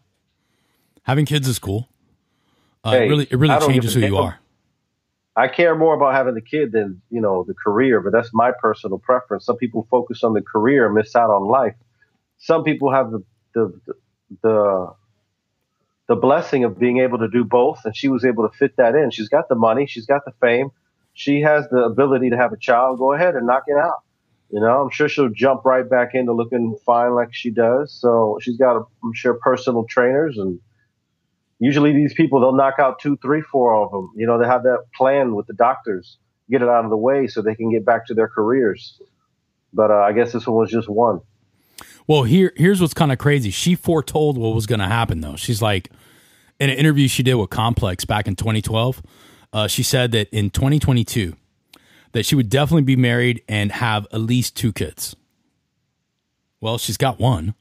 having 1.03 1.25
kids 1.25 1.47
is 1.47 1.59
cool. 1.59 1.89
Uh, 2.85 2.91
it 2.91 2.99
Hey, 2.99 3.09
really, 3.09 3.27
it 3.29 3.35
really 3.37 3.67
changes 3.67 3.93
who 3.93 3.99
you 3.99 4.17
are. 4.17 4.39
I 5.35 5.47
care 5.47 5.75
more 5.75 5.95
about 5.95 6.13
having 6.13 6.33
the 6.35 6.41
kid 6.41 6.71
than 6.71 7.01
you 7.09 7.21
know 7.21 7.43
the 7.47 7.53
career, 7.53 8.01
but 8.01 8.11
that's 8.11 8.29
my 8.33 8.51
personal 8.51 8.99
preference. 8.99 9.45
Some 9.45 9.57
people 9.57 9.87
focus 9.89 10.23
on 10.23 10.33
the 10.33 10.41
career 10.41 10.85
and 10.85 10.95
miss 10.95 11.15
out 11.15 11.29
on 11.29 11.47
life. 11.47 11.75
Some 12.37 12.63
people 12.63 12.91
have 12.91 13.11
the 13.11 13.23
the 13.53 13.81
the 14.41 14.93
the 16.07 16.15
blessing 16.15 16.65
of 16.65 16.77
being 16.77 16.99
able 16.99 17.19
to 17.19 17.29
do 17.29 17.45
both, 17.45 17.85
and 17.85 17.95
she 17.95 18.09
was 18.09 18.25
able 18.25 18.47
to 18.49 18.57
fit 18.57 18.75
that 18.77 18.95
in. 18.95 19.11
She's 19.11 19.29
got 19.29 19.47
the 19.47 19.55
money, 19.55 19.85
she's 19.85 20.05
got 20.05 20.25
the 20.25 20.33
fame, 20.41 20.71
she 21.13 21.41
has 21.41 21.67
the 21.69 21.83
ability 21.83 22.29
to 22.31 22.37
have 22.37 22.51
a 22.51 22.57
child. 22.57 22.99
Go 22.99 23.13
ahead 23.13 23.35
and 23.35 23.47
knock 23.47 23.63
it 23.67 23.77
out. 23.77 24.03
You 24.49 24.59
know, 24.59 24.81
I'm 24.81 24.89
sure 24.89 25.07
she'll 25.07 25.29
jump 25.29 25.63
right 25.63 25.89
back 25.89 26.13
into 26.13 26.33
looking 26.33 26.75
fine 26.85 27.15
like 27.15 27.33
she 27.33 27.51
does. 27.51 27.93
So 27.93 28.37
she's 28.41 28.57
got, 28.57 28.85
I'm 29.01 29.13
sure, 29.13 29.35
personal 29.35 29.85
trainers 29.85 30.37
and 30.37 30.59
usually 31.61 31.93
these 31.93 32.13
people 32.13 32.41
they'll 32.41 32.55
knock 32.55 32.79
out 32.79 32.99
two, 32.99 33.15
three, 33.17 33.41
four 33.41 33.73
of 33.75 33.91
them. 33.91 34.11
You 34.17 34.25
know, 34.25 34.39
they 34.39 34.47
have 34.47 34.63
that 34.63 34.85
plan 34.95 35.35
with 35.35 35.45
the 35.45 35.53
doctors, 35.53 36.17
get 36.49 36.61
it 36.61 36.67
out 36.67 36.83
of 36.83 36.89
the 36.89 36.97
way 36.97 37.27
so 37.27 37.41
they 37.41 37.55
can 37.55 37.71
get 37.71 37.85
back 37.85 38.07
to 38.07 38.13
their 38.13 38.27
careers. 38.27 38.99
But 39.71 39.91
uh, 39.91 39.99
I 39.99 40.11
guess 40.11 40.33
this 40.33 40.45
one 40.45 40.57
was 40.57 40.71
just 40.71 40.89
one. 40.89 41.21
Well, 42.07 42.23
here, 42.23 42.51
here's 42.57 42.81
what's 42.81 42.95
kind 42.95 43.11
of 43.11 43.19
crazy. 43.19 43.51
She 43.51 43.75
foretold 43.75 44.37
what 44.37 44.55
was 44.55 44.65
going 44.65 44.79
to 44.79 44.87
happen, 44.87 45.21
though. 45.21 45.35
She's 45.35 45.61
like, 45.61 45.91
in 46.59 46.69
an 46.69 46.75
interview 46.75 47.07
she 47.07 47.23
did 47.23 47.35
with 47.35 47.51
Complex 47.51 48.05
back 48.05 48.27
in 48.27 48.35
2012, 48.35 49.01
uh, 49.53 49.67
she 49.67 49.83
said 49.83 50.11
that 50.13 50.29
in 50.31 50.49
2022, 50.49 51.35
that 52.11 52.25
she 52.25 52.35
would 52.35 52.49
definitely 52.49 52.81
be 52.81 52.95
married 52.95 53.43
and 53.47 53.71
have 53.71 54.07
at 54.11 54.19
least 54.19 54.57
two 54.57 54.73
kids. 54.73 55.15
Well, 56.59 56.79
she's 56.79 56.97
got 56.97 57.19
one. 57.19 57.53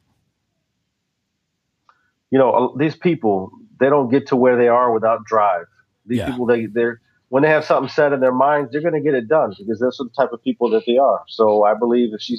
You 2.30 2.38
know, 2.38 2.50
uh, 2.50 2.78
these 2.78 2.96
people 2.96 3.52
they 3.80 3.88
don't 3.88 4.10
get 4.10 4.28
to 4.28 4.36
where 4.36 4.56
they 4.56 4.68
are 4.68 4.92
without 4.92 5.24
drive. 5.24 5.66
These 6.06 6.18
Yeah. 6.18 6.26
people 6.30 6.46
they 6.46 6.66
they're 6.66 7.00
when 7.28 7.42
they 7.42 7.48
have 7.48 7.64
something 7.64 7.88
set 7.88 8.12
in 8.12 8.20
their 8.20 8.32
minds, 8.32 8.72
they're 8.72 8.80
going 8.80 8.94
to 8.94 9.00
get 9.00 9.14
it 9.14 9.28
done 9.28 9.54
because 9.56 9.78
that's 9.78 9.98
the 9.98 10.08
type 10.16 10.32
of 10.32 10.42
people 10.42 10.68
that 10.70 10.82
they 10.86 10.98
are. 10.98 11.20
So 11.28 11.62
I 11.64 11.74
believe 11.74 12.12
if 12.12 12.20
she 12.20 12.36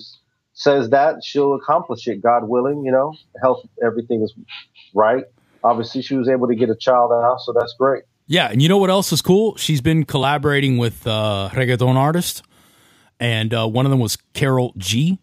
says 0.53 0.89
that, 0.89 1.23
she'll 1.23 1.53
accomplish 1.53 2.07
it, 2.07 2.21
God 2.21 2.47
willing. 2.47 2.83
You 2.85 2.91
know, 2.91 3.13
health, 3.41 3.61
everything 3.83 4.21
is 4.21 4.33
right. 4.93 5.23
Obviously, 5.63 6.01
she 6.01 6.15
was 6.15 6.27
able 6.27 6.47
to 6.47 6.55
get 6.55 6.69
a 6.69 6.75
child 6.75 7.11
out, 7.13 7.39
so 7.39 7.53
that's 7.57 7.73
great. 7.79 8.03
Yeah, 8.27 8.49
and 8.51 8.61
you 8.61 8.67
know 8.69 8.77
what 8.77 8.89
else 8.89 9.11
is 9.13 9.21
cool? 9.21 9.55
She's 9.57 9.81
been 9.81 10.03
collaborating 10.05 10.77
with 10.77 11.05
uh, 11.07 11.49
reggaeton 11.53 11.95
artists, 11.95 12.41
and 13.19 13.53
uh, 13.53 13.67
one 13.67 13.85
of 13.85 13.91
them 13.91 13.99
was 13.99 14.17
Karol 14.33 14.73
G, 14.77 15.19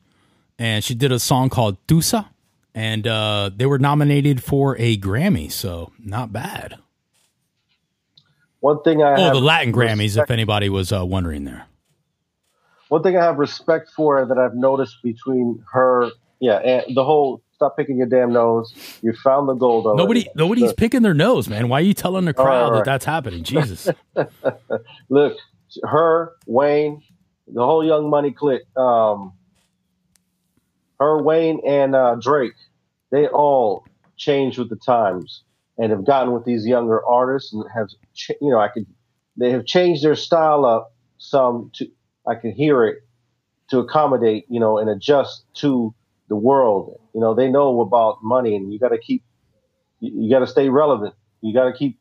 and 0.59 0.83
she 0.85 0.95
did 0.95 1.11
a 1.13 1.19
song 1.19 1.51
called 1.51 1.77
Tusa, 1.89 2.29
and 2.79 3.07
uh, 3.09 3.51
they 3.57 3.67
were 3.67 3.79
nominated 3.81 4.43
for 4.45 4.77
a 4.79 4.97
Grammy, 4.99 5.51
so 5.51 5.93
not 5.99 6.33
bad. 6.33 6.79
One 8.61 8.83
thing 8.83 9.03
I 9.03 9.13
Oh, 9.17 9.25
have 9.25 9.33
the 9.33 9.41
Latin 9.41 9.73
Grammys, 9.73 10.17
if 10.17 10.31
anybody 10.31 10.69
was 10.69 10.93
uh, 10.93 11.05
wondering 11.07 11.45
there. 11.45 11.67
one 12.89 13.03
thing 13.03 13.17
I 13.17 13.25
have 13.25 13.39
respect 13.39 13.91
for 13.97 14.25
that 14.27 14.39
I've 14.39 14.55
noticed 14.55 14.97
between 15.03 15.65
her, 15.73 16.11
yeah, 16.41 16.57
and 16.59 16.97
the 16.97 17.05
whole 17.05 17.43
stop 17.55 17.77
picking 17.77 17.99
your 17.99 18.09
damn 18.09 18.33
nose. 18.33 18.75
You 19.03 19.13
found 19.15 19.49
the 19.49 19.55
gold 19.55 19.87
already. 19.87 19.99
Nobody, 19.99 20.31
nobody's 20.35 20.73
picking 20.73 21.03
their 21.03 21.15
nose, 21.15 21.49
man. 21.49 21.69
Why 21.69 21.79
are 21.81 21.85
you 21.85 21.95
telling 21.95 22.27
the 22.27 22.35
All 22.37 22.47
right, 22.47 22.61
crowd 22.61 22.63
all 22.63 22.73
that 22.75 22.85
that's 22.85 23.07
happening? 23.07 23.45
Jesus. 23.45 23.93
look, 25.09 25.37
her, 25.85 26.33
Wayne, 26.47 27.03
the 27.49 27.65
whole 27.65 27.85
Young 27.85 28.11
Money 28.11 28.33
clique, 28.33 28.63
um, 28.77 29.35
her, 31.01 31.23
Wayne, 31.23 31.61
and 31.67 31.95
uh, 31.97 32.17
Drake, 32.21 32.55
they 33.11 33.27
all 33.27 33.85
changed 34.17 34.59
with 34.59 34.69
the 34.69 34.77
times 34.77 35.43
and 35.79 35.91
have 35.91 36.05
gotten 36.05 36.33
with 36.33 36.45
these 36.45 36.67
younger 36.67 37.05
artists 37.05 37.53
and 37.53 37.65
have, 37.75 37.89
you 38.41 38.51
know, 38.51 38.59
I 38.59 38.69
could, 38.69 38.87
they 39.37 39.51
have 39.51 39.65
changed 39.65 40.03
their 40.03 40.17
style 40.17 40.65
up 40.65 40.93
some 41.19 41.71
to, 41.75 41.87
I 42.27 42.35
can 42.35 42.53
hear 42.53 42.85
it 42.85 42.99
to 43.71 43.79
accommodate, 43.79 44.47
you 44.49 44.61
know, 44.61 44.79
and 44.79 44.91
adjust 44.91 45.45
to 45.55 45.95
the 46.29 46.37
world. 46.37 47.01
You 47.15 47.21
know, 47.21 47.35
they 47.35 47.49
know 47.49 47.81
about 47.81 48.23
money 48.23 48.57
and 48.57 48.73
you 48.73 48.79
got 48.79 48.89
to 48.89 48.99
keep, 48.99 49.25
you, 50.01 50.31
got 50.31 50.41
to 50.41 50.47
stay 50.47 50.69
relevant. 50.69 51.15
You 51.41 51.55
got 51.55 51.65
to 51.65 51.73
keep 51.73 51.99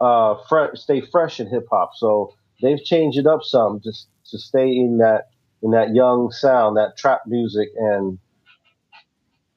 uh, 0.00 0.36
fre- 0.48 0.74
stay 0.74 1.00
fresh 1.00 1.40
in 1.40 1.48
hip 1.48 1.66
hop. 1.70 1.92
So 1.94 2.34
they've 2.60 2.82
changed 2.82 3.18
it 3.18 3.26
up 3.26 3.40
some 3.42 3.80
just 3.82 4.08
to 4.30 4.38
stay 4.38 4.68
in 4.68 4.98
that 4.98 5.28
in 5.62 5.70
that 5.70 5.94
young 5.94 6.30
sound, 6.30 6.76
that 6.76 6.96
trap 6.96 7.22
music, 7.26 7.70
and 7.76 8.18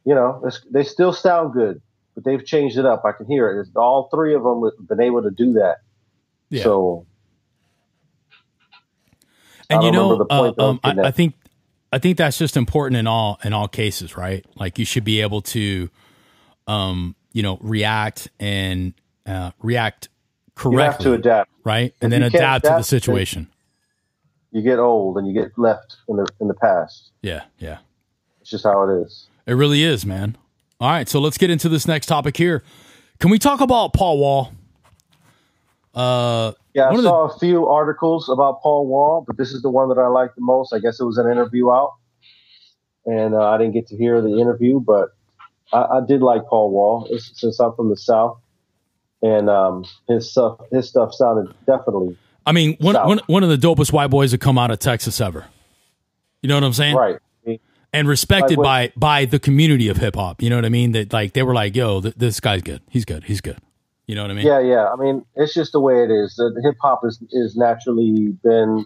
you 0.10 0.16
know 0.16 0.41
it's, 0.43 0.60
they 0.72 0.84
still 0.84 1.14
sound 1.14 1.53
good, 1.53 1.82
but 2.16 2.24
they've 2.24 2.43
changed 2.43 2.78
it 2.80 2.86
up. 2.86 3.03
I 3.05 3.12
can 3.12 3.28
hear 3.28 3.51
it. 3.51 3.62
It's, 3.62 3.70
all 3.76 4.10
three 4.12 4.34
of 4.34 4.43
them 4.43 4.64
have 4.64 4.88
been 4.88 5.01
able 5.01 5.22
to 5.22 5.30
do 5.30 5.53
that. 5.53 5.78
Yeah. 6.49 6.64
So 6.64 7.05
and 9.70 9.82
I 9.82 9.86
you 9.86 9.91
know, 9.91 10.26
uh, 10.30 10.53
um, 10.57 10.80
I. 10.84 10.95
I 10.99 11.12
think, 11.12 11.36
I 11.91 11.99
think 11.99 12.18
that's 12.18 12.39
just 12.39 12.57
important 12.57 12.97
in 12.97 13.05
all 13.05 13.39
in 13.43 13.53
all 13.53 13.68
cases, 13.68 14.18
right? 14.18 14.43
Like 14.55 14.80
you 14.80 14.86
should 14.86 15.03
be 15.03 15.22
able 15.22 15.41
to, 15.43 15.89
um, 16.66 17.16
you 17.32 17.43
know, 17.43 17.60
react 17.62 18.30
and 18.39 18.93
uh, 19.28 19.51
react 19.62 20.10
you 20.64 20.78
have 20.78 20.97
correctly, 20.97 21.05
to 21.05 21.14
adapt. 21.14 21.51
right? 21.64 21.93
And 22.01 22.12
If 22.12 22.20
then 22.20 22.32
can't 22.32 22.36
adapt 22.36 22.64
to 22.66 22.70
the 22.70 22.76
adapt, 22.78 22.88
situation. 22.88 23.47
You 24.51 24.64
get 24.64 24.80
old 24.80 25.18
and 25.18 25.28
you 25.28 25.34
get 25.34 25.51
left 25.57 25.97
in 26.07 26.18
the 26.18 26.28
in 26.39 26.47
the 26.47 26.55
past. 26.55 27.12
Yeah, 27.22 27.43
yeah. 27.60 27.78
It's 28.41 28.49
just 28.49 28.64
how 28.64 28.89
it 28.89 29.03
is. 29.03 29.28
It 29.50 29.54
really 29.56 29.82
is, 29.84 30.06
man. 30.06 30.38
All 30.80 30.89
right, 30.91 31.10
so 31.10 31.20
let's 31.20 31.39
get 31.39 31.50
into 31.50 31.70
this 31.70 31.88
next 31.88 32.06
topic 32.06 32.38
here. 32.38 32.64
Can 33.20 33.32
we 33.32 33.39
talk 33.39 33.62
about 33.62 33.93
Paul 33.93 34.20
Wall? 34.20 34.54
Uh, 35.95 36.52
Yeah, 36.76 36.84
I 36.84 36.89
of 36.91 36.97
the- 36.97 37.10
saw 37.10 37.26
a 37.26 37.39
few 37.39 37.68
articles 37.68 38.30
about 38.30 38.62
Paul 38.62 38.86
Wall, 38.86 39.24
but 39.26 39.38
this 39.38 39.52
is 39.52 39.64
the 39.64 39.72
one 39.72 39.89
that 39.89 39.97
I 39.97 40.08
liked 40.08 40.36
the 40.36 40.41
most. 40.41 40.72
I 40.72 40.78
guess 40.78 41.00
it 41.00 41.04
was 41.04 41.18
an 41.18 41.30
interview 41.32 41.72
out, 41.72 41.93
and 43.08 43.34
uh, 43.34 43.50
I 43.50 43.58
didn't 43.58 43.74
get 43.74 43.88
to 43.88 43.97
hear 43.97 44.22
the 44.22 44.39
interview, 44.39 44.80
but 44.80 45.10
I, 45.74 45.97
I 45.97 46.02
did 46.08 46.22
like 46.22 46.45
Paul 46.45 46.70
Wall 46.70 47.10
since 47.18 47.60
I'm 47.60 47.74
from 47.74 47.89
the 47.89 47.97
South, 47.97 48.38
and 49.24 49.50
um, 49.50 49.84
his 50.08 50.30
stuff 50.30 50.60
his 50.72 50.88
stuff 50.88 51.12
sounded 51.14 51.52
definitely 51.66 52.18
I 52.45 52.52
mean, 52.52 52.78
one, 52.80 52.95
one 52.95 53.20
one 53.26 53.43
of 53.43 53.50
the 53.50 53.58
dopest 53.58 53.91
white 53.91 54.12
boys 54.12 54.30
that 54.32 54.41
come 54.41 54.60
out 54.60 54.70
of 54.70 54.78
Texas 54.78 55.20
ever. 55.20 55.47
You 56.43 56.50
know 56.50 56.56
what 56.56 56.64
I'm 56.64 56.74
saying? 56.74 56.95
right. 56.95 57.18
And 57.92 58.08
respected 58.08 58.58
by 58.58 58.92
by 58.96 59.26
the 59.26 59.40
community 59.40 59.88
of 59.88 59.98
hip 59.98 60.16
hop. 60.16 60.42
You 60.42 60.50
know 60.50 60.58
what 60.58 60.66
I 60.66 60.70
mean? 60.70 60.92
That 60.92 61.12
like 61.12 61.34
they 61.34 61.44
were 61.44 61.56
like, 61.56 61.76
"Yo, 61.76 62.02
th- 62.02 62.16
this 62.16 62.40
guy's 62.40 62.62
good. 62.62 62.82
He's 62.90 63.06
good. 63.06 63.24
He's 63.24 63.42
good." 63.42 63.58
You 64.06 64.16
know 64.16 64.24
what 64.24 64.32
I 64.32 64.34
mean? 64.36 64.46
Yeah, 64.46 64.60
yeah. 64.60 64.88
I 64.92 64.96
mean, 64.96 65.26
it's 65.36 65.54
just 65.54 65.72
the 65.72 65.80
way 65.80 66.04
it 66.04 66.12
is. 66.12 66.36
The 66.36 66.62
hip 66.64 66.76
hop 66.82 67.02
is 67.04 67.22
is 67.32 67.56
naturally 67.56 68.30
been 68.44 68.86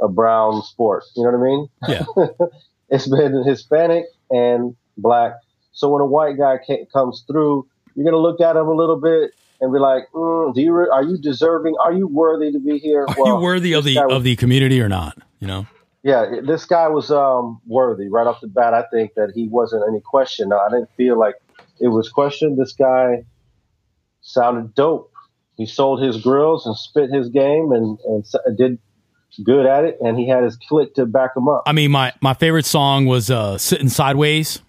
a 0.00 0.08
brown 0.08 0.62
sport. 0.62 1.04
You 1.16 1.24
know 1.24 1.30
what 1.30 1.38
I 1.38 1.50
mean? 1.50 1.68
Yeah. 1.88 2.46
it's 2.88 3.08
been 3.08 3.44
Hispanic 3.44 4.04
and 4.30 4.76
black. 4.96 5.34
So 5.72 5.88
when 5.90 6.02
a 6.02 6.06
white 6.06 6.38
guy 6.38 6.58
ca- 6.64 6.86
comes 6.92 7.24
through, 7.26 7.66
you're 7.94 8.04
gonna 8.04 8.22
look 8.22 8.40
at 8.40 8.56
him 8.56 8.66
a 8.66 8.74
little 8.74 9.00
bit 9.00 9.32
and 9.60 9.72
be 9.72 9.78
like, 9.78 10.04
mm, 10.14 10.54
"Do 10.54 10.60
you? 10.60 10.72
Re- 10.72 10.90
are 10.92 11.02
you 11.02 11.18
deserving? 11.18 11.74
Are 11.80 11.92
you 11.92 12.06
worthy 12.06 12.52
to 12.52 12.60
be 12.60 12.78
here?" 12.78 13.04
Are 13.08 13.26
you 13.26 13.36
worthy 13.36 13.72
of 13.72 13.84
the 13.84 13.96
was- 13.96 14.12
of 14.12 14.22
the 14.22 14.36
community 14.36 14.80
or 14.80 14.88
not? 14.88 15.18
You 15.40 15.48
know? 15.48 15.66
Yeah, 16.04 16.40
this 16.42 16.66
guy 16.66 16.88
was 16.88 17.10
um, 17.10 17.62
worthy 17.66 18.08
right 18.08 18.26
off 18.26 18.42
the 18.42 18.46
bat. 18.46 18.74
I 18.74 18.82
think 18.92 19.14
that 19.14 19.32
he 19.34 19.48
wasn't 19.48 19.84
any 19.88 20.00
question. 20.02 20.52
I 20.52 20.68
didn't 20.70 20.90
feel 20.98 21.18
like 21.18 21.36
it 21.80 21.88
was 21.88 22.10
questioned. 22.10 22.58
This 22.58 22.74
guy 22.74 23.24
sounded 24.20 24.74
dope. 24.74 25.10
He 25.56 25.64
sold 25.64 26.02
his 26.02 26.20
grills 26.20 26.66
and 26.66 26.76
spit 26.76 27.10
his 27.10 27.30
game 27.30 27.72
and 27.72 27.98
and 28.04 28.58
did 28.58 28.78
good 29.42 29.64
at 29.64 29.84
it. 29.84 29.96
And 30.02 30.18
he 30.18 30.28
had 30.28 30.44
his 30.44 30.56
clique 30.56 30.94
to 30.96 31.06
back 31.06 31.30
him 31.34 31.48
up. 31.48 31.62
I 31.64 31.72
mean, 31.72 31.90
my 31.90 32.12
my 32.20 32.34
favorite 32.34 32.66
song 32.66 33.06
was 33.06 33.30
uh, 33.30 33.56
"Sitting 33.56 33.88
Sideways." 33.88 34.60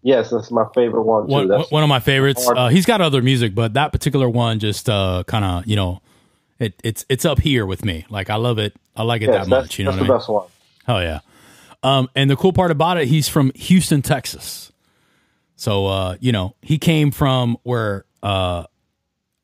Yes, 0.00 0.30
that's 0.30 0.50
my 0.50 0.64
favorite 0.74 1.02
one 1.02 1.26
too. 1.26 1.48
One, 1.48 1.60
one 1.68 1.82
of 1.82 1.90
my 1.90 2.00
favorites. 2.00 2.48
Uh, 2.48 2.68
he's 2.68 2.86
got 2.86 3.02
other 3.02 3.20
music, 3.20 3.54
but 3.54 3.74
that 3.74 3.92
particular 3.92 4.30
one 4.30 4.60
just 4.60 4.88
uh, 4.88 5.24
kind 5.26 5.44
of 5.44 5.66
you 5.66 5.76
know, 5.76 6.00
it, 6.58 6.72
it's 6.82 7.04
it's 7.10 7.26
up 7.26 7.40
here 7.40 7.66
with 7.66 7.84
me. 7.84 8.06
Like 8.08 8.30
I 8.30 8.36
love 8.36 8.58
it. 8.58 8.74
I 8.96 9.02
like 9.02 9.20
it 9.20 9.28
yes, 9.28 9.44
that 9.44 9.48
much. 9.50 9.78
You 9.78 9.84
know 9.84 9.90
that's 9.90 10.00
what 10.00 10.04
I 10.04 10.06
the 10.06 10.12
mean? 10.12 10.18
best 10.18 10.28
one. 10.30 10.46
Oh 10.88 10.98
yeah. 10.98 11.20
Um, 11.82 12.08
and 12.14 12.30
the 12.30 12.36
cool 12.36 12.52
part 12.52 12.70
about 12.70 12.96
it, 12.98 13.08
he's 13.08 13.28
from 13.28 13.52
Houston, 13.54 14.02
Texas. 14.02 14.72
So 15.56 15.86
uh, 15.86 16.16
you 16.20 16.32
know, 16.32 16.56
he 16.62 16.78
came 16.78 17.10
from 17.10 17.56
where 17.62 18.04
uh, 18.22 18.64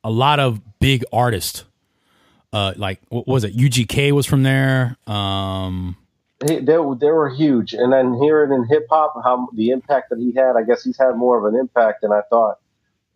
a 0.02 0.10
lot 0.10 0.40
of 0.40 0.60
big 0.78 1.04
artists, 1.12 1.64
uh, 2.52 2.74
like 2.76 3.00
what 3.08 3.26
was 3.26 3.44
it? 3.44 3.56
UGK 3.56 4.12
was 4.12 4.26
from 4.26 4.42
there. 4.42 4.96
Um, 5.06 5.96
He, 6.46 6.56
they, 6.56 6.62
they 6.64 7.10
were 7.10 7.28
huge, 7.28 7.74
and 7.74 7.92
then 7.92 8.14
hearing 8.14 8.52
in 8.52 8.64
hip 8.64 8.86
hop 8.90 9.14
how 9.22 9.48
the 9.54 9.70
impact 9.70 10.08
that 10.10 10.18
he 10.18 10.32
had, 10.32 10.56
I 10.56 10.62
guess 10.62 10.82
he's 10.82 10.98
had 10.98 11.16
more 11.16 11.38
of 11.38 11.52
an 11.52 11.58
impact 11.58 12.00
than 12.02 12.12
I 12.12 12.22
thought, 12.30 12.58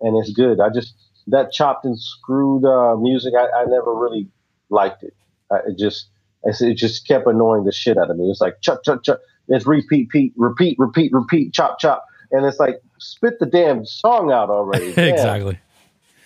and 0.00 0.16
it's 0.18 0.30
good. 0.32 0.60
I 0.60 0.68
just 0.68 0.94
that 1.28 1.50
chopped 1.52 1.86
and 1.86 1.98
screwed 1.98 2.64
uh, 2.64 2.96
music, 2.96 3.32
I, 3.34 3.62
I 3.62 3.64
never 3.64 3.94
really 3.94 4.28
liked 4.68 5.02
it. 5.02 5.14
I, 5.50 5.56
it 5.68 5.78
just 5.78 6.08
it 6.46 6.74
just 6.74 7.06
kept 7.06 7.26
annoying 7.26 7.64
the 7.64 7.72
shit 7.72 7.96
out 7.98 8.10
of 8.10 8.16
me. 8.16 8.30
It's 8.30 8.40
like 8.40 8.60
chop 8.60 8.82
chop 8.84 9.02
chop. 9.02 9.20
It's 9.48 9.66
repeat, 9.66 10.08
repeat, 10.12 10.32
repeat, 10.36 10.78
repeat, 10.78 11.12
repeat, 11.12 11.52
chop 11.52 11.78
chop, 11.78 12.04
and 12.30 12.44
it's 12.46 12.58
like 12.58 12.80
spit 12.98 13.38
the 13.40 13.46
damn 13.46 13.84
song 13.84 14.30
out 14.32 14.50
already. 14.50 14.88
Exactly. 14.96 15.58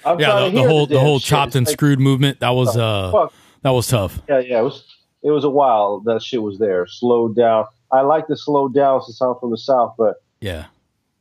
I'm 0.05 0.21
Yeah, 0.21 0.45
the, 0.49 0.51
the 0.51 0.69
whole 0.69 0.87
the 0.87 0.95
damn 0.95 1.05
whole 1.05 1.19
shit. 1.19 1.29
chopped 1.29 1.49
It's 1.49 1.57
and 1.57 1.67
like, 1.67 1.73
screwed 1.73 1.99
movement 2.01 2.41
that 2.41 2.51
was 2.51 2.77
uh 2.77 3.11
fuck. 3.11 3.33
that 3.63 3.71
was 3.71 3.89
tough. 3.89 4.21
Yeah, 4.29 4.39
yeah, 4.39 4.61
it 4.61 4.63
was 4.63 4.85
it 5.23 5.31
was 5.31 5.43
a 5.45 5.51
while 5.51 6.01
that 6.01 6.23
shit 6.23 6.41
was 6.43 6.59
there. 6.59 6.87
Slowed 6.87 7.35
down. 7.37 7.67
I 7.91 8.03
like 8.03 8.27
to 8.29 8.37
slow 8.37 8.69
down 8.69 9.03
since 9.03 9.21
I'm 9.21 9.35
from 9.41 9.51
the 9.51 9.59
south, 9.59 9.95
but 9.99 10.23
Yeah. 10.41 10.67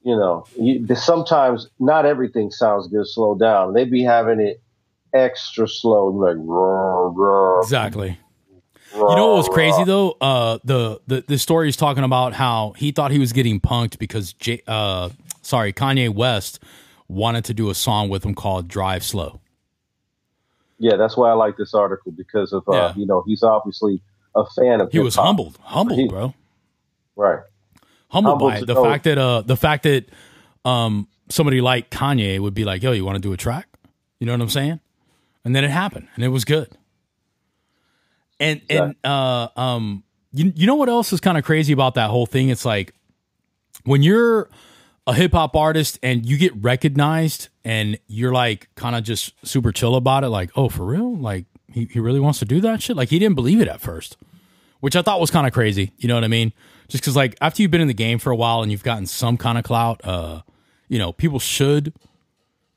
you 0.04 0.16
know, 0.16 0.46
you, 0.60 0.86
sometimes 0.96 1.68
not 1.80 2.06
everything 2.06 2.52
sounds 2.52 2.88
good 2.88 3.08
slowed 3.08 3.40
down. 3.40 3.74
They 3.74 3.86
be 3.86 4.04
having 4.04 4.40
it 4.40 4.62
extra 5.14 5.68
slow, 5.68 6.08
like 6.10 6.38
Exactly. 7.64 8.20
You 8.98 9.16
know 9.16 9.28
what 9.28 9.38
was 9.38 9.50
crazy 9.50 9.84
though? 9.84 10.12
Uh, 10.20 10.58
the 10.64 11.00
the 11.08 11.24
the 11.28 11.38
story 11.38 11.70
is 11.70 11.76
talking 11.76 12.04
about 12.04 12.34
how 12.34 12.74
he 12.78 12.92
thought 12.92 13.12
he 13.12 13.20
was 13.20 13.32
getting 13.34 13.60
punked 13.60 14.00
because 14.00 14.34
J- 14.34 14.62
uh, 14.68 15.10
sorry, 15.42 15.72
Kanye 15.74 16.14
West 16.14 16.60
wanted 17.08 17.46
to 17.46 17.54
do 17.54 17.70
a 17.70 17.76
song 17.76 18.10
with 18.10 18.26
him 18.26 18.34
called 18.36 18.68
"Drive 18.68 19.04
Slow." 19.04 19.40
Yeah, 20.80 20.96
that's 20.96 21.16
why 21.18 21.30
I 21.30 21.34
like 21.34 21.58
this 21.58 21.74
article 21.74 22.12
because 22.12 22.54
of 22.54 22.68
uh, 22.68 22.74
Yeah. 22.74 22.94
you 22.96 23.06
know 23.06 23.24
he's 23.26 23.44
obviously 23.44 24.02
a 24.36 24.46
fan 24.46 24.82
of. 24.82 24.92
He 24.92 25.00
was 25.00 25.16
humbled, 25.16 25.58
humbled, 25.62 26.00
He- 26.00 26.08
bro, 26.08 26.34
right? 27.16 27.40
humbled, 28.10 28.34
humbled 28.34 28.52
by 28.52 28.58
it. 28.60 28.66
The 28.68 28.74
know- 28.74 28.84
fact 28.84 29.04
that 29.06 29.18
uh, 29.18 29.42
the 29.42 29.58
fact 29.58 29.84
that 29.84 30.06
um, 30.66 31.08
somebody 31.30 31.62
like 31.62 31.90
Kanye 31.92 32.40
would 32.40 32.54
be 32.54 32.64
like, 32.66 32.82
"Yo, 32.84 32.92
you 32.94 33.06
want 33.06 33.16
to 33.16 33.22
do 33.22 33.32
a 33.34 33.38
track?" 33.38 33.68
You 34.20 34.26
know 34.26 34.34
what 34.34 34.42
I'm 34.42 34.50
saying? 34.50 34.80
And 35.46 35.56
then 35.56 35.64
it 35.64 35.70
happened, 35.72 36.08
and 36.16 36.24
it 36.26 36.30
was 36.30 36.44
good. 36.46 36.70
And 38.40 38.62
and 38.70 38.96
uh, 39.04 39.48
um, 39.56 40.04
you 40.32 40.54
you 40.56 40.68
know 40.68 40.76
what 40.76 40.90
else 40.90 41.12
is 41.14 41.20
kind 41.20 41.38
of 41.38 41.44
crazy 41.44 41.74
about 41.74 41.96
that 41.96 42.10
whole 42.10 42.26
thing? 42.26 42.50
It's 42.50 42.66
like 42.66 42.94
when 43.84 44.04
you're 44.04 44.50
a 45.08 45.14
hip 45.14 45.32
hop 45.32 45.56
artist 45.56 45.98
and 46.04 46.26
you 46.26 46.38
get 46.38 46.54
recognized 46.62 47.48
and 47.64 47.98
you're 48.08 48.34
like 48.34 48.70
kind 48.76 48.96
of 48.96 49.04
just 49.04 49.34
super 49.48 49.72
chill 49.72 49.96
about 49.96 50.26
it, 50.26 50.30
like, 50.30 50.52
oh, 50.56 50.68
for 50.68 50.86
real? 50.86 51.16
Like 51.16 51.46
he, 51.72 51.86
he 51.86 52.00
really 52.00 52.20
wants 52.20 52.40
to 52.40 52.46
do 52.46 52.60
that 52.62 52.82
shit? 52.82 52.98
Like 52.98 53.10
he 53.10 53.18
didn't 53.18 53.36
believe 53.36 53.62
it 53.62 53.70
at 53.70 53.80
first, 53.80 54.18
which 54.82 54.96
I 54.96 55.02
thought 55.02 55.22
was 55.22 55.32
kind 55.32 55.48
of 55.48 55.54
crazy. 55.54 55.94
You 55.98 56.10
know 56.10 56.16
what 56.16 56.26
I 56.26 56.28
mean? 56.28 56.52
Just 56.90 57.04
because 57.04 57.16
like 57.16 57.38
after 57.40 57.62
you've 57.62 57.72
been 57.72 57.82
in 57.82 57.88
the 57.88 57.94
game 57.94 58.20
for 58.20 58.32
a 58.32 58.36
while 58.36 58.62
and 58.62 58.72
you've 58.72 58.84
gotten 58.84 59.06
some 59.06 59.38
kind 59.38 59.58
of 59.58 59.64
clout, 59.64 60.02
uh, 60.04 60.42
you 60.90 61.00
know, 61.00 61.14
people 61.14 61.40
should, 61.40 61.94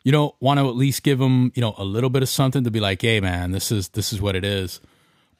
you 0.05 0.13
know, 0.13 0.37
want 0.41 0.61
to 0.61 0.69
at 0.69 0.77
least 0.77 1.03
give 1.03 1.19
them, 1.19 1.51
you 1.57 1.61
know, 1.61 1.75
a 1.79 1.85
little 1.85 2.11
bit 2.11 2.23
of 2.23 2.29
something 2.29 2.63
to 2.63 2.71
be 2.71 2.81
like, 2.81 3.03
hey 3.03 3.21
man, 3.21 3.51
this 3.51 3.73
is 3.73 3.89
this 3.91 4.13
is 4.13 4.21
what 4.21 4.37
it 4.37 4.45
is. 4.45 4.81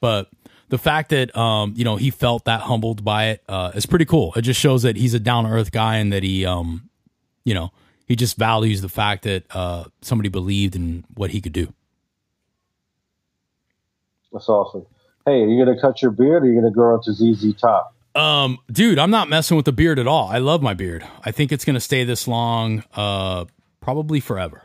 But 0.01 0.29
the 0.67 0.77
fact 0.77 1.09
that 1.11 1.35
um, 1.37 1.73
you 1.77 1.85
know, 1.85 1.95
he 1.95 2.11
felt 2.11 2.45
that 2.45 2.61
humbled 2.61 3.05
by 3.05 3.27
it 3.29 3.43
uh, 3.47 3.71
is 3.73 3.85
pretty 3.85 4.05
cool. 4.05 4.33
It 4.35 4.41
just 4.41 4.59
shows 4.59 4.83
that 4.83 4.97
he's 4.97 5.13
a 5.13 5.19
down 5.19 5.45
to 5.45 5.51
earth 5.51 5.71
guy 5.71 5.97
and 5.97 6.11
that 6.11 6.23
he, 6.23 6.45
um, 6.45 6.89
you 7.45 7.53
know, 7.53 7.71
he 8.07 8.15
just 8.17 8.35
values 8.37 8.81
the 8.81 8.89
fact 8.89 9.23
that 9.23 9.45
uh, 9.51 9.85
somebody 10.01 10.27
believed 10.27 10.75
in 10.75 11.05
what 11.13 11.29
he 11.31 11.39
could 11.39 11.53
do. 11.53 11.73
That's 14.33 14.49
awesome. 14.49 14.85
Hey, 15.25 15.43
are 15.43 15.47
you 15.47 15.63
gonna 15.63 15.79
cut 15.79 16.01
your 16.01 16.11
beard 16.11 16.43
or 16.43 16.47
are 16.47 16.49
you 16.49 16.55
gonna 16.59 16.71
grow 16.71 16.95
into 16.95 17.13
ZZ 17.13 17.53
Top? 17.59 17.93
Um, 18.15 18.57
dude, 18.71 18.99
I'm 18.99 19.11
not 19.11 19.29
messing 19.29 19.55
with 19.55 19.65
the 19.65 19.71
beard 19.71 19.99
at 19.99 20.07
all. 20.07 20.27
I 20.27 20.39
love 20.39 20.61
my 20.61 20.73
beard. 20.73 21.05
I 21.23 21.31
think 21.31 21.51
it's 21.51 21.63
gonna 21.63 21.79
stay 21.79 22.03
this 22.03 22.27
long, 22.27 22.83
uh, 22.95 23.45
probably 23.81 24.19
forever 24.19 24.63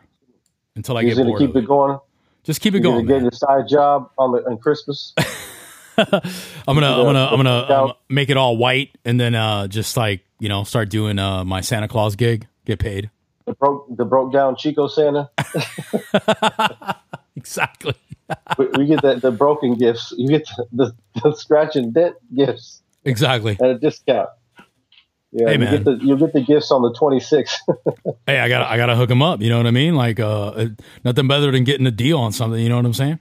until 0.75 0.97
I 0.97 1.03
You're 1.03 1.17
get 1.17 1.27
bored. 1.27 1.41
keep 1.41 1.57
it 1.57 1.59
it. 1.65 1.67
going. 1.67 1.99
Just 2.47 2.61
keep 2.61 2.75
it 2.75 2.83
You're 2.83 2.93
going. 2.93 3.07
get 3.07 3.23
your 3.23 3.33
side 3.33 3.69
job 3.69 4.11
on 4.17 4.33
the 4.33 4.39
on 4.47 4.57
Christmas. 4.59 5.13
I'm 5.99 6.07
gonna, 6.67 6.87
I'm 6.87 7.05
gonna, 7.05 7.27
I'm 7.27 7.37
gonna 7.37 7.75
um, 7.85 7.93
make 8.09 8.31
it 8.31 8.37
all 8.37 8.57
white 8.57 8.97
and 9.05 9.19
then 9.21 9.35
uh, 9.35 9.67
just 9.67 9.97
like 9.97 10.25
you 10.39 10.49
know, 10.49 10.63
start 10.65 10.89
doing 10.89 11.19
uh, 11.19 11.45
my 11.45 11.61
Santa 11.61 11.89
Claus 11.89 12.15
gig, 12.17 12.47
get 12.65 12.79
paid. 12.79 13.11
the 13.47 13.53
broke 13.55 13.87
the 13.97 14.05
broke 14.05 14.33
down 14.33 14.57
Chico 14.57 14.87
Santa. 14.89 15.31
Exactly. 17.37 17.95
we, 18.59 18.67
we 18.79 18.87
get 18.87 19.03
the, 19.03 19.17
the 19.17 19.31
broken 19.31 19.75
gifts. 19.75 20.13
You 20.17 20.27
get 20.29 20.49
the, 20.57 20.67
the, 20.73 20.95
the 21.23 21.37
scratch 21.37 21.77
and 21.77 21.93
dent 21.93 22.17
gifts 22.35 22.83
Exactly. 23.05 23.59
at 23.61 23.71
a 23.71 23.79
discount. 23.79 24.31
Yeah, 25.39 25.49
Hey, 25.49 25.53
you 25.55 25.59
man. 25.59 25.71
get 25.73 25.85
the 25.85 25.99
you'll 26.03 26.17
get 26.17 26.33
the 26.33 26.41
gifts 26.41 26.71
on 26.71 26.81
the 26.83 26.93
26th. 26.93 27.59
Hey, 28.27 28.39
I 28.41 28.49
gotta, 28.49 28.69
I 28.71 28.77
gotta 28.79 28.97
hook 28.97 29.11
him 29.11 29.23
up. 29.23 29.41
You 29.43 29.51
know 29.51 29.59
what 29.59 29.67
I 29.67 29.71
mean? 29.71 29.95
Like, 29.95 30.19
uh, 30.19 30.67
nothing 31.05 31.29
better 31.29 31.53
than 31.53 31.65
getting 31.65 31.87
a 31.87 31.91
deal 31.93 32.19
on 32.19 32.33
something. 32.33 32.61
You 32.61 32.69
know 32.71 32.77
what 32.77 32.87
I'm 32.87 32.95
saying? 32.95 33.21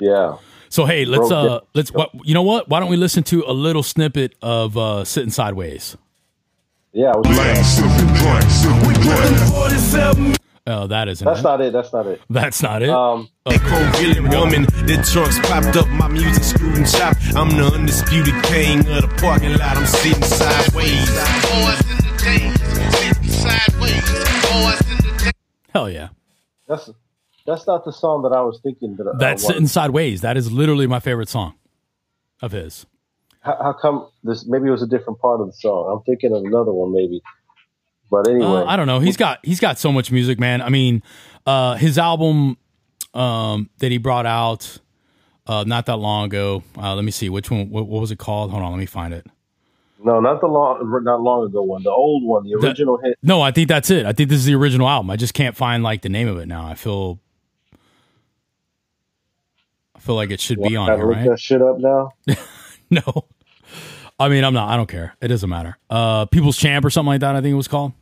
yeah. 0.00 0.36
So 0.68 0.86
hey, 0.86 1.04
let's 1.04 1.28
Bro, 1.28 1.38
uh, 1.38 1.44
yeah. 1.52 1.58
let's 1.74 1.92
what 1.92 2.10
you 2.24 2.32
know 2.32 2.42
what? 2.44 2.68
Why 2.68 2.80
don't 2.80 2.88
we 2.88 2.96
listen 2.96 3.22
to 3.24 3.44
a 3.46 3.52
little 3.52 3.82
snippet 3.82 4.34
of 4.40 4.78
uh, 4.78 5.04
sitting 5.04 5.30
sideways? 5.30 5.98
Yeah, 6.94 7.12
I 7.12 7.16
was, 7.18 7.26
Oh, 10.64 10.86
that 10.86 11.08
isn't 11.08 11.24
that's 11.24 11.40
it. 11.40 11.42
not 11.42 11.60
it. 11.60 11.72
That's 11.72 11.92
not 11.92 12.06
it. 12.06 12.20
That's 12.30 12.62
not 12.62 12.82
it. 12.82 12.90
Um, 12.90 13.28
Villain 13.46 14.28
woman, 14.28 14.62
the 14.86 15.04
trunks 15.12 15.38
popped 15.40 15.76
up, 15.76 15.88
my 15.88 16.06
music 16.06 16.44
screwed 16.44 16.76
and 16.76 16.88
chopped. 16.88 17.18
I'm 17.34 17.50
the 17.50 17.64
undisputed 17.74 18.40
king 18.44 18.78
of 18.80 19.02
the 19.02 19.14
parking 19.20 19.50
lot. 19.50 19.76
I'm 19.76 19.86
sitting 19.86 20.22
sideways. 20.22 21.08
Hell 25.72 25.90
yeah. 25.90 26.08
that's 26.68 26.90
that's 27.46 27.66
not 27.66 27.84
the 27.84 27.92
song 27.92 28.22
that 28.22 28.32
I 28.32 28.42
was 28.42 28.60
thinking. 28.62 28.94
That 28.96 29.16
That's 29.18 29.42
wanted. 29.42 29.54
sitting 29.54 29.66
sideways. 29.66 30.20
That 30.20 30.36
is 30.36 30.52
literally 30.52 30.86
my 30.86 31.00
favorite 31.00 31.28
song 31.28 31.54
of 32.40 32.52
his. 32.52 32.86
How, 33.40 33.56
how 33.60 33.72
come 33.72 34.08
this? 34.22 34.46
Maybe 34.46 34.68
it 34.68 34.70
was 34.70 34.82
a 34.82 34.86
different 34.86 35.18
part 35.18 35.40
of 35.40 35.48
the 35.48 35.52
song. 35.54 35.90
I'm 35.92 36.04
thinking 36.04 36.32
of 36.32 36.44
another 36.44 36.72
one, 36.72 36.92
maybe. 36.92 37.20
But 38.12 38.28
anyway, 38.28 38.44
Uh, 38.44 38.64
I 38.66 38.76
don't 38.76 38.86
know. 38.86 39.00
He's 39.00 39.16
got 39.16 39.38
he's 39.42 39.58
got 39.58 39.78
so 39.78 39.90
much 39.90 40.12
music, 40.12 40.38
man. 40.38 40.60
I 40.60 40.68
mean, 40.68 41.02
uh, 41.46 41.76
his 41.76 41.96
album 41.96 42.58
um, 43.14 43.70
that 43.78 43.90
he 43.90 43.96
brought 43.96 44.26
out 44.26 44.76
uh, 45.46 45.64
not 45.66 45.86
that 45.86 45.96
long 45.96 46.26
ago. 46.26 46.62
Uh, 46.76 46.94
let 46.94 47.04
me 47.06 47.10
see 47.10 47.30
which 47.30 47.50
one. 47.50 47.70
What, 47.70 47.86
what 47.86 48.02
was 48.02 48.10
it 48.10 48.18
called? 48.18 48.50
Hold 48.50 48.62
on, 48.62 48.70
let 48.70 48.78
me 48.78 48.84
find 48.86 49.14
it. 49.14 49.26
No, 50.04 50.20
not 50.20 50.42
the 50.42 50.46
long, 50.46 51.02
not 51.04 51.22
long 51.22 51.46
ago 51.46 51.62
one. 51.62 51.82
The 51.84 51.90
old 51.90 52.22
one, 52.22 52.44
the 52.44 52.54
original 52.54 52.98
hit. 52.98 53.16
No, 53.22 53.40
I 53.40 53.50
think 53.50 53.68
that's 53.68 53.88
it. 53.88 54.04
I 54.04 54.12
think 54.12 54.28
this 54.28 54.40
is 54.40 54.44
the 54.44 54.54
original 54.56 54.88
album. 54.88 55.10
I 55.10 55.16
just 55.16 55.32
can't 55.32 55.56
find 55.56 55.82
like 55.82 56.02
the 56.02 56.08
name 56.10 56.28
of 56.28 56.36
it 56.36 56.46
now. 56.46 56.66
I 56.66 56.74
feel, 56.74 57.18
I 59.96 60.00
feel 60.00 60.16
like 60.16 60.30
it 60.30 60.40
should 60.40 60.60
be 60.60 60.76
on 60.76 60.88
here, 60.88 61.06
look 61.06 61.16
right? 61.16 61.28
that 61.30 61.40
shit 61.40 61.62
up 61.62 61.78
now. 61.78 62.10
no, 62.90 63.24
I 64.18 64.28
mean 64.28 64.44
I'm 64.44 64.52
not. 64.52 64.68
I 64.68 64.76
don't 64.76 64.88
care. 64.88 65.14
It 65.22 65.28
doesn't 65.28 65.48
matter. 65.48 65.78
Uh, 65.88 66.26
People's 66.26 66.58
Champ 66.58 66.84
or 66.84 66.90
something 66.90 67.06
like 67.08 67.20
that. 67.20 67.36
I 67.36 67.40
think 67.40 67.52
it 67.52 67.56
was 67.56 67.68
called. 67.68 67.92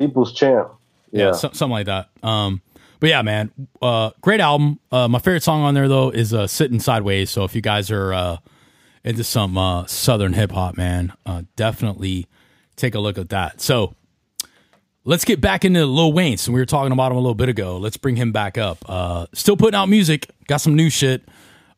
People's 0.00 0.32
Champ. 0.32 0.68
Yeah, 1.12 1.26
Yeah. 1.26 1.32
so- 1.32 1.50
something 1.52 1.70
like 1.70 1.86
that. 1.86 2.08
Um, 2.24 2.62
but 2.98 3.10
yeah, 3.10 3.22
man, 3.22 3.52
uh, 3.80 4.10
great 4.20 4.40
album. 4.40 4.80
Uh, 4.90 5.06
my 5.08 5.18
favorite 5.20 5.42
song 5.44 5.62
on 5.62 5.74
there 5.74 5.86
though 5.88 6.10
is 6.10 6.34
uh, 6.34 6.46
"Sitting 6.48 6.80
Sideways." 6.80 7.30
So 7.30 7.44
if 7.44 7.54
you 7.54 7.60
guys 7.62 7.90
are 7.90 8.12
uh, 8.12 8.36
into 9.04 9.22
some 9.24 9.56
uh, 9.56 9.86
Southern 9.86 10.32
hip 10.34 10.50
hop, 10.52 10.76
man, 10.76 11.12
uh, 11.24 11.42
definitely 11.56 12.26
take 12.76 12.94
a 12.94 12.98
look 13.00 13.16
at 13.18 13.28
that. 13.30 13.60
So 13.60 13.94
let's 15.04 15.24
get 15.24 15.40
back 15.40 15.64
into 15.64 15.86
Lil 15.86 16.12
Wayne. 16.12 16.36
So 16.36 16.52
we 16.52 16.60
were 16.60 16.66
talking 16.66 16.92
about 16.92 17.10
him 17.12 17.16
a 17.18 17.20
little 17.20 17.34
bit 17.34 17.48
ago. 17.48 17.78
Let's 17.78 17.96
bring 17.96 18.16
him 18.16 18.32
back 18.32 18.58
up. 18.58 18.78
Uh, 18.88 19.26
still 19.32 19.56
putting 19.56 19.76
out 19.76 19.88
music. 19.88 20.28
Got 20.46 20.58
some 20.58 20.74
new 20.76 20.90
shit. 20.90 21.26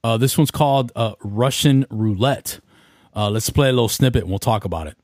Uh, 0.05 0.17
this 0.17 0.37
one's 0.37 0.51
called 0.51 0.91
uh, 0.97 1.15
Russian 1.23 1.87
Roulette. 1.89 2.59
Uh, 3.15 3.31
let's 3.31 3.49
play 3.51 3.69
a 3.69 3.73
little 3.73 3.89
snippet 3.89 4.23
and 4.23 4.31
we'll 4.31 4.39
talk 4.41 4.65
about 4.65 4.89
it. 4.89 4.97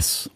Yes. 0.00 0.28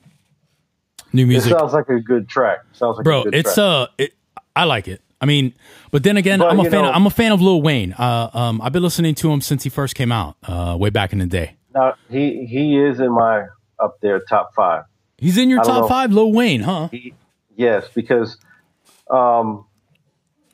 New 1.13 1.23
It 1.25 1.29
music. 1.29 1.53
sounds 1.59 1.73
like 1.73 1.89
a 1.89 2.01
good 2.01 2.29
track. 2.29 2.59
Sounds 2.73 2.97
like 2.99 3.05
bro 3.05 3.21
a 3.23 3.25
good 3.25 3.35
it's 3.35 3.55
track. 3.55 3.65
uh 3.65 3.87
it, 3.99 4.13
i 4.57 4.65
like 4.65 4.89
it 4.89 5.01
i 5.21 5.27
mean 5.27 5.53
but 5.91 6.03
then 6.03 6.17
again 6.17 6.39
But, 6.41 6.51
i'm 6.51 6.61
a 6.61 6.65
fan 6.71 6.83
know- 6.85 6.91
i'm 6.93 7.07
a 7.07 7.11
fan 7.11 7.33
of 7.33 7.41
lil 7.41 7.63
wayne 7.63 7.93
uh 7.95 8.31
um 8.35 8.61
i've 8.63 8.73
been 8.73 8.83
listening 8.83 9.15
to 9.17 9.31
him 9.33 9.41
since 9.41 9.63
he 9.65 9.71
first 9.71 9.95
came 9.95 10.13
out 10.13 10.37
uh 10.45 10.77
way 10.79 10.91
back 10.91 11.13
in 11.13 11.19
the 11.21 11.27
day 11.27 11.57
Now, 11.75 11.95
he 12.11 12.47
he 12.47 12.77
is 12.79 13.01
in 13.01 13.13
my 13.13 13.47
up 13.81 14.01
there 14.01 14.21
top 14.21 14.55
five. 14.55 14.85
he's 15.19 15.39
in 15.39 15.49
your 15.51 15.63
top 15.63 15.83
know. 15.83 15.89
five 15.89 16.13
lil 16.13 16.33
wayne 16.33 16.61
huh 16.61 16.89
Yes, 17.57 17.89
because 17.95 18.37
um, 19.11 19.65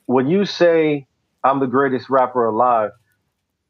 when 0.06 0.28
you 0.28 0.44
say 0.44 1.06
I'm 1.42 1.58
the 1.60 1.66
greatest 1.66 2.10
rapper 2.10 2.44
alive, 2.44 2.90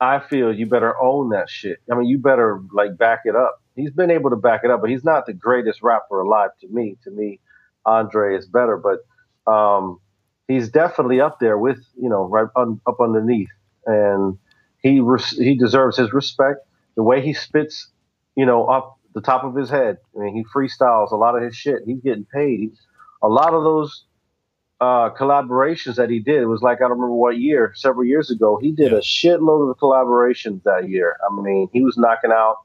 I 0.00 0.18
feel 0.18 0.52
you 0.52 0.66
better 0.66 1.00
own 1.00 1.28
that 1.30 1.48
shit. 1.48 1.78
I 1.90 1.94
mean, 1.94 2.06
you 2.08 2.18
better 2.18 2.60
like 2.72 2.96
back 2.98 3.20
it 3.24 3.36
up. 3.36 3.62
He's 3.80 3.90
been 3.90 4.10
able 4.10 4.30
to 4.30 4.36
back 4.36 4.60
it 4.64 4.70
up, 4.70 4.80
but 4.80 4.90
he's 4.90 5.04
not 5.04 5.26
the 5.26 5.32
greatest 5.32 5.82
rapper 5.82 6.20
alive 6.20 6.50
to 6.60 6.68
me. 6.68 6.96
To 7.04 7.10
me, 7.10 7.40
Andre 7.86 8.36
is 8.36 8.46
better, 8.46 8.76
but 8.76 9.50
um, 9.50 10.00
he's 10.48 10.68
definitely 10.68 11.20
up 11.20 11.38
there 11.40 11.58
with 11.58 11.78
you 12.00 12.08
know 12.08 12.26
right 12.28 12.48
un, 12.56 12.80
up 12.86 13.00
underneath, 13.00 13.48
and 13.86 14.38
he 14.82 15.00
res- 15.00 15.36
he 15.38 15.56
deserves 15.56 15.96
his 15.96 16.12
respect. 16.12 16.58
The 16.96 17.02
way 17.02 17.20
he 17.22 17.32
spits, 17.34 17.88
you 18.36 18.44
know, 18.46 18.66
up 18.66 18.98
the 19.14 19.20
top 19.20 19.44
of 19.44 19.54
his 19.56 19.70
head. 19.70 19.98
I 20.16 20.20
mean, 20.20 20.34
he 20.36 20.44
freestyles 20.54 21.12
a 21.12 21.16
lot 21.16 21.36
of 21.36 21.42
his 21.42 21.56
shit. 21.56 21.80
He's 21.86 22.00
getting 22.00 22.26
paid. 22.26 22.72
A 23.22 23.28
lot 23.28 23.54
of 23.54 23.64
those 23.64 24.04
uh, 24.80 25.10
collaborations 25.10 25.96
that 25.96 26.08
he 26.10 26.18
did. 26.20 26.42
It 26.42 26.46
was 26.46 26.62
like 26.62 26.78
I 26.78 26.82
don't 26.82 26.92
remember 26.92 27.14
what 27.14 27.38
year, 27.38 27.72
several 27.76 28.04
years 28.04 28.30
ago. 28.30 28.58
He 28.60 28.72
did 28.72 28.92
Yeah. 28.92 28.98
a 28.98 29.00
shitload 29.00 29.70
of 29.70 29.76
collaborations 29.78 30.62
that 30.64 30.88
year. 30.88 31.16
I 31.28 31.40
mean, 31.42 31.68
he 31.72 31.82
was 31.84 31.96
knocking 31.98 32.30
out 32.32 32.56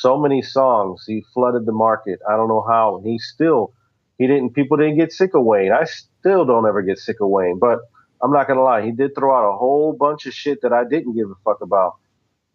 so 0.00 0.18
many 0.18 0.42
songs. 0.42 1.04
He 1.06 1.24
flooded 1.34 1.66
the 1.66 1.72
market. 1.72 2.20
I 2.28 2.36
don't 2.36 2.48
know 2.48 2.64
how. 2.66 2.98
And 2.98 3.06
he 3.06 3.18
still, 3.18 3.72
he 4.18 4.26
didn't. 4.26 4.50
People 4.54 4.76
didn't 4.76 4.96
get 4.96 5.12
sick 5.12 5.34
of 5.34 5.44
Wayne. 5.44 5.72
I 5.72 5.84
still 5.84 6.44
don't 6.44 6.66
ever 6.66 6.82
get 6.82 6.98
sick 6.98 7.16
of 7.20 7.28
Wayne. 7.28 7.58
But 7.58 7.80
I'm 8.22 8.32
not 8.32 8.46
gonna 8.48 8.62
lie, 8.62 8.82
he 8.82 8.92
did 8.92 9.14
throw 9.16 9.36
out 9.36 9.48
a 9.54 9.56
whole 9.56 9.92
bunch 9.92 10.26
of 10.26 10.34
shit 10.34 10.62
that 10.62 10.72
I 10.72 10.84
didn't 10.84 11.14
give 11.14 11.30
a 11.30 11.34
fuck 11.44 11.60
about. 11.62 11.94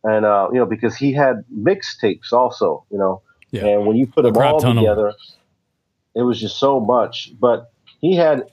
And 0.03 0.25
uh, 0.25 0.49
you 0.51 0.59
know, 0.59 0.65
because 0.65 0.95
he 0.95 1.13
had 1.13 1.43
mixtapes 1.53 2.31
also, 2.33 2.85
you 2.89 2.97
know. 2.97 3.21
Yeah. 3.51 3.67
And 3.67 3.85
when 3.85 3.97
you 3.97 4.07
put 4.07 4.25
A 4.25 4.31
them 4.31 4.41
all 4.41 4.65
'em. 4.65 4.75
together, 4.77 5.13
it 6.15 6.23
was 6.23 6.39
just 6.39 6.59
so 6.59 6.79
much. 6.79 7.31
But 7.39 7.71
he 7.99 8.15
had 8.15 8.43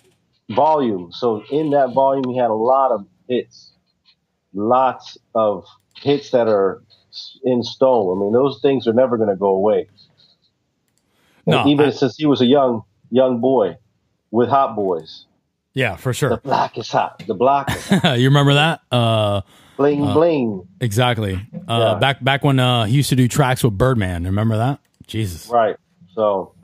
volume. 0.51 1.11
So 1.13 1.43
in 1.51 1.71
that 1.71 1.93
volume, 1.95 2.29
he 2.29 2.37
had 2.37 2.51
a 2.51 2.55
lot 2.55 2.93
of 2.93 3.07
hits, 3.29 3.73
lots 4.53 5.17
of 5.35 5.65
hits 5.97 6.31
that 6.31 6.49
are 6.49 6.83
in 7.45 7.63
stone. 7.63 8.17
I 8.17 8.21
mean, 8.21 8.33
those 8.33 8.61
things 8.63 8.87
are 8.87 8.93
never 8.93 9.17
going 9.17 9.29
to 9.29 9.37
go 9.37 9.49
away. 9.49 9.89
No, 11.47 11.67
even 11.67 11.87
I- 11.87 11.91
since 11.91 12.17
he 12.17 12.27
was 12.27 12.41
a 12.41 12.47
young 12.47 12.83
young 13.11 13.41
boy 13.41 13.77
with 14.31 14.49
Hot 14.49 14.77
Boys, 14.77 15.25
yeah 15.75 15.97
for 15.97 16.13
sure. 16.13 16.31
the 16.31 16.37
block 16.37 16.79
is 16.79 16.89
hot. 16.91 17.23
The 17.27 17.35
block 17.35 17.71
is 17.71 17.91
you 18.21 18.29
remember 18.29 18.55
that 18.55 18.81
uh 18.93 19.41
bling 19.77 20.01
bling. 20.13 20.69
exactly 20.81 21.35
uh 21.67 21.93
Yeah. 21.95 21.99
back 21.99 22.23
back 22.23 22.45
when 22.45 22.61
uh 22.61 22.85
he 22.85 22.95
used 22.97 23.09
to 23.11 23.17
do 23.17 23.27
tracks 23.27 23.65
with 23.65 23.77
birdman 23.79 24.25
remember 24.25 24.57
that 24.59 24.79
jesus 25.07 25.49
Right. 25.49 25.77
So 26.15 26.55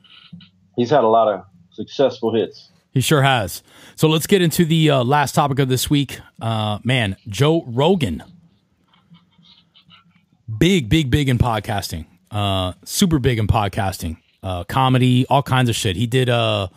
he's 0.76 0.90
had 0.90 1.02
a 1.02 1.08
lot 1.08 1.28
of 1.32 1.44
successful 1.72 2.34
hits. 2.34 2.70
He 2.92 3.00
sure 3.00 3.22
has. 3.22 3.62
So 3.96 4.08
let's 4.08 4.26
get 4.26 4.40
into 4.42 4.64
the 4.64 4.90
uh, 4.90 5.04
last 5.04 5.34
topic 5.34 5.58
of 5.58 5.68
this 5.68 5.88
week. 5.90 6.18
Uh, 6.40 6.78
man, 6.84 7.16
Joe 7.28 7.62
Rogan. 7.66 8.22
Big, 10.58 10.88
big, 10.88 11.10
big 11.10 11.28
in 11.28 11.38
podcasting. 11.38 12.06
Uh, 12.30 12.72
super 12.84 13.18
big 13.18 13.38
in 13.38 13.46
podcasting. 13.46 14.18
Uh, 14.42 14.64
comedy, 14.64 15.26
all 15.28 15.42
kinds 15.42 15.68
of 15.68 15.74
shit. 15.76 15.96
He 15.96 16.06
did 16.06 16.28
uh, 16.28 16.68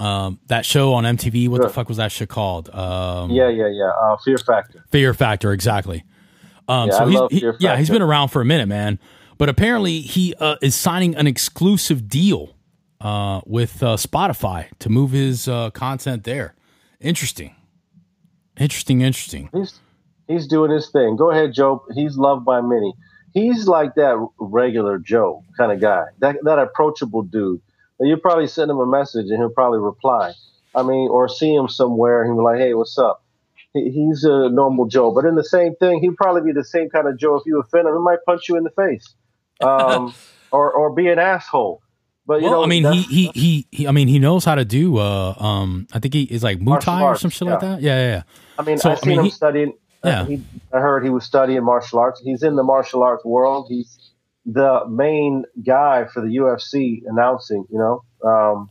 um, 0.00 0.38
that 0.48 0.66
show 0.66 0.92
on 0.94 1.04
MTV. 1.04 1.48
What 1.48 1.62
the 1.62 1.68
fuck 1.68 1.88
was 1.88 1.96
that 1.96 2.12
shit 2.12 2.28
called? 2.28 2.68
Um, 2.74 3.30
Yeah, 3.30 3.48
yeah, 3.48 3.68
yeah. 3.68 3.90
Uh, 4.00 4.16
Fear 4.18 4.38
Factor. 4.38 4.84
Fear 4.90 5.14
Factor, 5.14 5.52
exactly. 5.52 6.04
Um, 6.68 6.88
Yeah, 6.88 6.98
so 6.98 7.04
I 7.04 7.06
he's, 7.08 7.14
love 7.20 7.30
he- 7.32 7.50
yeah, 7.60 7.76
he's 7.76 7.90
been 7.90 8.02
around 8.02 8.28
for 8.28 8.40
a 8.40 8.44
minute, 8.44 8.66
man. 8.66 8.98
But 9.38 9.48
apparently, 9.48 10.00
he 10.00 10.34
uh, 10.38 10.56
is 10.62 10.74
signing 10.74 11.16
an 11.16 11.26
exclusive 11.26 12.08
deal 12.08 12.54
uh, 13.00 13.40
with 13.46 13.82
uh, 13.82 13.96
Spotify 13.96 14.66
to 14.78 14.88
move 14.88 15.10
his 15.10 15.48
uh, 15.48 15.70
content 15.70 16.24
there. 16.24 16.54
Interesting, 17.00 17.54
interesting, 18.58 19.00
interesting. 19.00 19.50
He's 19.52 19.80
he's 20.28 20.46
doing 20.46 20.70
his 20.70 20.88
thing. 20.90 21.16
Go 21.16 21.30
ahead, 21.30 21.52
Joe. 21.52 21.84
He's 21.94 22.16
loved 22.16 22.44
by 22.44 22.60
many. 22.60 22.94
He's 23.32 23.66
like 23.66 23.94
that 23.96 24.24
regular 24.38 24.98
Joe 24.98 25.42
kind 25.56 25.72
of 25.72 25.80
guy, 25.80 26.04
that 26.20 26.36
that 26.44 26.58
approachable 26.58 27.22
dude. 27.22 27.60
You 28.00 28.16
probably 28.16 28.46
send 28.48 28.70
him 28.70 28.78
a 28.78 28.86
message 28.86 29.26
and 29.28 29.38
he'll 29.38 29.50
probably 29.50 29.78
reply. 29.80 30.32
I 30.74 30.82
mean, 30.82 31.08
or 31.10 31.28
see 31.28 31.54
him 31.54 31.68
somewhere 31.68 32.22
and 32.22 32.30
he'll 32.30 32.38
be 32.38 32.42
like, 32.44 32.58
"Hey, 32.58 32.74
what's 32.74 32.98
up?" 32.98 33.22
He, 33.72 33.90
he's 33.90 34.24
a 34.24 34.48
normal 34.50 34.86
Joe, 34.86 35.10
but 35.12 35.24
in 35.24 35.34
the 35.36 35.44
same 35.44 35.74
thing, 35.76 36.00
he'd 36.00 36.16
probably 36.16 36.42
be 36.42 36.52
the 36.52 36.64
same 36.64 36.90
kind 36.90 37.08
of 37.08 37.16
Joe 37.18 37.36
if 37.36 37.42
you 37.46 37.58
offend 37.60 37.88
him. 37.88 37.94
He 37.94 38.00
might 38.00 38.18
punch 38.26 38.48
you 38.48 38.56
in 38.56 38.64
the 38.64 38.70
face, 38.70 39.14
um, 39.60 40.14
or 40.52 40.72
or 40.72 40.92
be 40.94 41.08
an 41.08 41.18
asshole. 41.18 41.80
But 42.26 42.40
you 42.40 42.44
well, 42.44 42.60
know, 42.60 42.64
I 42.64 42.66
mean, 42.66 42.84
he, 42.92 43.02
he 43.02 43.30
he 43.34 43.66
he. 43.70 43.86
I 43.88 43.90
mean, 43.92 44.08
he 44.08 44.18
knows 44.18 44.44
how 44.44 44.54
to 44.54 44.64
do. 44.64 44.96
Uh, 44.98 45.34
um, 45.38 45.86
I 45.92 45.98
think 45.98 46.14
he 46.14 46.22
is 46.22 46.42
like 46.42 46.58
Muay 46.58 46.80
Thai 46.80 47.02
or 47.02 47.16
some 47.16 47.30
shit 47.30 47.46
like 47.48 47.60
that. 47.60 47.82
Yeah, 47.82 47.96
yeah. 47.98 48.10
yeah. 48.16 48.22
I 48.58 48.62
mean, 48.62 48.78
So, 48.78 48.90
I've 48.90 48.98
I 48.98 49.00
seen 49.00 49.08
mean, 49.10 49.18
him 49.18 49.24
he- 49.26 49.30
studying. 49.30 49.72
Uh, 50.04 50.08
Yeah. 50.08 50.24
he, 50.26 50.42
I 50.72 50.80
heard 50.80 51.04
he 51.04 51.10
was 51.10 51.24
studying 51.24 51.64
martial 51.64 51.98
arts. 51.98 52.20
He's 52.20 52.42
in 52.42 52.56
the 52.56 52.62
martial 52.62 53.02
arts 53.02 53.24
world. 53.24 53.66
He's 53.68 53.98
the 54.46 54.84
main 54.88 55.44
guy 55.64 56.04
for 56.12 56.20
the 56.20 56.28
UFC 56.36 57.02
announcing. 57.06 57.64
You 57.70 57.78
know, 57.78 58.28
um, 58.28 58.68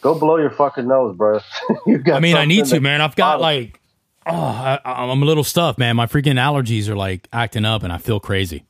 go 0.00 0.18
blow 0.18 0.36
your 0.38 0.50
fucking 0.50 0.88
nose, 0.88 1.16
bro. 1.16 1.40
you 1.86 1.98
got 1.98 2.16
I 2.16 2.20
mean, 2.20 2.36
I 2.36 2.44
need 2.44 2.66
to, 2.66 2.80
man. 2.80 3.00
I've 3.00 3.16
got 3.16 3.40
like, 3.40 3.80
oh, 4.26 4.32
I, 4.34 4.80
I'm 4.84 5.22
a 5.22 5.26
little 5.26 5.44
stuffed, 5.44 5.78
man. 5.78 5.96
My 5.96 6.06
freaking 6.06 6.34
allergies 6.34 6.88
are 6.88 6.96
like 6.96 7.28
acting 7.32 7.64
up, 7.64 7.82
and 7.82 7.92
I 7.92 7.98
feel 7.98 8.20
crazy. 8.20 8.64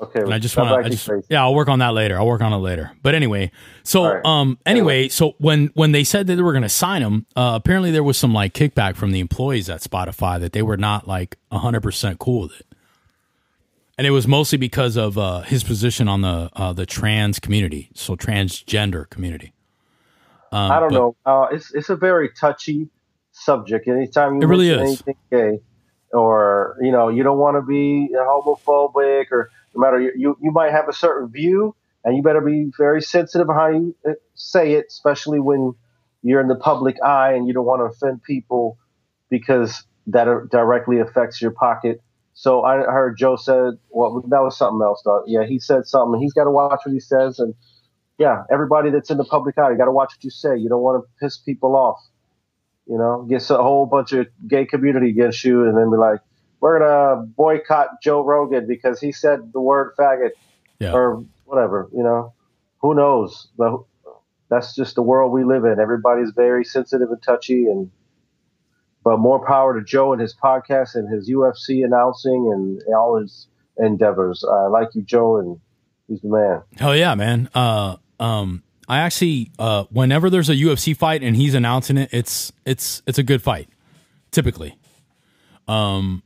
Okay, 0.00 0.20
And 0.20 0.34
I 0.34 0.38
just 0.38 0.56
want 0.56 0.68
to, 0.70 0.74
I 0.74 0.78
acting 0.78 0.92
just, 0.92 1.06
crazy. 1.08 1.26
yeah, 1.30 1.42
I'll 1.42 1.54
work 1.54 1.68
on 1.68 1.78
that 1.78 1.94
later. 1.94 2.18
I'll 2.18 2.26
work 2.26 2.40
on 2.40 2.52
it 2.52 2.56
later. 2.56 2.90
But 3.02 3.14
anyway, 3.14 3.52
so, 3.84 4.04
right. 4.14 4.24
um, 4.24 4.58
anyway, 4.66 5.08
so 5.08 5.34
when 5.38 5.70
when 5.74 5.92
they 5.92 6.02
said 6.04 6.26
that 6.26 6.36
they 6.36 6.42
were 6.42 6.52
going 6.52 6.62
to 6.62 6.68
sign 6.68 7.02
him, 7.02 7.26
uh, 7.36 7.52
apparently 7.54 7.90
there 7.92 8.02
was 8.02 8.16
some 8.18 8.32
like 8.34 8.52
kickback 8.52 8.96
from 8.96 9.12
the 9.12 9.20
employees 9.20 9.70
at 9.70 9.80
Spotify 9.80 10.40
that 10.40 10.52
they 10.52 10.62
were 10.62 10.76
not 10.76 11.06
like 11.06 11.36
100 11.50 11.82
percent 11.82 12.18
cool 12.18 12.42
with 12.42 12.58
it, 12.60 12.66
and 13.96 14.06
it 14.06 14.10
was 14.10 14.26
mostly 14.26 14.58
because 14.58 14.96
of 14.96 15.16
uh, 15.16 15.42
his 15.42 15.62
position 15.62 16.08
on 16.08 16.22
the 16.22 16.50
uh, 16.54 16.72
the 16.72 16.86
trans 16.86 17.38
community, 17.38 17.90
so 17.94 18.16
transgender 18.16 19.08
community. 19.08 19.52
Um, 20.52 20.72
I 20.72 20.80
don't 20.80 20.88
but- 20.88 20.94
know. 20.98 21.16
Uh, 21.24 21.46
it's 21.52 21.72
it's 21.74 21.90
a 21.90 21.96
very 21.96 22.30
touchy 22.30 22.88
subject. 23.30 23.86
Anytime 23.86 24.36
you 24.36 24.42
It 24.42 24.46
really 24.46 24.70
is. 24.70 24.80
anything 24.80 25.14
gay, 25.30 25.60
or 26.12 26.76
you 26.80 26.90
know, 26.90 27.08
you 27.08 27.22
don't 27.22 27.38
want 27.38 27.56
to 27.56 27.62
be 27.62 28.08
homophobic, 28.12 29.26
or 29.30 29.50
no 29.74 29.80
matter 29.80 30.00
you, 30.00 30.12
you, 30.16 30.36
you 30.42 30.50
might 30.50 30.72
have 30.72 30.88
a 30.88 30.92
certain 30.92 31.28
view, 31.30 31.74
and 32.04 32.16
you 32.16 32.22
better 32.22 32.40
be 32.40 32.70
very 32.78 33.02
sensitive 33.02 33.46
how 33.48 33.68
you 33.68 33.94
uh, 34.08 34.12
say 34.34 34.72
it, 34.72 34.86
especially 34.88 35.40
when 35.40 35.74
you're 36.22 36.40
in 36.40 36.48
the 36.48 36.56
public 36.56 36.96
eye 37.02 37.32
and 37.32 37.46
you 37.46 37.54
don't 37.54 37.64
want 37.64 37.80
to 37.80 37.84
offend 37.84 38.22
people 38.22 38.78
because 39.30 39.84
that 40.06 40.26
directly 40.50 40.98
affects 40.98 41.40
your 41.40 41.50
pocket. 41.50 42.02
So 42.34 42.62
I 42.62 42.76
heard 42.76 43.16
Joe 43.18 43.36
said, 43.36 43.74
well, 43.90 44.22
that 44.28 44.42
was 44.42 44.56
something 44.56 44.80
else. 44.82 45.02
Though. 45.04 45.22
Yeah, 45.26 45.44
he 45.46 45.58
said 45.58 45.86
something. 45.86 46.20
He's 46.20 46.32
got 46.32 46.44
to 46.44 46.50
watch 46.50 46.80
what 46.84 46.92
he 46.92 47.00
says, 47.00 47.38
and 47.38 47.54
yeah, 48.18 48.44
everybody 48.50 48.90
that's 48.90 49.10
in 49.10 49.16
the 49.16 49.24
public 49.24 49.58
eye, 49.58 49.70
you 49.70 49.78
got 49.78 49.86
to 49.86 49.92
watch 49.92 50.12
what 50.16 50.24
you 50.24 50.30
say. 50.30 50.56
You 50.56 50.68
don't 50.68 50.82
want 50.82 51.02
to 51.02 51.24
piss 51.24 51.38
people 51.38 51.74
off. 51.76 52.00
You 52.86 52.98
know, 52.98 53.26
gets 53.28 53.50
a 53.50 53.56
whole 53.56 53.86
bunch 53.86 54.12
of 54.12 54.26
gay 54.48 54.64
community 54.66 55.10
against 55.10 55.44
you, 55.44 55.64
and 55.64 55.76
then 55.76 55.90
be 55.90 55.96
like, 55.96 56.20
"We're 56.60 56.78
gonna 56.78 57.22
boycott 57.26 58.02
Joe 58.02 58.24
Rogan 58.24 58.66
because 58.66 59.00
he 59.00 59.12
said 59.12 59.52
the 59.52 59.60
word 59.60 59.94
faggot 59.98 60.30
Yeah. 60.78 60.92
or 60.92 61.24
whatever." 61.44 61.88
You 61.92 62.02
know, 62.02 62.32
who 62.78 62.94
knows? 62.94 63.48
But 63.56 63.80
that's 64.48 64.74
just 64.74 64.94
the 64.94 65.02
world 65.02 65.32
we 65.32 65.44
live 65.44 65.64
in. 65.64 65.78
Everybody's 65.80 66.30
very 66.30 66.64
sensitive 66.64 67.10
and 67.10 67.22
touchy, 67.22 67.66
and 67.66 67.90
but 69.02 69.18
more 69.18 69.44
power 69.44 69.78
to 69.78 69.84
Joe 69.84 70.12
and 70.12 70.20
his 70.20 70.34
podcast 70.34 70.94
and 70.94 71.08
his 71.08 71.28
UFC 71.30 71.84
announcing 71.84 72.50
and 72.52 72.82
all 72.94 73.16
his 73.16 73.46
endeavors. 73.78 74.44
I 74.44 74.66
like 74.66 74.94
you, 74.94 75.02
Joe, 75.02 75.38
and 75.38 75.58
he's 76.06 76.20
the 76.20 76.28
man. 76.28 76.62
Hell 76.76 76.94
yeah, 76.94 77.14
man. 77.14 77.48
Uh, 77.54 77.96
um, 78.18 78.62
I 78.88 78.98
actually, 78.98 79.52
uh, 79.58 79.84
whenever 79.90 80.28
there's 80.28 80.50
a 80.50 80.54
UFC 80.54 80.94
fight 80.94 81.22
and 81.22 81.34
he's 81.36 81.54
announcing 81.54 81.96
it, 81.96 82.10
it's 82.12 82.52
it's 82.66 83.02
it's 83.06 83.18
a 83.18 83.22
good 83.22 83.40
fight, 83.42 83.68
typically. 84.32 84.76
Um, 85.68 86.22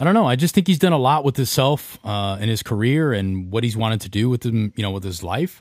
I 0.00 0.04
don't 0.04 0.14
know. 0.14 0.26
I 0.26 0.34
just 0.34 0.54
think 0.54 0.66
he's 0.66 0.78
done 0.78 0.94
a 0.94 0.98
lot 0.98 1.24
with 1.24 1.36
himself 1.36 1.98
uh, 2.04 2.38
in 2.40 2.48
his 2.48 2.62
career 2.62 3.12
and 3.12 3.52
what 3.52 3.64
he's 3.64 3.76
wanted 3.76 4.00
to 4.00 4.08
do 4.08 4.30
with 4.30 4.44
him, 4.44 4.72
you 4.74 4.82
know, 4.82 4.90
with 4.90 5.04
his 5.04 5.22
life. 5.22 5.60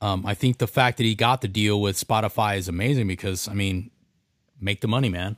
Um, 0.00 0.24
I 0.24 0.34
think 0.34 0.58
the 0.58 0.68
fact 0.68 0.98
that 0.98 1.04
he 1.04 1.16
got 1.16 1.40
the 1.40 1.48
deal 1.48 1.80
with 1.80 1.96
Spotify 1.96 2.56
is 2.56 2.68
amazing 2.68 3.08
because 3.08 3.48
I 3.48 3.54
mean, 3.54 3.90
make 4.60 4.82
the 4.82 4.88
money, 4.88 5.08
man. 5.08 5.36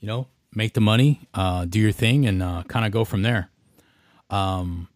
You 0.00 0.08
know, 0.08 0.26
make 0.52 0.74
the 0.74 0.80
money, 0.80 1.20
uh, 1.34 1.64
do 1.64 1.78
your 1.78 1.92
thing, 1.92 2.26
and 2.26 2.42
uh, 2.42 2.64
kind 2.64 2.84
of 2.84 2.90
go 2.90 3.04
from 3.04 3.22
there. 3.22 3.48
Um, 4.28 4.88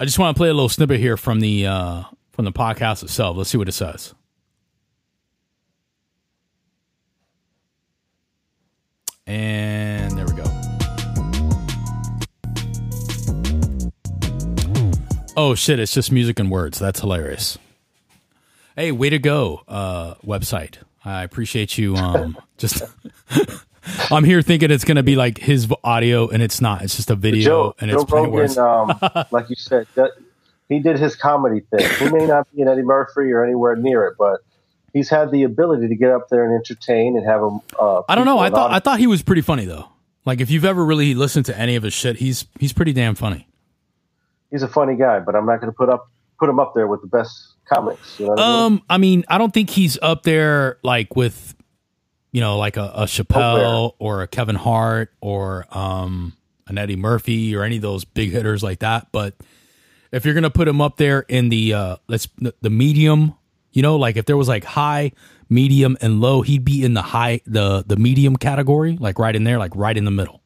I 0.00 0.04
just 0.04 0.18
want 0.18 0.36
to 0.36 0.38
play 0.38 0.48
a 0.48 0.54
little 0.54 0.68
snippet 0.68 0.98
here 0.98 1.16
from 1.16 1.38
the 1.38 1.66
uh, 1.66 2.02
from 2.32 2.44
the 2.44 2.52
podcast 2.52 3.04
itself. 3.04 3.36
Let's 3.36 3.50
see 3.50 3.58
what 3.58 3.68
it 3.68 3.72
says. 3.72 4.12
And 9.28 10.16
there 10.16 10.25
Oh 15.36 15.54
shit! 15.54 15.78
It's 15.78 15.92
just 15.92 16.10
music 16.10 16.38
and 16.40 16.50
words. 16.50 16.78
That's 16.78 17.00
hilarious. 17.00 17.58
Hey, 18.74 18.90
way 18.90 19.10
to 19.10 19.18
go, 19.18 19.62
uh, 19.68 20.14
website. 20.24 20.76
I 21.04 21.22
appreciate 21.22 21.76
you. 21.76 21.94
Um, 21.94 22.38
just 22.58 22.82
I'm 24.10 24.24
here 24.24 24.40
thinking 24.40 24.70
it's 24.70 24.84
gonna 24.84 25.02
be 25.02 25.14
like 25.14 25.36
his 25.36 25.70
audio, 25.84 26.28
and 26.28 26.42
it's 26.42 26.62
not. 26.62 26.82
It's 26.82 26.96
just 26.96 27.10
a 27.10 27.14
video, 27.14 27.44
Joe, 27.44 27.74
and 27.80 27.90
Joe 27.90 28.00
it's 28.00 28.10
words. 28.10 28.56
Rogan, 28.56 28.98
um, 29.02 29.24
like 29.30 29.50
you 29.50 29.56
said, 29.56 29.86
that, 29.94 30.12
he 30.70 30.80
did 30.80 30.98
his 30.98 31.14
comedy 31.14 31.60
thing. 31.60 31.86
He 31.98 32.08
may 32.08 32.26
not 32.26 32.50
be 32.54 32.62
in 32.62 32.68
Eddie 32.68 32.82
Murphy 32.82 33.30
or 33.32 33.44
anywhere 33.44 33.76
near 33.76 34.06
it, 34.06 34.16
but 34.18 34.40
he's 34.94 35.10
had 35.10 35.30
the 35.30 35.42
ability 35.42 35.88
to 35.88 35.94
get 35.94 36.10
up 36.10 36.28
there 36.30 36.44
and 36.44 36.54
entertain 36.54 37.16
and 37.16 37.26
have 37.26 37.42
him. 37.42 37.60
Uh, 37.78 38.02
I 38.08 38.14
don't 38.14 38.24
know. 38.24 38.38
I 38.38 38.48
thought 38.48 38.72
I 38.72 38.80
thought 38.80 38.98
he 38.98 39.06
was 39.06 39.22
pretty 39.22 39.42
funny 39.42 39.66
though. 39.66 39.88
Like 40.24 40.40
if 40.40 40.50
you've 40.50 40.64
ever 40.64 40.84
really 40.84 41.14
listened 41.14 41.46
to 41.46 41.58
any 41.58 41.76
of 41.76 41.82
his 41.82 41.92
shit, 41.92 42.16
he's 42.16 42.46
he's 42.58 42.72
pretty 42.72 42.94
damn 42.94 43.14
funny. 43.14 43.46
He's 44.56 44.62
a 44.62 44.68
funny 44.68 44.96
guy, 44.96 45.20
but 45.20 45.36
I'm 45.36 45.44
not 45.44 45.60
going 45.60 45.70
to 45.70 45.76
put 45.76 45.90
up 45.90 46.10
put 46.38 46.48
him 46.48 46.58
up 46.58 46.72
there 46.74 46.86
with 46.86 47.02
the 47.02 47.06
best 47.06 47.54
comics. 47.66 48.18
You 48.18 48.26
know 48.26 48.32
what 48.32 48.40
I 48.40 48.46
mean? 48.46 48.62
Um, 48.64 48.82
I 48.88 48.98
mean, 48.98 49.24
I 49.28 49.38
don't 49.38 49.52
think 49.52 49.70
he's 49.70 49.98
up 50.00 50.22
there 50.22 50.78
like 50.82 51.14
with, 51.14 51.54
you 52.32 52.40
know, 52.40 52.58
like 52.58 52.76
a, 52.76 52.92
a 52.94 53.04
Chappelle 53.04 53.92
or 53.98 54.22
a 54.22 54.26
Kevin 54.26 54.56
Hart 54.56 55.12
or 55.20 55.66
um 55.70 56.34
an 56.68 56.78
Eddie 56.78 56.96
Murphy 56.96 57.54
or 57.54 57.62
any 57.62 57.76
of 57.76 57.82
those 57.82 58.04
big 58.04 58.30
hitters 58.30 58.62
like 58.62 58.80
that. 58.80 59.08
But 59.12 59.34
if 60.10 60.24
you're 60.24 60.34
gonna 60.34 60.50
put 60.50 60.68
him 60.68 60.80
up 60.80 60.96
there 60.96 61.20
in 61.20 61.50
the 61.50 61.74
uh 61.74 61.96
let's 62.08 62.28
the, 62.38 62.54
the 62.62 62.70
medium, 62.70 63.34
you 63.72 63.82
know, 63.82 63.96
like 63.96 64.16
if 64.16 64.24
there 64.24 64.36
was 64.36 64.48
like 64.48 64.64
high, 64.64 65.12
medium, 65.50 65.98
and 66.00 66.20
low, 66.20 66.40
he'd 66.40 66.64
be 66.64 66.82
in 66.82 66.94
the 66.94 67.02
high 67.02 67.40
the 67.46 67.84
the 67.86 67.96
medium 67.96 68.36
category, 68.36 68.96
like 68.96 69.18
right 69.18 69.36
in 69.36 69.44
there, 69.44 69.58
like 69.58 69.76
right 69.76 69.96
in 69.96 70.06
the 70.06 70.10
middle. 70.10 70.40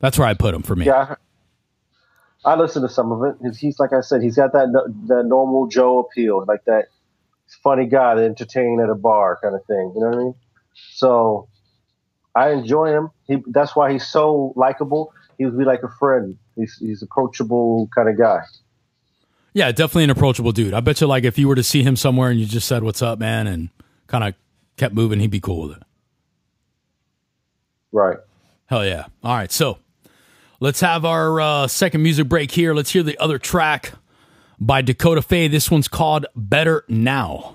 That's 0.00 0.18
where 0.18 0.28
I 0.28 0.34
put 0.34 0.54
him 0.54 0.62
for 0.62 0.76
me. 0.76 0.86
Yeah, 0.86 1.16
I, 2.44 2.54
listen 2.54 2.82
to 2.82 2.88
some 2.88 3.12
of 3.12 3.22
it. 3.24 3.36
He's, 3.42 3.58
he's 3.58 3.78
like 3.78 3.92
I 3.92 4.00
said, 4.00 4.22
he's 4.22 4.36
got 4.36 4.52
that 4.52 4.68
that 5.08 5.24
normal 5.26 5.66
Joe 5.66 5.98
appeal, 5.98 6.44
like 6.46 6.64
that 6.66 6.86
funny 7.62 7.86
guy 7.86 8.14
that 8.14 8.24
entertain 8.24 8.80
at 8.82 8.90
a 8.90 8.94
bar 8.94 9.38
kind 9.42 9.54
of 9.54 9.64
thing. 9.66 9.92
You 9.94 10.00
know 10.00 10.08
what 10.08 10.14
I 10.14 10.18
mean? 10.18 10.34
So 10.92 11.48
I 12.34 12.50
enjoy 12.50 12.92
him. 12.92 13.10
He 13.26 13.42
that's 13.46 13.74
why 13.74 13.92
he's 13.92 14.06
so 14.06 14.52
likable. 14.56 15.12
He 15.38 15.44
would 15.44 15.58
be 15.58 15.64
like 15.64 15.82
a 15.82 15.88
friend. 15.98 16.38
He's 16.56 16.76
he's 16.78 17.02
approachable 17.02 17.88
kind 17.94 18.08
of 18.08 18.18
guy. 18.18 18.40
Yeah, 19.54 19.72
definitely 19.72 20.04
an 20.04 20.10
approachable 20.10 20.52
dude. 20.52 20.74
I 20.74 20.80
bet 20.80 21.00
you, 21.00 21.06
like, 21.06 21.24
if 21.24 21.38
you 21.38 21.48
were 21.48 21.56
to 21.56 21.62
see 21.62 21.82
him 21.82 21.96
somewhere 21.96 22.30
and 22.30 22.38
you 22.38 22.46
just 22.46 22.68
said, 22.68 22.82
"What's 22.82 23.02
up, 23.02 23.18
man," 23.18 23.46
and 23.46 23.70
kind 24.06 24.22
of 24.22 24.34
kept 24.76 24.94
moving, 24.94 25.20
he'd 25.20 25.30
be 25.30 25.40
cool 25.40 25.68
with 25.68 25.78
it. 25.78 25.82
Right. 27.90 28.18
Hell 28.66 28.84
yeah! 28.84 29.06
All 29.24 29.34
right, 29.34 29.50
so 29.50 29.78
let's 30.60 30.80
have 30.80 31.04
our 31.04 31.40
uh, 31.40 31.66
second 31.66 32.02
music 32.02 32.28
break 32.28 32.50
here. 32.50 32.74
Let's 32.74 32.90
hear 32.90 33.02
the 33.02 33.18
other 33.18 33.38
track 33.38 33.92
by 34.58 34.82
Dakota 34.82 35.22
Faye. 35.22 35.48
This 35.48 35.70
one's 35.70 35.88
called 35.88 36.26
"Better 36.34 36.84
Now." 36.88 37.54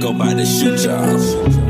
Go 0.00 0.12
by 0.12 0.34
the 0.34 0.44
shoe 0.44 0.76
job. 0.76 1.63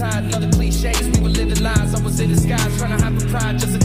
tired 0.00 0.32
cliches. 0.52 1.10
We 1.10 1.20
were 1.20 1.28
living 1.28 1.62
lies. 1.62 1.94
I 1.94 2.02
was 2.02 2.18
in 2.20 2.30
disguise, 2.30 2.78
trying 2.78 2.96
to 2.96 3.04
hide 3.04 3.18
the 3.18 3.26
pride 3.26 3.58
just 3.58 3.76
a 3.76 3.79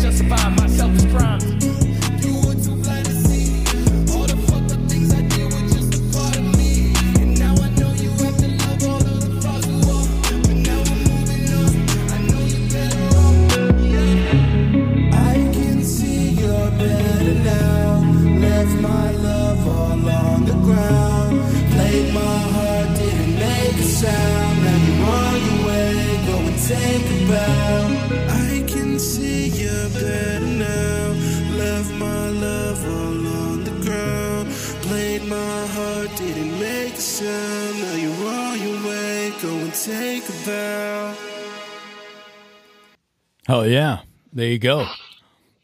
there 44.46 44.52
you 44.52 44.60
go. 44.60 44.88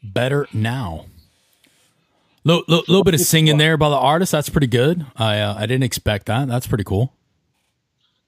Better 0.02 0.48
now. 0.52 1.06
Little, 2.42 2.64
little, 2.66 2.84
little 2.88 3.04
bit 3.04 3.14
of 3.14 3.20
singing 3.20 3.56
there 3.56 3.76
by 3.76 3.88
the 3.88 3.96
artist. 3.96 4.32
That's 4.32 4.48
pretty 4.48 4.66
good. 4.66 5.06
I 5.14 5.38
uh, 5.38 5.54
I 5.56 5.60
didn't 5.66 5.84
expect 5.84 6.26
that. 6.26 6.48
That's 6.48 6.66
pretty 6.66 6.82
cool. 6.82 7.12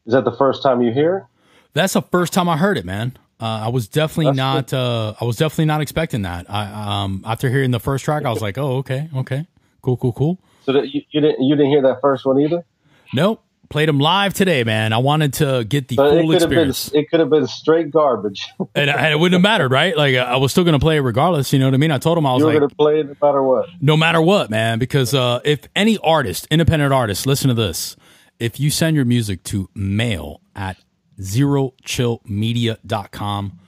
Is 0.06 0.12
that 0.12 0.24
the 0.24 0.36
first 0.36 0.62
time 0.62 0.80
you 0.80 0.92
hear? 0.92 1.26
That's 1.72 1.94
the 1.94 2.02
first 2.02 2.32
time 2.32 2.48
I 2.48 2.56
heard 2.56 2.78
it, 2.78 2.84
man. 2.84 3.18
Uh, 3.40 3.64
I 3.64 3.68
was 3.68 3.88
definitely 3.88 4.26
That's 4.26 4.70
not. 4.70 4.72
Uh, 4.72 5.14
I 5.20 5.24
was 5.24 5.36
definitely 5.36 5.64
not 5.64 5.80
expecting 5.80 6.22
that. 6.22 6.48
I 6.48 7.02
um 7.02 7.24
after 7.26 7.50
hearing 7.50 7.72
the 7.72 7.80
first 7.80 8.04
track, 8.04 8.24
I 8.24 8.30
was 8.30 8.40
like, 8.40 8.56
oh 8.56 8.76
okay, 8.76 9.10
okay, 9.16 9.48
cool, 9.82 9.96
cool, 9.96 10.12
cool. 10.12 10.38
So 10.62 10.72
that 10.74 10.94
you, 10.94 11.02
you 11.10 11.20
didn't 11.20 11.42
you 11.42 11.56
didn't 11.56 11.72
hear 11.72 11.82
that 11.82 12.00
first 12.00 12.24
one 12.24 12.40
either. 12.40 12.64
Nope, 13.12 13.42
played 13.68 13.88
them 13.88 13.98
live 13.98 14.34
today, 14.34 14.64
man. 14.64 14.92
I 14.92 14.98
wanted 14.98 15.34
to 15.34 15.64
get 15.64 15.88
the 15.88 15.96
But 15.96 16.06
it 16.06 16.20
full 16.20 16.30
could 16.30 16.40
have 16.40 16.50
been 16.50 16.70
experience, 16.70 16.92
it 16.92 17.10
could 17.10 17.20
have 17.20 17.30
been 17.30 17.46
straight 17.46 17.90
garbage. 17.90 18.48
and, 18.74 18.90
and 18.90 19.12
it 19.12 19.18
wouldn't 19.18 19.34
have 19.34 19.42
mattered, 19.42 19.70
right? 19.70 19.96
Like 19.96 20.16
I 20.16 20.36
was 20.36 20.52
still 20.52 20.64
gonna 20.64 20.78
play 20.78 20.96
it 20.96 21.00
regardless. 21.00 21.52
You 21.52 21.58
know 21.58 21.66
what 21.66 21.74
I 21.74 21.78
mean? 21.78 21.90
I 21.90 21.98
told 21.98 22.18
him 22.18 22.26
I 22.26 22.34
was 22.34 22.42
like, 22.42 22.54
gonna 22.54 22.68
play 22.68 23.00
it 23.00 23.06
no 23.06 23.16
matter 23.20 23.42
what. 23.42 23.68
no 23.80 23.96
matter 23.96 24.20
what, 24.20 24.50
man. 24.50 24.78
Because 24.78 25.14
uh, 25.14 25.40
if 25.44 25.60
any 25.74 25.98
artist, 25.98 26.46
independent 26.50 26.92
artist, 26.92 27.26
listen 27.26 27.48
to 27.48 27.54
this. 27.54 27.96
If 28.38 28.60
you 28.60 28.70
send 28.70 28.96
your 28.96 29.04
music 29.04 29.42
to 29.44 29.68
mail 29.74 30.40
at 30.56 30.76
zerochillmedia.com, 31.20 33.58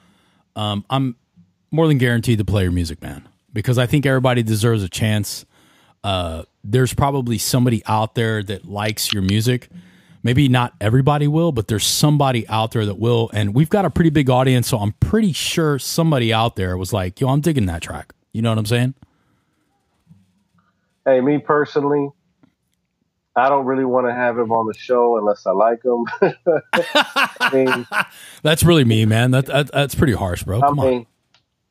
um, 0.56 0.84
I'm 0.90 1.16
more 1.70 1.86
than 1.86 1.98
guaranteed 1.98 2.38
to 2.38 2.44
play 2.44 2.64
your 2.64 2.72
music, 2.72 3.00
man. 3.02 3.28
Because 3.52 3.78
I 3.78 3.86
think 3.86 4.06
everybody 4.06 4.42
deserves 4.42 4.82
a 4.82 4.88
chance. 4.88 5.44
Uh, 6.02 6.42
there's 6.62 6.94
probably 6.94 7.38
somebody 7.38 7.82
out 7.86 8.14
there 8.14 8.42
that 8.42 8.66
likes 8.66 9.12
your 9.12 9.22
music. 9.22 9.68
Maybe 10.26 10.48
not 10.48 10.74
everybody 10.80 11.28
will, 11.28 11.52
but 11.52 11.68
there's 11.68 11.86
somebody 11.86 12.48
out 12.48 12.72
there 12.72 12.84
that 12.84 12.98
will. 12.98 13.30
And 13.32 13.54
we've 13.54 13.70
got 13.70 13.84
a 13.84 13.90
pretty 13.90 14.10
big 14.10 14.28
audience, 14.28 14.66
so 14.66 14.78
I'm 14.78 14.90
pretty 14.94 15.32
sure 15.32 15.78
somebody 15.78 16.32
out 16.32 16.56
there 16.56 16.76
was 16.76 16.92
like, 16.92 17.20
yo, 17.20 17.28
I'm 17.28 17.40
digging 17.40 17.66
that 17.66 17.80
track. 17.80 18.12
You 18.32 18.42
know 18.42 18.50
what 18.50 18.58
I'm 18.58 18.66
saying? 18.66 18.94
Hey, 21.04 21.20
me 21.20 21.38
personally, 21.38 22.10
I 23.36 23.48
don't 23.48 23.66
really 23.66 23.84
want 23.84 24.08
to 24.08 24.12
have 24.12 24.36
him 24.36 24.50
on 24.50 24.66
the 24.66 24.74
show 24.76 25.16
unless 25.16 25.46
I 25.46 25.52
like 25.52 25.84
him. 25.84 26.04
I 27.40 27.50
mean, 27.52 27.86
That's 28.42 28.64
really 28.64 28.84
me, 28.84 29.06
man. 29.06 29.30
That, 29.30 29.46
that 29.46 29.70
that's 29.70 29.94
pretty 29.94 30.14
harsh, 30.14 30.42
bro. 30.42 30.58
I 30.58 30.66
Come 30.66 30.80
on. 30.80 30.86
mean, 30.90 31.06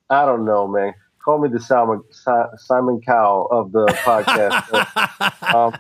I 0.10 0.26
don't 0.26 0.46
know, 0.46 0.66
man. 0.66 0.94
Call 1.26 1.40
me 1.40 1.50
the 1.50 1.60
Simon 1.60 2.04
Simon 2.58 3.02
Cowell 3.02 3.50
of 3.52 3.74
the 3.74 3.86
podcast. 4.06 5.54
um, 5.54 5.78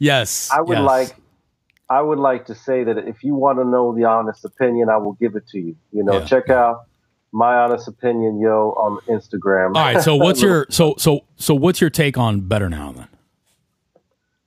Yes, 0.00 0.50
I 0.52 0.60
would 0.62 0.78
yes. 0.78 0.84
like, 0.86 1.16
I 1.90 2.02
would 2.02 2.18
like 2.18 2.46
to 2.46 2.54
say 2.54 2.84
that 2.84 2.98
if 2.98 3.24
you 3.24 3.34
want 3.34 3.58
to 3.58 3.64
know 3.64 3.94
the 3.94 4.04
honest 4.04 4.44
opinion, 4.44 4.88
I 4.90 4.98
will 4.98 5.14
give 5.14 5.36
it 5.36 5.48
to 5.48 5.58
you. 5.58 5.76
You 5.92 6.04
know, 6.04 6.18
Yeah, 6.18 6.24
check 6.26 6.50
out 6.50 6.86
my 7.32 7.56
honest 7.56 7.88
opinion, 7.88 8.40
yo, 8.40 8.70
on 8.76 9.00
Instagram. 9.06 9.68
All 9.76 9.82
right. 9.82 10.02
So 10.02 10.16
what's 10.24 10.42
your 10.42 10.66
so 10.70 10.94
so 10.98 11.24
so 11.36 11.54
what's 11.54 11.80
your 11.80 11.90
take 11.90 12.18
on 12.18 12.40
Better 12.40 12.68
Now 12.68 12.92
then? 12.92 13.08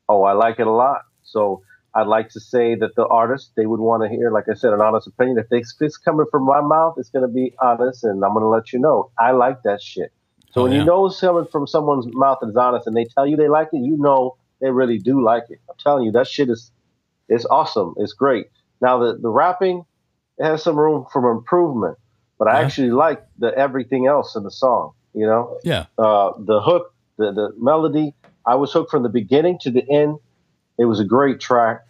Oh, 0.07 0.23
I 0.23 0.33
like 0.33 0.59
it 0.59 0.67
a 0.67 0.71
lot. 0.71 1.01
So 1.23 1.63
I'd 1.95 2.07
like 2.07 2.29
to 2.29 2.39
say 2.39 2.75
that 2.75 2.95
the 2.95 3.05
artist 3.07 3.51
they 3.55 3.65
would 3.65 3.79
want 3.79 4.03
to 4.03 4.09
hear, 4.09 4.31
like 4.31 4.45
I 4.49 4.53
said, 4.53 4.73
an 4.73 4.81
honest 4.81 5.07
opinion. 5.07 5.37
If 5.39 5.49
they, 5.49 5.57
if 5.59 5.67
it's 5.79 5.97
coming 5.97 6.25
from 6.29 6.43
my 6.45 6.61
mouth, 6.61 6.95
it's 6.97 7.09
going 7.09 7.23
to 7.27 7.33
be 7.33 7.53
honest, 7.59 8.03
and 8.03 8.23
I'm 8.23 8.33
going 8.33 8.43
to 8.43 8.47
let 8.49 8.71
you 8.73 8.79
know. 8.79 9.11
I 9.19 9.31
like 9.31 9.63
that 9.63 9.81
shit. 9.81 10.11
So 10.51 10.61
Oh, 10.61 10.63
when 10.65 10.73
yeah. 10.73 10.79
you 10.79 10.85
know 10.85 11.05
it's 11.05 11.19
coming 11.19 11.45
from 11.51 11.65
someone's 11.65 12.05
mouth 12.13 12.39
that's 12.41 12.55
honest, 12.55 12.87
and 12.87 12.95
they 12.95 13.05
tell 13.05 13.25
you 13.25 13.37
they 13.37 13.47
like 13.49 13.69
it, 13.73 13.79
you 13.81 13.97
know 13.97 14.35
they 14.59 14.69
really 14.69 14.99
do 14.99 15.23
like 15.23 15.43
it. 15.49 15.59
I'm 15.69 15.75
telling 15.79 16.03
you, 16.05 16.11
that 16.11 16.27
shit 16.27 16.49
is 16.49 16.71
it's 17.29 17.45
awesome. 17.45 17.93
It's 17.97 18.13
great. 18.13 18.47
Now 18.81 18.99
the 18.99 19.17
the 19.17 19.29
rapping 19.29 19.85
it 20.37 20.45
has 20.45 20.63
some 20.63 20.75
room 20.77 21.05
for 21.11 21.29
improvement, 21.31 21.97
but 22.39 22.47
I 22.47 22.59
Yeah. 22.59 22.65
actually 22.65 22.91
like 22.91 23.23
the 23.37 23.53
everything 23.55 24.07
else 24.07 24.35
in 24.35 24.43
the 24.43 24.51
song. 24.51 24.91
You 25.13 25.25
know, 25.27 25.57
Yeah. 25.63 25.85
uh, 25.97 26.31
the 26.39 26.61
hook, 26.61 26.93
the 27.17 27.31
the 27.31 27.53
melody. 27.57 28.13
I 28.45 28.55
was 28.55 28.71
hooked 28.73 28.89
from 28.89 29.03
the 29.03 29.09
beginning 29.09 29.59
to 29.61 29.71
the 29.71 29.87
end. 29.89 30.17
It 30.77 30.85
was 30.85 30.99
a 30.99 31.05
great 31.05 31.39
track, 31.39 31.81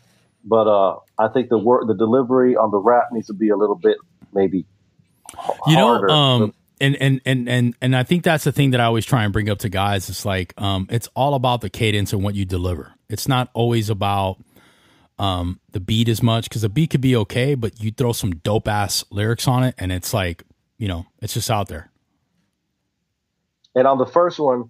but 0.44 0.68
uh, 0.68 0.98
I 1.18 1.30
think 1.30 1.48
the 1.50 1.58
word, 1.58 1.88
the 1.88 1.94
delivery 1.96 2.58
on 2.58 2.72
the 2.72 2.78
rap 2.80 3.06
needs 3.14 3.28
to 3.28 3.34
be 3.34 3.50
a 3.50 3.56
little 3.56 3.76
bit 3.78 3.98
maybe 4.34 4.66
You 5.68 5.76
know, 5.78 6.08
um, 6.10 6.54
and 6.82 6.96
and 6.96 7.22
and 7.26 7.48
and 7.48 7.76
and 7.82 7.96
I 7.96 8.04
think 8.04 8.24
that's 8.24 8.44
the 8.44 8.52
thing 8.52 8.72
that 8.72 8.82
I 8.82 8.86
always 8.86 9.06
try 9.06 9.24
and 9.24 9.32
bring 9.32 9.50
up 9.50 9.60
to 9.60 9.70
guys. 9.70 10.10
It's 10.10 10.26
like, 10.26 10.60
um, 10.60 10.88
it's 10.90 11.08
all 11.16 11.36
about 11.36 11.62
the 11.62 11.70
cadence 11.70 12.12
and 12.12 12.24
what 12.24 12.36
you 12.36 12.44
deliver. 12.44 12.92
It's 13.10 13.28
not 13.28 13.50
always 13.54 13.90
about 13.90 14.38
um 15.22 15.60
the 15.72 15.80
beat 15.80 16.10
as 16.10 16.22
much 16.24 16.50
because 16.50 16.64
the 16.64 16.70
beat 16.70 16.90
could 16.90 17.02
be 17.02 17.16
okay, 17.16 17.54
but 17.56 17.80
you 17.80 17.92
throw 17.92 18.12
some 18.12 18.32
dope 18.44 18.68
ass 18.68 19.06
lyrics 19.12 19.48
on 19.48 19.64
it, 19.64 19.76
and 19.78 19.92
it's 19.92 20.14
like, 20.14 20.44
you 20.78 20.88
know, 20.88 21.06
it's 21.22 21.34
just 21.34 21.50
out 21.52 21.68
there. 21.68 21.92
and 23.76 23.86
on 23.88 23.98
the 23.98 24.06
first 24.06 24.40
one, 24.40 24.70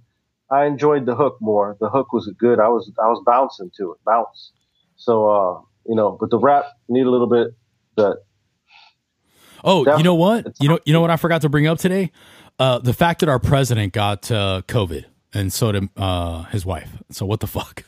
I 0.52 0.66
enjoyed 0.66 1.06
the 1.06 1.16
hook 1.16 1.38
more. 1.40 1.78
The 1.80 1.90
hook 1.90 2.12
was 2.14 2.30
good. 2.38 2.60
I 2.60 2.68
was 2.68 2.92
I 3.00 3.08
was 3.08 3.24
bouncing 3.26 3.72
to 3.78 3.94
it, 3.94 4.00
bounce. 4.06 4.52
So 4.98 5.14
uh, 5.30 5.62
you 5.88 5.96
know, 5.96 6.18
but 6.20 6.30
the 6.30 6.38
rap 6.38 6.66
need 6.90 7.06
a 7.06 7.10
little 7.10 7.30
bit. 7.30 7.48
But 7.96 8.18
Oh, 9.64 9.86
you 9.98 10.04
know 10.04 10.16
what? 10.16 10.48
You 10.60 10.70
know, 10.70 10.80
you 10.86 10.94
know 10.94 11.02
what 11.02 11.12
I 11.12 11.18
forgot 11.18 11.42
to 11.42 11.50
bring 11.50 11.68
up 11.68 11.78
today? 11.78 12.12
Uh, 12.58 12.80
the 12.80 12.94
fact 12.94 13.20
that 13.20 13.30
our 13.30 13.40
president 13.40 13.94
got 13.94 14.32
uh, 14.32 14.64
COVID, 14.68 15.06
and 15.34 15.54
so 15.54 15.72
did 15.72 15.88
uh, 15.96 16.44
his 16.46 16.66
wife. 16.66 16.90
So 17.12 17.26
what 17.26 17.40
the 17.42 17.48
fuck? 17.48 17.84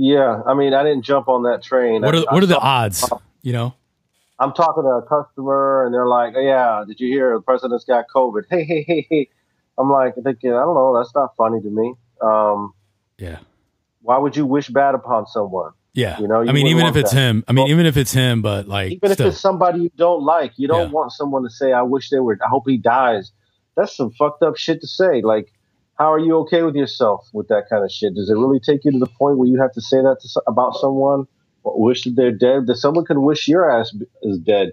Yeah, 0.00 0.42
I 0.46 0.54
mean, 0.54 0.74
I 0.74 0.84
didn't 0.84 1.02
jump 1.02 1.26
on 1.28 1.42
that 1.42 1.60
train. 1.62 2.02
What 2.02 2.14
are 2.14 2.24
I 2.30 2.34
what 2.34 2.42
are 2.42 2.46
the 2.46 2.58
odds? 2.58 3.04
You 3.42 3.52
know? 3.52 3.74
I'm 4.38 4.52
talking 4.52 4.84
to 4.84 4.88
a 4.90 5.02
customer 5.02 5.84
and 5.84 5.92
they're 5.92 6.06
like, 6.06 6.34
"Yeah, 6.36 6.84
did 6.86 7.00
you 7.00 7.08
hear 7.08 7.34
the 7.34 7.40
president's 7.40 7.84
got 7.84 8.04
COVID?" 8.14 8.44
Hey, 8.50 8.64
hey, 8.64 8.84
hey, 8.86 9.06
hey. 9.10 9.28
I'm 9.76 9.90
like 9.90 10.14
thinking, 10.22 10.50
I 10.52 10.60
don't 10.60 10.74
know, 10.74 10.96
that's 10.96 11.12
not 11.14 11.34
funny 11.36 11.60
to 11.60 11.68
me. 11.68 11.94
Um, 12.20 12.72
Yeah. 13.18 13.38
why 14.02 14.18
would 14.18 14.36
you 14.36 14.46
wish 14.46 14.68
bad 14.68 14.94
upon 14.94 15.26
someone? 15.26 15.72
Yeah. 15.94 16.18
You 16.20 16.28
know, 16.28 16.42
you 16.42 16.50
I 16.50 16.52
mean, 16.52 16.68
even 16.68 16.86
if 16.86 16.94
it's 16.96 17.10
that. 17.12 17.16
him, 17.18 17.44
I 17.48 17.52
mean, 17.52 17.64
Well- 17.64 17.70
even 17.72 17.86
if 17.86 17.96
it's 17.96 18.12
him, 18.12 18.40
but 18.42 18.68
like, 18.68 18.92
Even 18.92 19.12
still. 19.12 19.26
if 19.26 19.32
it's 19.32 19.40
somebody 19.40 19.80
you 19.82 19.90
don't 19.96 20.22
like, 20.22 20.52
you 20.56 20.68
don't 20.68 20.88
Yeah. 20.88 20.92
want 20.92 21.10
someone 21.12 21.42
to 21.42 21.50
say, 21.50 21.72
"I 21.72 21.82
wish 21.82 22.10
they 22.10 22.20
were." 22.20 22.38
I 22.44 22.48
hope 22.48 22.64
he 22.68 22.76
dies. 22.76 23.32
That's 23.76 23.96
some 23.96 24.10
fucked 24.12 24.42
up 24.44 24.56
shit 24.56 24.80
to 24.80 24.86
say. 24.86 25.22
Like, 25.22 25.52
how 25.98 26.12
are 26.12 26.18
you 26.18 26.36
okay 26.38 26.62
with 26.62 26.76
yourself 26.76 27.28
with 27.32 27.48
that 27.48 27.64
kind 27.68 27.84
of 27.84 27.90
shit? 27.90 28.14
Does 28.14 28.30
it 28.30 28.34
really 28.34 28.60
take 28.60 28.84
you 28.84 28.92
to 28.92 28.98
the 28.98 29.06
point 29.06 29.36
where 29.36 29.48
you 29.48 29.60
have 29.60 29.72
to 29.72 29.80
say 29.80 29.96
that 29.98 30.18
to, 30.20 30.42
about 30.46 30.76
someone? 30.76 31.26
Wish 31.64 32.04
that 32.04 32.14
they're 32.16 32.32
dead. 32.32 32.66
That 32.66 32.76
someone 32.76 33.04
can 33.04 33.22
wish 33.22 33.48
your 33.48 33.70
ass 33.70 33.94
is 34.22 34.38
dead. 34.38 34.72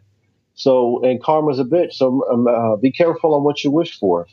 So, 0.53 1.03
and 1.03 1.21
karma's 1.21 1.59
a 1.59 1.63
bitch. 1.63 1.93
So, 1.93 2.23
um, 2.31 2.47
uh, 2.47 2.77
be 2.77 2.91
careful 2.91 3.33
on 3.33 3.43
what 3.43 3.63
you 3.63 3.71
wish 3.71 3.99
for. 3.99 4.27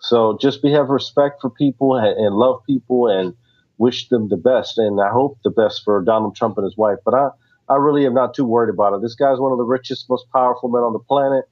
So, 0.00 0.38
just 0.40 0.62
be 0.62 0.70
have 0.72 0.90
respect 0.90 1.40
for 1.40 1.50
people 1.50 1.96
and, 1.96 2.06
and 2.06 2.36
love 2.36 2.60
people 2.66 3.08
and 3.08 3.34
wish 3.78 4.08
them 4.08 4.28
the 4.28 4.36
best. 4.36 4.78
And 4.78 5.00
I 5.00 5.10
hope 5.10 5.38
the 5.42 5.50
best 5.50 5.82
for 5.82 6.00
Donald 6.02 6.36
Trump 6.36 6.58
and 6.58 6.64
his 6.64 6.76
wife. 6.76 6.98
But 7.04 7.14
I, 7.14 7.30
I 7.68 7.76
really 7.76 8.06
am 8.06 8.14
not 8.14 8.34
too 8.34 8.44
worried 8.44 8.72
about 8.72 8.94
it. 8.94 9.02
This 9.02 9.14
guy's 9.14 9.40
one 9.40 9.50
of 9.50 9.58
the 9.58 9.64
richest, 9.64 10.08
most 10.08 10.26
powerful 10.30 10.68
men 10.68 10.82
on 10.82 10.92
the 10.92 11.00
planet. 11.00 11.46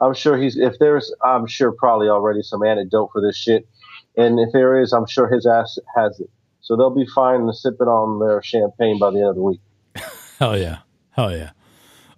I'm 0.00 0.14
sure 0.14 0.36
he's 0.36 0.56
if 0.56 0.78
there's 0.78 1.12
I'm 1.22 1.46
sure 1.46 1.72
probably 1.72 2.08
already 2.08 2.42
some 2.42 2.62
antidote 2.62 3.10
for 3.12 3.20
this 3.20 3.36
shit. 3.36 3.68
And 4.16 4.38
if 4.40 4.50
there 4.52 4.80
is, 4.80 4.92
I'm 4.92 5.06
sure 5.06 5.28
his 5.28 5.46
ass 5.46 5.78
has 5.94 6.18
it. 6.20 6.30
So 6.60 6.76
they'll 6.76 6.94
be 6.94 7.06
fine 7.06 7.42
and 7.42 7.54
sipping 7.54 7.86
on 7.86 8.18
their 8.18 8.42
champagne 8.42 8.98
by 8.98 9.10
the 9.10 9.18
end 9.18 9.28
of 9.28 9.36
the 9.36 9.42
week. 9.42 9.60
Hell 10.38 10.58
yeah. 10.58 10.78
Hell 11.10 11.34
yeah. 11.34 11.50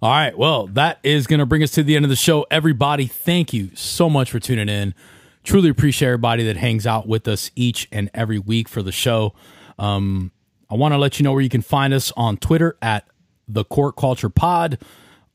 All 0.01 0.09
right. 0.09 0.35
Well, 0.35 0.67
that 0.67 0.99
is 1.03 1.27
going 1.27 1.39
to 1.39 1.45
bring 1.45 1.61
us 1.61 1.71
to 1.71 1.83
the 1.83 1.95
end 1.95 2.05
of 2.05 2.09
the 2.09 2.15
show. 2.15 2.45
Everybody, 2.49 3.05
thank 3.05 3.53
you 3.53 3.69
so 3.75 4.09
much 4.09 4.31
for 4.31 4.39
tuning 4.39 4.67
in. 4.67 4.95
Truly 5.43 5.69
appreciate 5.69 6.07
everybody 6.07 6.43
that 6.45 6.57
hangs 6.57 6.87
out 6.87 7.07
with 7.07 7.27
us 7.27 7.51
each 7.55 7.87
and 7.91 8.09
every 8.13 8.39
week 8.39 8.67
for 8.67 8.81
the 8.81 8.91
show. 8.91 9.33
Um, 9.77 10.31
I 10.69 10.75
want 10.75 10.93
to 10.93 10.97
let 10.97 11.19
you 11.19 11.23
know 11.23 11.33
where 11.33 11.41
you 11.41 11.49
can 11.49 11.61
find 11.61 11.93
us 11.93 12.11
on 12.17 12.37
Twitter 12.37 12.77
at 12.81 13.05
the 13.47 13.63
Core 13.63 13.91
Culture 13.91 14.29
Pod, 14.29 14.79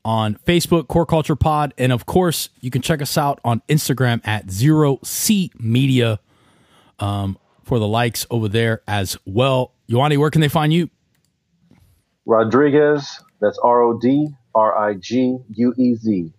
on 0.07 0.35
Facebook, 0.47 0.87
Core 0.87 1.05
Culture 1.05 1.35
Pod, 1.35 1.73
and 1.77 1.91
of 1.91 2.05
course, 2.05 2.47
you 2.61 2.71
can 2.71 2.81
check 2.81 3.01
us 3.01 3.17
out 3.17 3.41
on 3.43 3.61
Instagram 3.67 4.25
at 4.25 4.49
Zero 4.49 4.99
C 5.03 5.51
Media 5.59 6.21
um, 6.97 7.37
for 7.65 7.77
the 7.77 7.87
likes 7.87 8.25
over 8.31 8.47
there 8.47 8.81
as 8.87 9.17
well. 9.25 9.73
Yoani, 9.89 10.17
where 10.17 10.31
can 10.31 10.39
they 10.39 10.47
find 10.47 10.71
you? 10.71 10.89
Rodriguez, 12.25 13.19
that's 13.41 13.57
R 13.59 13.81
O 13.81 13.99
D 13.99 14.29
R 14.55 14.77
I 14.77 14.93
G 14.93 15.39
U 15.53 15.73
E 15.77 15.95
Z. 15.95 16.31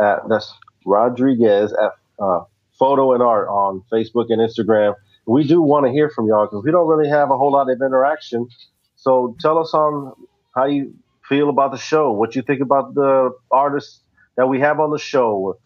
At 0.00 0.28
That's 0.28 0.52
Rodriguez 0.84 1.72
at 1.72 1.92
uh, 2.20 2.44
Photo 2.78 3.12
and 3.12 3.24
Art 3.24 3.48
on 3.48 3.82
Facebook 3.92 4.26
and 4.28 4.40
Instagram. 4.40 4.94
We 5.26 5.44
do 5.44 5.60
want 5.60 5.84
to 5.86 5.90
hear 5.90 6.10
from 6.10 6.28
y'all 6.28 6.46
because 6.46 6.62
we 6.64 6.70
don't 6.70 6.86
really 6.86 7.08
have 7.08 7.32
a 7.32 7.36
whole 7.36 7.50
lot 7.50 7.68
of 7.68 7.82
interaction. 7.82 8.46
So 8.94 9.36
tell 9.40 9.58
us 9.58 9.74
on 9.74 10.12
how 10.54 10.66
you 10.66 10.94
feel 11.28 11.48
about 11.48 11.72
the 11.72 11.78
show, 11.78 12.12
what 12.12 12.36
you 12.36 12.42
think 12.42 12.60
about 12.60 12.94
the 12.94 13.30
artists 13.50 14.00
that 14.36 14.48
we 14.48 14.60
have 14.60 14.80
on 14.80 14.90
the 14.90 14.98
show. 14.98 15.58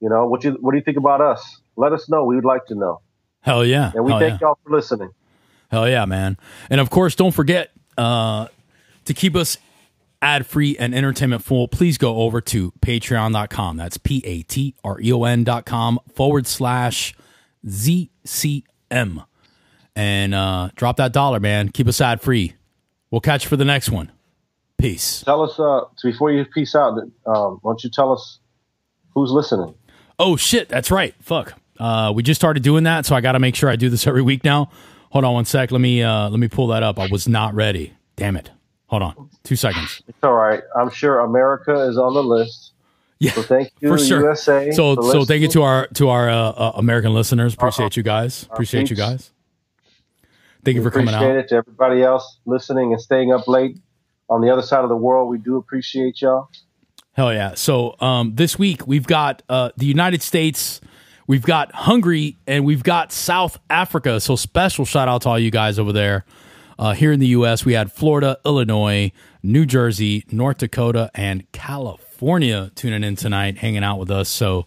You 0.00 0.08
know, 0.08 0.26
what 0.26 0.44
you 0.44 0.52
what 0.60 0.72
do 0.72 0.78
you 0.78 0.84
think 0.84 0.96
about 0.96 1.20
us? 1.20 1.60
Let 1.76 1.92
us 1.92 2.08
know. 2.08 2.24
We 2.24 2.36
would 2.36 2.44
like 2.44 2.66
to 2.66 2.74
know. 2.74 3.00
Hell 3.40 3.64
yeah. 3.64 3.92
And 3.94 4.04
we 4.04 4.12
Hell 4.12 4.20
thank 4.20 4.40
yeah. 4.40 4.48
y'all 4.48 4.58
for 4.64 4.70
listening. 4.70 5.10
Hell 5.70 5.88
yeah, 5.88 6.04
man. 6.04 6.36
And 6.70 6.80
of 6.80 6.90
course, 6.90 7.14
don't 7.14 7.32
forget 7.32 7.70
uh, 7.96 8.48
to 9.04 9.14
keep 9.14 9.34
us 9.36 9.58
ad 10.22 10.46
free 10.46 10.76
and 10.78 10.94
entertainment 10.94 11.42
full. 11.42 11.68
Please 11.68 11.98
go 11.98 12.18
over 12.18 12.40
to 12.40 12.72
patreon.com. 12.80 13.76
That's 13.76 13.96
P 13.98 14.22
A 14.24 14.42
T 14.42 14.74
R 14.84 15.00
E 15.00 15.12
O 15.12 15.24
N 15.24 15.44
dot 15.44 15.66
com 15.66 15.98
forward 16.14 16.46
slash 16.46 17.14
ZCM. 17.66 19.24
And 19.96 20.34
uh, 20.34 20.70
drop 20.76 20.96
that 20.98 21.12
dollar, 21.12 21.40
man. 21.40 21.70
Keep 21.70 21.88
us 21.88 22.00
ad 22.00 22.20
free. 22.20 22.54
We'll 23.10 23.20
catch 23.20 23.44
you 23.44 23.48
for 23.48 23.56
the 23.56 23.64
next 23.64 23.90
one. 23.90 24.12
Peace. 24.78 25.22
Tell 25.22 25.42
us 25.42 25.58
uh, 25.58 25.80
before 26.02 26.30
you 26.30 26.44
peace 26.44 26.74
out. 26.76 26.98
Um, 27.26 27.58
why 27.62 27.70
don't 27.72 27.82
you 27.82 27.90
tell 27.90 28.12
us 28.12 28.38
who's 29.12 29.30
listening? 29.32 29.74
Oh 30.18 30.36
shit, 30.36 30.68
that's 30.68 30.90
right. 30.90 31.14
Fuck. 31.20 31.54
Uh, 31.78 32.12
we 32.14 32.22
just 32.22 32.40
started 32.40 32.62
doing 32.62 32.84
that, 32.84 33.04
so 33.06 33.14
I 33.16 33.20
got 33.20 33.32
to 33.32 33.38
make 33.38 33.54
sure 33.54 33.68
I 33.68 33.76
do 33.76 33.88
this 33.88 34.06
every 34.06 34.22
week 34.22 34.44
now. 34.44 34.70
Hold 35.10 35.24
on 35.24 35.34
one 35.34 35.44
sec. 35.44 35.72
Let 35.72 35.80
me 35.80 36.02
uh, 36.02 36.28
let 36.28 36.38
me 36.38 36.48
pull 36.48 36.68
that 36.68 36.82
up. 36.82 36.98
I 36.98 37.08
was 37.10 37.26
not 37.26 37.54
ready. 37.54 37.94
Damn 38.16 38.36
it. 38.36 38.50
Hold 38.86 39.02
on. 39.02 39.30
Two 39.44 39.56
seconds. 39.56 40.02
It's 40.06 40.18
all 40.22 40.32
right. 40.34 40.62
I'm 40.76 40.90
sure 40.90 41.20
America 41.20 41.82
is 41.88 41.98
on 41.98 42.14
the 42.14 42.22
list. 42.22 42.72
Yeah, 43.20 43.32
So 43.32 43.42
thank 43.42 43.72
you, 43.80 43.88
for 43.88 43.98
sure. 43.98 44.20
USA. 44.20 44.70
So 44.70 44.94
so 44.96 45.24
thank 45.24 45.42
you 45.42 45.48
to 45.48 45.62
our 45.62 45.86
to 45.94 46.08
our 46.08 46.30
uh, 46.30 46.34
uh, 46.50 46.72
American 46.76 47.14
listeners. 47.14 47.54
Appreciate 47.54 47.96
you 47.96 48.02
guys. 48.04 48.44
Appreciate 48.44 48.90
you 48.90 48.96
guys. 48.96 49.32
Thank 50.64 50.76
you 50.76 50.82
for 50.82 50.90
coming 50.90 51.08
out. 51.14 51.22
appreciate 51.22 51.44
it 51.44 51.48
to 51.48 51.54
everybody 51.56 52.02
else 52.02 52.38
listening 52.46 52.92
and 52.92 53.00
staying 53.00 53.32
up 53.32 53.48
late 53.48 53.78
on 54.28 54.40
the 54.40 54.50
other 54.50 54.62
side 54.62 54.82
of 54.82 54.88
the 54.88 54.96
world. 54.96 55.28
We 55.28 55.38
do 55.38 55.56
appreciate 55.56 56.20
y'all. 56.20 56.48
Hell 57.12 57.32
yeah. 57.32 57.54
So 57.54 57.96
um, 58.00 58.34
this 58.36 58.58
week 58.58 58.86
we've 58.86 59.06
got 59.06 59.42
uh, 59.48 59.70
the 59.76 59.86
United 59.86 60.22
States, 60.22 60.80
we've 61.26 61.42
got 61.42 61.72
Hungary, 61.72 62.36
and 62.46 62.64
we've 62.64 62.84
got 62.84 63.10
South 63.10 63.58
Africa. 63.68 64.20
So 64.20 64.36
special 64.36 64.84
shout 64.84 65.08
out 65.08 65.22
to 65.22 65.30
all 65.30 65.38
you 65.38 65.50
guys 65.50 65.78
over 65.78 65.92
there. 65.92 66.24
Uh, 66.78 66.94
here 66.94 67.10
in 67.10 67.18
the 67.18 67.26
U.S., 67.28 67.64
we 67.64 67.72
had 67.72 67.90
Florida, 67.90 68.38
Illinois, 68.44 69.10
New 69.42 69.66
Jersey, 69.66 70.24
North 70.30 70.58
Dakota, 70.58 71.10
and 71.12 71.50
California 71.50 72.70
tuning 72.76 73.02
in 73.02 73.16
tonight, 73.16 73.58
hanging 73.58 73.82
out 73.82 73.98
with 73.98 74.12
us. 74.12 74.28
So 74.28 74.66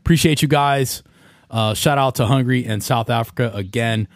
appreciate 0.00 0.40
you 0.40 0.48
guys. 0.48 1.02
Uh, 1.50 1.74
shout 1.74 1.98
out 1.98 2.14
to 2.14 2.26
Hungary 2.26 2.64
and 2.64 2.82
South 2.82 3.10
Africa 3.10 3.50
again. 3.54 4.08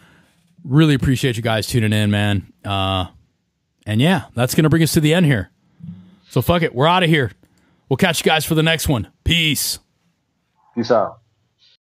Really 0.64 0.94
appreciate 0.94 1.36
you 1.36 1.42
guys 1.42 1.66
tuning 1.66 1.92
in, 1.92 2.10
man. 2.10 2.50
Uh, 2.64 3.08
and 3.86 4.00
yeah, 4.00 4.24
that's 4.34 4.54
going 4.54 4.64
to 4.64 4.70
bring 4.70 4.82
us 4.82 4.92
to 4.92 5.00
the 5.00 5.14
end 5.14 5.26
here. 5.26 5.50
So 6.28 6.42
fuck 6.42 6.62
it. 6.62 6.74
We're 6.74 6.86
out 6.86 7.02
of 7.02 7.08
here. 7.08 7.32
We'll 7.88 7.96
catch 7.96 8.20
you 8.20 8.24
guys 8.24 8.44
for 8.44 8.54
the 8.54 8.62
next 8.62 8.88
one. 8.88 9.08
Peace. 9.24 9.78
Peace 10.74 10.90
out. 10.90 11.20